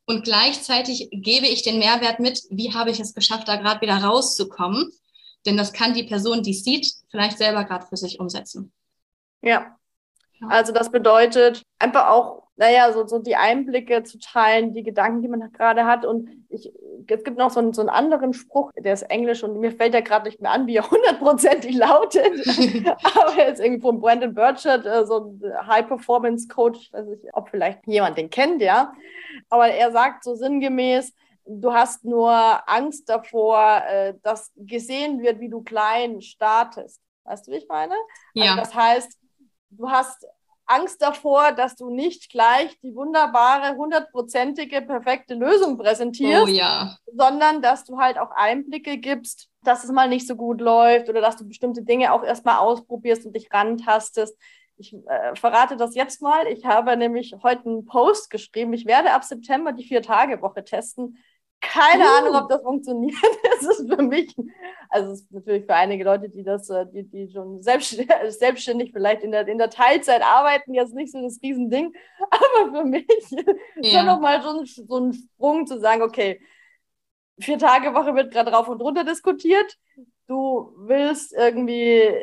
und 0.06 0.26
gleichzeitig 0.26 1.08
gebe 1.12 1.48
ich 1.48 1.64
den 1.64 1.80
Mehrwert 1.80 2.20
mit, 2.20 2.44
wie 2.50 2.74
habe 2.74 2.92
ich 2.92 3.00
es 3.00 3.14
geschafft, 3.14 3.48
da 3.48 3.56
gerade 3.56 3.80
wieder 3.80 3.96
rauszukommen. 3.98 4.92
Denn 5.46 5.56
das 5.56 5.72
kann 5.72 5.94
die 5.94 6.04
Person, 6.04 6.44
die 6.44 6.52
es 6.52 6.66
sieht, 6.66 6.92
vielleicht 7.10 7.38
selber 7.38 7.64
gerade 7.64 7.86
für 7.86 7.96
sich 7.96 8.20
umsetzen. 8.20 8.74
Ja, 9.42 9.78
also 10.50 10.74
das 10.74 10.92
bedeutet 10.92 11.64
einfach 11.80 12.08
auch, 12.08 12.47
naja, 12.58 12.92
so, 12.92 13.06
so 13.06 13.20
die 13.20 13.36
Einblicke 13.36 14.04
zu 14.04 14.18
teilen, 14.18 14.74
die 14.74 14.82
Gedanken, 14.82 15.22
die 15.22 15.28
man 15.28 15.52
gerade 15.52 15.86
hat. 15.86 16.06
Und 16.06 16.30
ich, 16.50 16.74
es 17.08 17.24
gibt 17.24 17.38
noch 17.38 17.52
so 17.52 17.60
einen, 17.60 17.74
so 17.74 17.82
einen 17.82 17.90
anderen 17.90 18.34
Spruch, 18.34 18.72
der 18.76 18.94
ist 18.94 19.04
Englisch 19.04 19.44
und 19.44 19.60
mir 19.60 19.72
fällt 19.72 19.94
ja 19.94 20.02
gerade 20.02 20.26
nicht 20.26 20.42
mehr 20.42 20.52
an, 20.52 20.66
wie 20.66 20.76
er 20.76 20.90
hundertprozentig 20.92 21.76
lautet. 21.76 22.26
Aber 23.04 23.38
er 23.38 23.54
ist 23.54 23.60
irgendwie 23.60 23.82
von 23.82 24.02
Brandon 24.02 24.34
Burchard, 24.34 24.88
äh, 24.88 25.06
so 25.06 25.38
ein 25.40 25.68
High-Performance-Coach. 25.68 26.80
Ich 26.82 26.94
weiß 26.94 27.06
nicht, 27.06 27.26
ob 27.34 27.50
vielleicht 27.50 27.86
jemand 27.86 28.18
den 28.18 28.32
kennt, 28.32 28.62
ja. 28.62 28.92
Aber 29.50 29.68
er 29.68 29.92
sagt 29.92 30.24
so 30.24 30.34
sinngemäß, 30.34 31.14
du 31.46 31.74
hast 31.74 32.06
nur 32.06 32.32
Angst 32.68 33.08
davor, 33.08 33.84
äh, 33.88 34.16
dass 34.24 34.52
gesehen 34.56 35.22
wird, 35.22 35.40
wie 35.40 35.50
du 35.50 35.62
klein 35.62 36.22
startest. 36.22 37.02
Weißt 37.24 37.48
du, 37.48 37.52
wie 37.52 37.58
ich 37.58 37.68
meine? 37.68 37.94
Ja. 38.34 38.52
Also 38.52 38.62
das 38.62 38.76
heißt, 38.76 39.20
du 39.70 39.90
hast 39.92 40.26
Angst 40.68 41.02
davor, 41.02 41.54
dass 41.54 41.76
du 41.76 41.90
nicht 41.90 42.30
gleich 42.30 42.78
die 42.82 42.94
wunderbare, 42.94 43.76
hundertprozentige, 43.78 44.82
perfekte 44.82 45.34
Lösung 45.34 45.78
präsentierst, 45.78 46.46
oh, 46.46 46.48
ja. 46.48 46.98
sondern 47.16 47.62
dass 47.62 47.86
du 47.86 47.98
halt 47.98 48.18
auch 48.18 48.32
Einblicke 48.32 48.98
gibst, 48.98 49.50
dass 49.64 49.84
es 49.84 49.92
mal 49.92 50.10
nicht 50.10 50.28
so 50.28 50.36
gut 50.36 50.62
läuft 50.62 51.10
oder 51.10 51.22
dass 51.22 51.38
du 51.38 51.48
bestimmte 51.48 51.84
Dinge 51.84 52.14
auch 52.14 52.24
erstmal 52.24 52.58
ausprobierst 52.58 53.26
und 53.26 53.36
dich 53.36 53.52
rantastest. 53.52 54.38
Ich 54.78 54.94
äh, 54.94 55.36
verrate 55.36 55.78
das 55.78 55.96
jetzt 55.96 56.22
mal. 56.22 56.46
Ich 56.48 56.66
habe 56.66 56.96
nämlich 56.98 57.36
heute 57.42 57.66
einen 57.66 57.86
Post 57.86 58.30
geschrieben. 58.30 58.74
Ich 58.74 58.86
werde 58.86 59.12
ab 59.12 59.24
September 59.24 59.72
die 59.72 59.86
Vier-Tage-Woche 59.86 60.64
testen. 60.64 61.18
Keine 61.60 62.04
uh. 62.04 62.08
Ahnung, 62.08 62.36
ob 62.36 62.50
das 62.50 62.62
funktioniert. 62.62 63.16
Es 63.60 63.66
ist 63.66 63.92
für 63.92 64.04
mich, 64.04 64.36
also 64.90 65.14
es 65.14 65.22
ist 65.22 65.32
natürlich 65.32 65.66
für 65.66 65.74
einige 65.74 66.04
Leute, 66.04 66.30
die 66.30 66.44
das, 66.44 66.70
äh, 66.70 66.86
die, 66.86 67.04
die 67.10 67.28
schon 67.32 67.64
selbstständig, 67.64 68.12
selbstständig 68.30 68.92
vielleicht 68.94 69.24
in 69.24 69.32
der, 69.32 69.48
in 69.48 69.58
der 69.58 69.72
Teilzeit 69.72 70.22
arbeiten, 70.22 70.76
jetzt 70.76 70.94
nicht 70.94 71.12
so 71.12 71.22
das 71.22 71.40
Riesending. 71.42 71.92
Aber 72.30 72.72
für 72.72 72.86
mich 72.86 73.08
ja. 73.82 73.98
schon 73.98 74.06
nochmal 74.06 74.44
so, 74.44 74.64
so 74.64 74.98
ein 74.98 75.14
Sprung 75.14 75.66
zu 75.66 75.80
sagen, 75.80 76.04
okay, 76.04 76.40
vier 77.40 77.58
Tage 77.58 77.96
Woche 77.96 78.14
wird 78.14 78.32
gerade 78.32 78.52
rauf 78.52 78.68
und 78.68 78.82
runter 78.82 79.04
diskutiert. 79.04 79.76
Du 80.28 80.74
willst 80.78 81.34
irgendwie 81.34 82.14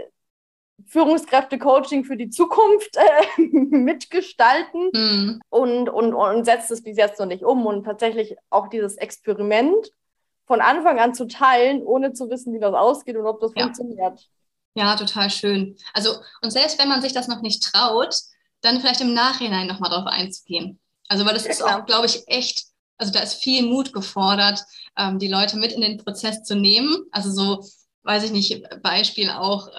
Führungskräfte-Coaching 0.87 2.05
für 2.05 2.17
die 2.17 2.31
Zukunft 2.31 2.97
äh, 2.97 3.41
mitgestalten 3.43 4.91
mhm. 4.93 5.41
und, 5.49 5.89
und, 5.89 6.15
und 6.15 6.45
setzt 6.45 6.71
es 6.71 6.83
bis 6.83 6.97
jetzt 6.97 7.19
noch 7.21 7.27
nicht 7.27 7.45
um. 7.45 7.65
Und 7.67 7.85
tatsächlich 7.85 8.37
auch 8.51 8.69
dieses 8.69 8.97
Experiment 8.97 9.91
von 10.47 10.61
Anfang 10.61 10.99
an 10.99 11.15
zu 11.15 11.27
teilen, 11.27 11.83
ohne 11.83 12.13
zu 12.13 12.29
wissen, 12.29 12.53
wie 12.55 12.61
das 12.61 12.75
ausgeht 12.75 13.17
und 13.17 13.27
ob 13.27 13.41
das 13.41 13.53
ja. 13.55 13.65
funktioniert. 13.65 14.29
Ja, 14.75 14.97
total 14.97 15.31
schön. 15.31 15.77
Also, 15.93 16.17
und 16.43 16.51
selbst 16.51 16.79
wenn 16.79 16.89
man 16.89 17.01
sich 17.01 17.13
das 17.13 17.29
noch 17.29 17.41
nicht 17.41 17.63
traut, 17.63 18.17
dann 18.61 18.81
vielleicht 18.81 19.01
im 19.01 19.15
Nachhinein 19.15 19.67
nochmal 19.67 19.91
darauf 19.91 20.07
einzugehen. 20.07 20.81
Also, 21.09 21.25
weil 21.25 21.35
das 21.35 21.45
ja, 21.45 21.51
ist 21.51 21.63
klar. 21.63 21.81
auch, 21.81 21.87
glaube 21.87 22.07
ich, 22.07 22.27
echt, 22.27 22.65
also 22.99 23.13
da 23.13 23.21
ist 23.21 23.35
viel 23.35 23.65
Mut 23.65 23.93
gefordert, 23.93 24.61
ähm, 24.99 25.19
die 25.19 25.29
Leute 25.29 25.57
mit 25.57 25.73
in 25.73 25.81
den 25.81 25.99
Prozess 25.99 26.43
zu 26.43 26.57
nehmen. 26.57 27.05
Also 27.13 27.31
so, 27.31 27.65
weiß 28.03 28.25
ich 28.25 28.33
nicht, 28.33 28.83
Beispiel 28.83 29.31
auch, 29.31 29.69
äh, 29.69 29.73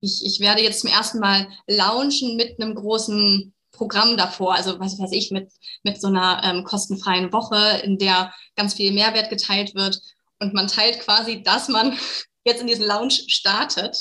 ich, 0.00 0.24
ich 0.24 0.40
werde 0.40 0.62
jetzt 0.62 0.80
zum 0.80 0.90
ersten 0.90 1.18
Mal 1.18 1.48
launchen 1.66 2.36
mit 2.36 2.60
einem 2.60 2.74
großen 2.74 3.52
Programm 3.72 4.16
davor, 4.16 4.54
also 4.54 4.78
was 4.80 4.98
weiß 4.98 5.12
ich, 5.12 5.30
mit, 5.30 5.50
mit 5.82 6.00
so 6.00 6.08
einer 6.08 6.42
ähm, 6.44 6.64
kostenfreien 6.64 7.32
Woche, 7.32 7.80
in 7.84 7.98
der 7.98 8.32
ganz 8.56 8.74
viel 8.74 8.92
Mehrwert 8.92 9.30
geteilt 9.30 9.74
wird. 9.74 10.00
Und 10.40 10.54
man 10.54 10.68
teilt 10.68 11.00
quasi, 11.00 11.42
dass 11.42 11.68
man 11.68 11.96
jetzt 12.44 12.60
in 12.60 12.66
diesen 12.66 12.86
Lounge 12.86 13.14
startet, 13.28 13.96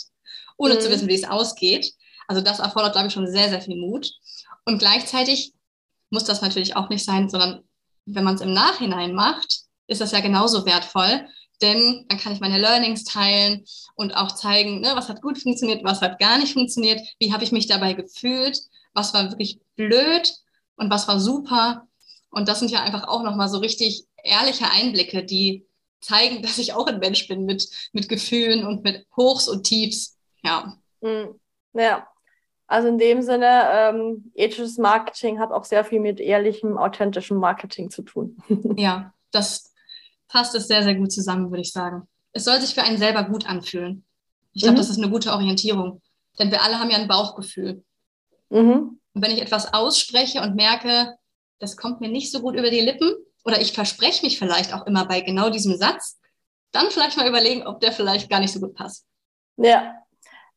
ohne 0.57 0.75
mhm. 0.75 0.81
zu 0.81 0.89
wissen, 0.89 1.07
wie 1.07 1.15
es 1.15 1.27
ausgeht. 1.29 1.93
Also 2.27 2.41
das 2.41 2.59
erfordert, 2.59 2.93
glaube 2.93 3.07
ich, 3.07 3.13
schon 3.13 3.31
sehr, 3.31 3.49
sehr 3.49 3.61
viel 3.61 3.77
Mut. 3.77 4.11
Und 4.65 4.79
gleichzeitig 4.79 5.53
muss 6.09 6.25
das 6.25 6.41
natürlich 6.41 6.75
auch 6.75 6.89
nicht 6.89 7.05
sein, 7.05 7.29
sondern 7.29 7.63
wenn 8.05 8.23
man 8.23 8.35
es 8.35 8.41
im 8.41 8.53
Nachhinein 8.53 9.13
macht, 9.13 9.61
ist 9.87 10.01
das 10.01 10.11
ja 10.11 10.19
genauso 10.19 10.65
wertvoll, 10.65 11.27
denn 11.61 12.05
dann 12.07 12.19
kann 12.19 12.33
ich 12.33 12.39
meine 12.39 12.59
Learnings 12.59 13.03
teilen 13.03 13.65
und 13.95 14.15
auch 14.15 14.33
zeigen, 14.33 14.81
ne, 14.81 14.91
was 14.95 15.09
hat 15.09 15.21
gut 15.21 15.37
funktioniert, 15.37 15.83
was 15.83 16.01
hat 16.01 16.19
gar 16.19 16.37
nicht 16.37 16.53
funktioniert, 16.53 17.01
wie 17.19 17.33
habe 17.33 17.43
ich 17.43 17.51
mich 17.51 17.67
dabei 17.67 17.93
gefühlt, 17.93 18.61
was 18.93 19.13
war 19.13 19.29
wirklich 19.29 19.59
blöd 19.75 20.33
und 20.75 20.89
was 20.89 21.07
war 21.07 21.19
super. 21.19 21.87
Und 22.29 22.47
das 22.47 22.59
sind 22.59 22.71
ja 22.71 22.81
einfach 22.81 23.07
auch 23.07 23.23
nochmal 23.23 23.49
so 23.49 23.57
richtig 23.57 24.05
ehrliche 24.23 24.69
Einblicke, 24.69 25.23
die 25.23 25.65
zeigen, 26.01 26.41
dass 26.41 26.57
ich 26.57 26.73
auch 26.73 26.87
ein 26.87 26.99
Mensch 26.99 27.27
bin 27.27 27.45
mit, 27.45 27.69
mit 27.93 28.09
Gefühlen 28.09 28.65
und 28.65 28.83
mit 28.83 29.05
Hochs 29.15 29.47
und 29.47 29.63
Tiefs. 29.63 30.17
Ja. 30.43 30.77
Hm. 31.01 31.39
Ja. 31.73 32.07
Also 32.69 32.89
in 32.89 32.97
dem 32.97 33.21
Sinne, 33.21 33.69
ähm, 33.71 34.31
ethisches 34.35 34.77
Marketing 34.77 35.39
hat 35.39 35.51
auch 35.51 35.63
sehr 35.63 35.85
viel 35.85 36.01
mit 36.01 36.19
ehrlichem, 36.19 36.77
authentischem 36.77 37.37
Marketing 37.37 37.89
zu 37.89 38.01
tun. 38.01 38.37
ja, 38.75 39.13
das 39.31 39.73
fasst 40.29 40.55
es 40.55 40.67
sehr, 40.67 40.83
sehr 40.83 40.95
gut 40.95 41.11
zusammen, 41.11 41.49
würde 41.49 41.61
ich 41.61 41.71
sagen. 41.71 42.07
Es 42.33 42.43
soll 42.43 42.59
sich 42.61 42.73
für 42.73 42.83
einen 42.83 42.97
selber 42.97 43.23
gut 43.23 43.47
anfühlen. 43.47 44.05
Ich 44.53 44.61
glaube, 44.61 44.75
mhm. 44.75 44.79
das 44.79 44.89
ist 44.89 44.97
eine 44.97 45.09
gute 45.09 45.31
Orientierung. 45.31 46.01
Denn 46.39 46.51
wir 46.51 46.61
alle 46.61 46.79
haben 46.79 46.89
ja 46.89 46.97
ein 46.97 47.07
Bauchgefühl. 47.07 47.83
Mhm. 48.49 48.99
Und 49.13 49.21
wenn 49.21 49.31
ich 49.31 49.41
etwas 49.41 49.73
ausspreche 49.73 50.41
und 50.41 50.55
merke, 50.55 51.15
das 51.59 51.77
kommt 51.77 52.01
mir 52.01 52.09
nicht 52.09 52.31
so 52.31 52.41
gut 52.41 52.55
über 52.55 52.69
die 52.69 52.81
Lippen 52.81 53.11
oder 53.43 53.59
ich 53.59 53.73
verspreche 53.73 54.25
mich 54.25 54.37
vielleicht 54.37 54.73
auch 54.73 54.85
immer 54.85 55.05
bei 55.05 55.21
genau 55.21 55.49
diesem 55.49 55.75
Satz, 55.75 56.19
dann 56.71 56.91
vielleicht 56.91 57.17
mal 57.17 57.27
überlegen, 57.27 57.65
ob 57.65 57.79
der 57.79 57.91
vielleicht 57.91 58.29
gar 58.29 58.39
nicht 58.39 58.53
so 58.53 58.59
gut 58.59 58.75
passt. 58.75 59.05
Ja, 59.57 59.95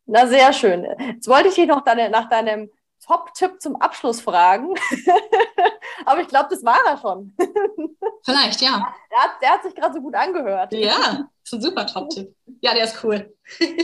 na 0.06 0.26
sehr 0.26 0.52
schön. 0.52 0.86
Jetzt 1.14 1.28
wollte 1.28 1.48
ich 1.48 1.54
dich 1.54 1.66
noch 1.66 1.82
deine, 1.82 2.10
nach 2.10 2.28
deinem 2.28 2.68
Top-Tipp 3.06 3.60
zum 3.60 3.76
Abschluss 3.76 4.20
fragen. 4.20 4.74
Aber 6.04 6.20
ich 6.20 6.28
glaube, 6.28 6.48
das 6.50 6.64
war 6.64 6.78
er 6.86 6.98
schon. 6.98 7.34
Vielleicht, 8.24 8.60
ja. 8.60 8.94
Der 9.10 9.18
hat, 9.18 9.30
der 9.42 9.50
hat 9.50 9.62
sich 9.62 9.74
gerade 9.74 9.94
so 9.94 10.00
gut 10.00 10.14
angehört. 10.14 10.72
Ja, 10.72 11.28
ist 11.42 11.54
ein 11.54 11.62
super 11.62 11.86
Top-Tipp. 11.86 12.34
Ja, 12.60 12.74
der 12.74 12.84
ist 12.84 13.02
cool. 13.02 13.34
wir, 13.58 13.74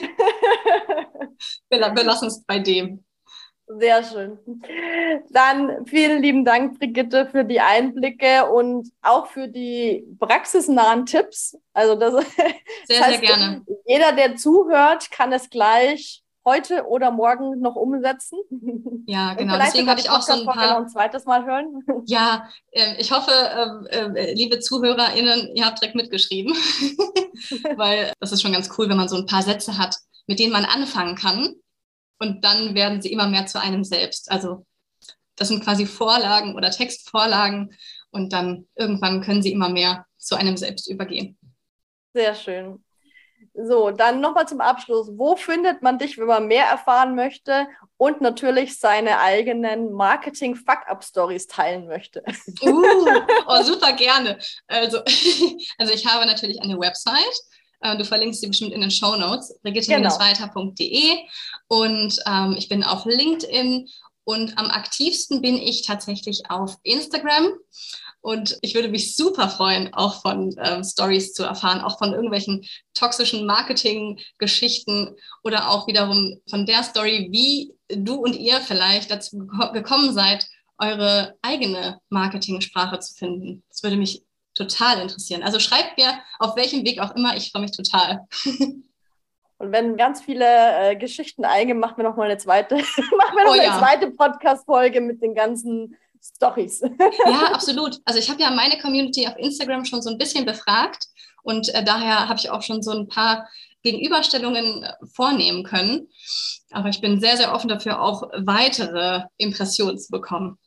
wir 1.70 2.04
lassen 2.04 2.28
es 2.28 2.44
bei 2.44 2.58
dem. 2.58 3.02
Sehr 3.68 4.04
schön. 4.04 4.38
Dann 5.30 5.84
vielen 5.86 6.22
lieben 6.22 6.44
Dank, 6.44 6.78
Brigitte, 6.78 7.26
für 7.26 7.44
die 7.44 7.60
Einblicke 7.60 8.48
und 8.48 8.92
auch 9.02 9.26
für 9.26 9.48
die 9.48 10.06
praxisnahen 10.20 11.04
Tipps. 11.04 11.58
Also 11.72 11.96
das, 11.96 12.12
sehr, 12.12 12.24
das 12.86 13.00
heißt, 13.00 13.18
sehr 13.18 13.20
gerne. 13.20 13.66
Jeder, 13.84 14.12
der 14.12 14.36
zuhört, 14.36 15.10
kann 15.10 15.32
es 15.32 15.50
gleich 15.50 16.22
heute 16.46 16.86
oder 16.86 17.10
morgen 17.10 17.60
noch 17.60 17.76
umsetzen. 17.76 18.38
Ja, 19.06 19.34
genau. 19.34 19.58
Deswegen 19.58 19.90
habe 19.90 20.00
ich 20.00 20.08
auch 20.08 20.22
so 20.22 20.32
ein 20.32 20.46
paar. 20.46 20.78
ein 20.78 20.88
zweites 20.88 21.26
Mal 21.26 21.44
hören. 21.44 21.82
Ja, 22.06 22.48
äh, 22.70 23.00
ich 23.00 23.12
hoffe, 23.12 23.30
äh, 23.30 23.98
äh, 23.98 24.34
liebe 24.34 24.60
ZuhörerInnen, 24.60 25.54
ihr 25.54 25.66
habt 25.66 25.80
direkt 25.80 25.96
mitgeschrieben, 25.96 26.54
weil 27.76 28.12
das 28.20 28.32
ist 28.32 28.42
schon 28.42 28.52
ganz 28.52 28.70
cool, 28.78 28.88
wenn 28.88 28.96
man 28.96 29.08
so 29.08 29.16
ein 29.16 29.26
paar 29.26 29.42
Sätze 29.42 29.76
hat, 29.76 29.96
mit 30.26 30.38
denen 30.38 30.52
man 30.52 30.64
anfangen 30.64 31.16
kann. 31.16 31.54
Und 32.18 32.44
dann 32.44 32.74
werden 32.74 33.02
sie 33.02 33.12
immer 33.12 33.28
mehr 33.28 33.46
zu 33.46 33.60
einem 33.60 33.84
selbst. 33.84 34.30
Also 34.30 34.64
das 35.36 35.48
sind 35.48 35.62
quasi 35.62 35.84
Vorlagen 35.84 36.54
oder 36.54 36.70
Textvorlagen 36.70 37.76
und 38.10 38.32
dann 38.32 38.66
irgendwann 38.74 39.20
können 39.20 39.42
sie 39.42 39.52
immer 39.52 39.68
mehr 39.68 40.06
zu 40.16 40.36
einem 40.36 40.56
selbst 40.56 40.88
übergehen. 40.88 41.36
Sehr 42.14 42.34
schön. 42.34 42.82
So, 43.64 43.90
dann 43.90 44.20
nochmal 44.20 44.46
zum 44.46 44.60
Abschluss. 44.60 45.08
Wo 45.12 45.34
findet 45.34 45.80
man 45.80 45.98
dich, 45.98 46.18
wenn 46.18 46.26
man 46.26 46.46
mehr 46.46 46.66
erfahren 46.66 47.14
möchte 47.14 47.66
und 47.96 48.20
natürlich 48.20 48.78
seine 48.78 49.20
eigenen 49.20 49.92
Marketing-Fuck-Up-Stories 49.92 51.46
teilen 51.46 51.86
möchte? 51.86 52.22
Uh, 52.60 52.84
oh, 53.46 53.62
super 53.62 53.94
gerne. 53.94 54.38
Also, 54.66 54.98
also 55.78 55.92
ich 55.92 56.06
habe 56.06 56.26
natürlich 56.26 56.60
eine 56.60 56.78
Website. 56.78 57.34
Äh, 57.80 57.96
du 57.96 58.04
verlinkst 58.04 58.40
sie 58.40 58.48
bestimmt 58.48 58.72
in 58.72 58.82
den 58.82 58.90
Show 58.90 59.16
Notes, 59.16 59.58
brigitte-weiter.de. 59.62 61.08
Genau. 61.08 61.22
Und 61.68 62.18
ähm, 62.26 62.54
ich 62.58 62.68
bin 62.68 62.84
auf 62.84 63.06
LinkedIn 63.06 63.88
und 64.24 64.58
am 64.58 64.70
aktivsten 64.70 65.40
bin 65.40 65.56
ich 65.56 65.86
tatsächlich 65.86 66.50
auf 66.50 66.76
Instagram. 66.82 67.52
Und 68.26 68.58
ich 68.60 68.74
würde 68.74 68.88
mich 68.88 69.14
super 69.14 69.48
freuen, 69.48 69.94
auch 69.94 70.20
von 70.20 70.52
ähm, 70.60 70.82
Stories 70.82 71.32
zu 71.32 71.44
erfahren, 71.44 71.80
auch 71.80 71.96
von 71.96 72.12
irgendwelchen 72.12 72.66
toxischen 72.92 73.46
Marketing-Geschichten 73.46 75.14
oder 75.44 75.70
auch 75.70 75.86
wiederum 75.86 76.40
von 76.50 76.66
der 76.66 76.82
Story, 76.82 77.28
wie 77.30 77.72
du 77.88 78.16
und 78.16 78.34
ihr 78.34 78.60
vielleicht 78.60 79.12
dazu 79.12 79.46
gekommen 79.72 80.12
seid, 80.12 80.44
eure 80.78 81.36
eigene 81.40 82.00
Marketing-Sprache 82.08 82.98
zu 82.98 83.14
finden. 83.14 83.62
Das 83.68 83.84
würde 83.84 83.96
mich 83.96 84.24
total 84.56 85.00
interessieren. 85.00 85.44
Also 85.44 85.60
schreibt 85.60 85.96
mir, 85.96 86.18
auf 86.40 86.56
welchem 86.56 86.84
Weg 86.84 86.98
auch 86.98 87.14
immer, 87.14 87.36
ich 87.36 87.52
freue 87.52 87.62
mich 87.62 87.76
total. 87.76 88.26
Und 89.58 89.72
wenn 89.72 89.96
ganz 89.96 90.20
viele 90.20 90.44
äh, 90.44 90.96
Geschichten 90.96 91.44
eingehen, 91.44 91.78
machen 91.78 91.96
wir 91.96 92.04
noch 92.04 92.16
mal 92.16 92.24
eine 92.24 92.38
zweite, 92.38 92.74
machen 92.76 93.36
wir 93.36 93.44
noch 93.44 93.52
oh, 93.52 93.54
eine 93.54 93.64
ja. 93.66 93.78
zweite 93.78 94.10
Podcast-Folge 94.10 95.00
mit 95.00 95.22
den 95.22 95.34
ganzen 95.36 95.96
Stories. 96.20 96.80
Ja, 97.26 97.52
absolut. 97.52 97.98
Also 98.04 98.18
ich 98.18 98.30
habe 98.30 98.42
ja 98.42 98.50
meine 98.50 98.78
Community 98.78 99.26
auf 99.26 99.36
Instagram 99.36 99.84
schon 99.84 100.02
so 100.02 100.10
ein 100.10 100.18
bisschen 100.18 100.44
befragt 100.44 101.06
und 101.42 101.72
äh, 101.74 101.84
daher 101.84 102.28
habe 102.28 102.38
ich 102.38 102.50
auch 102.50 102.62
schon 102.62 102.82
so 102.82 102.90
ein 102.90 103.08
paar 103.08 103.48
Gegenüberstellungen 103.82 104.82
äh, 104.82 104.92
vornehmen 105.14 105.62
können. 105.62 106.08
Aber 106.72 106.88
ich 106.88 107.00
bin 107.00 107.20
sehr, 107.20 107.36
sehr 107.36 107.54
offen 107.54 107.68
dafür, 107.68 108.02
auch 108.02 108.22
weitere 108.36 109.22
Impressionen 109.36 109.98
zu 109.98 110.10
bekommen. 110.10 110.58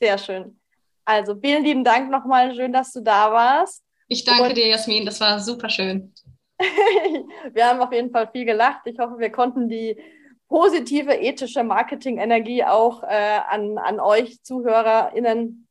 Sehr 0.00 0.18
schön. 0.18 0.60
Also 1.04 1.34
vielen 1.40 1.64
lieben 1.64 1.84
Dank 1.84 2.10
nochmal. 2.10 2.54
Schön, 2.54 2.72
dass 2.72 2.92
du 2.92 3.00
da 3.00 3.32
warst. 3.32 3.82
Ich 4.08 4.24
danke 4.24 4.44
und 4.44 4.56
dir, 4.56 4.68
Jasmin. 4.68 5.04
Das 5.04 5.20
war 5.20 5.40
super 5.40 5.68
schön. 5.68 6.14
wir 7.52 7.66
haben 7.66 7.80
auf 7.80 7.92
jeden 7.92 8.10
Fall 8.10 8.28
viel 8.30 8.44
gelacht. 8.44 8.82
Ich 8.84 8.98
hoffe, 8.98 9.18
wir 9.18 9.30
konnten 9.30 9.68
die 9.68 9.96
positive 10.52 11.14
ethische 11.14 11.64
Marketing-Energie 11.64 12.64
auch 12.64 13.02
äh, 13.02 13.38
an, 13.48 13.78
an 13.78 14.00
euch 14.00 14.42
ZuhörerInnen 14.42 15.66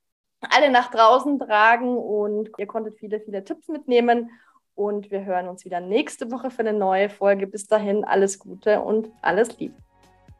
alle 0.49 0.71
nach 0.71 0.89
draußen 0.89 1.37
tragen 1.37 1.95
und 1.95 2.49
ihr 2.57 2.65
konntet 2.65 2.97
viele, 2.97 3.19
viele 3.19 3.43
Tipps 3.43 3.67
mitnehmen. 3.67 4.31
Und 4.73 5.11
wir 5.11 5.23
hören 5.23 5.47
uns 5.47 5.65
wieder 5.65 5.79
nächste 5.79 6.31
Woche 6.31 6.49
für 6.49 6.61
eine 6.61 6.73
neue 6.73 7.09
Folge. 7.09 7.45
Bis 7.45 7.67
dahin 7.67 8.03
alles 8.03 8.39
Gute 8.39 8.81
und 8.81 9.11
alles 9.21 9.59
Liebe. 9.59 9.75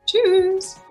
Tschüss. 0.08 0.82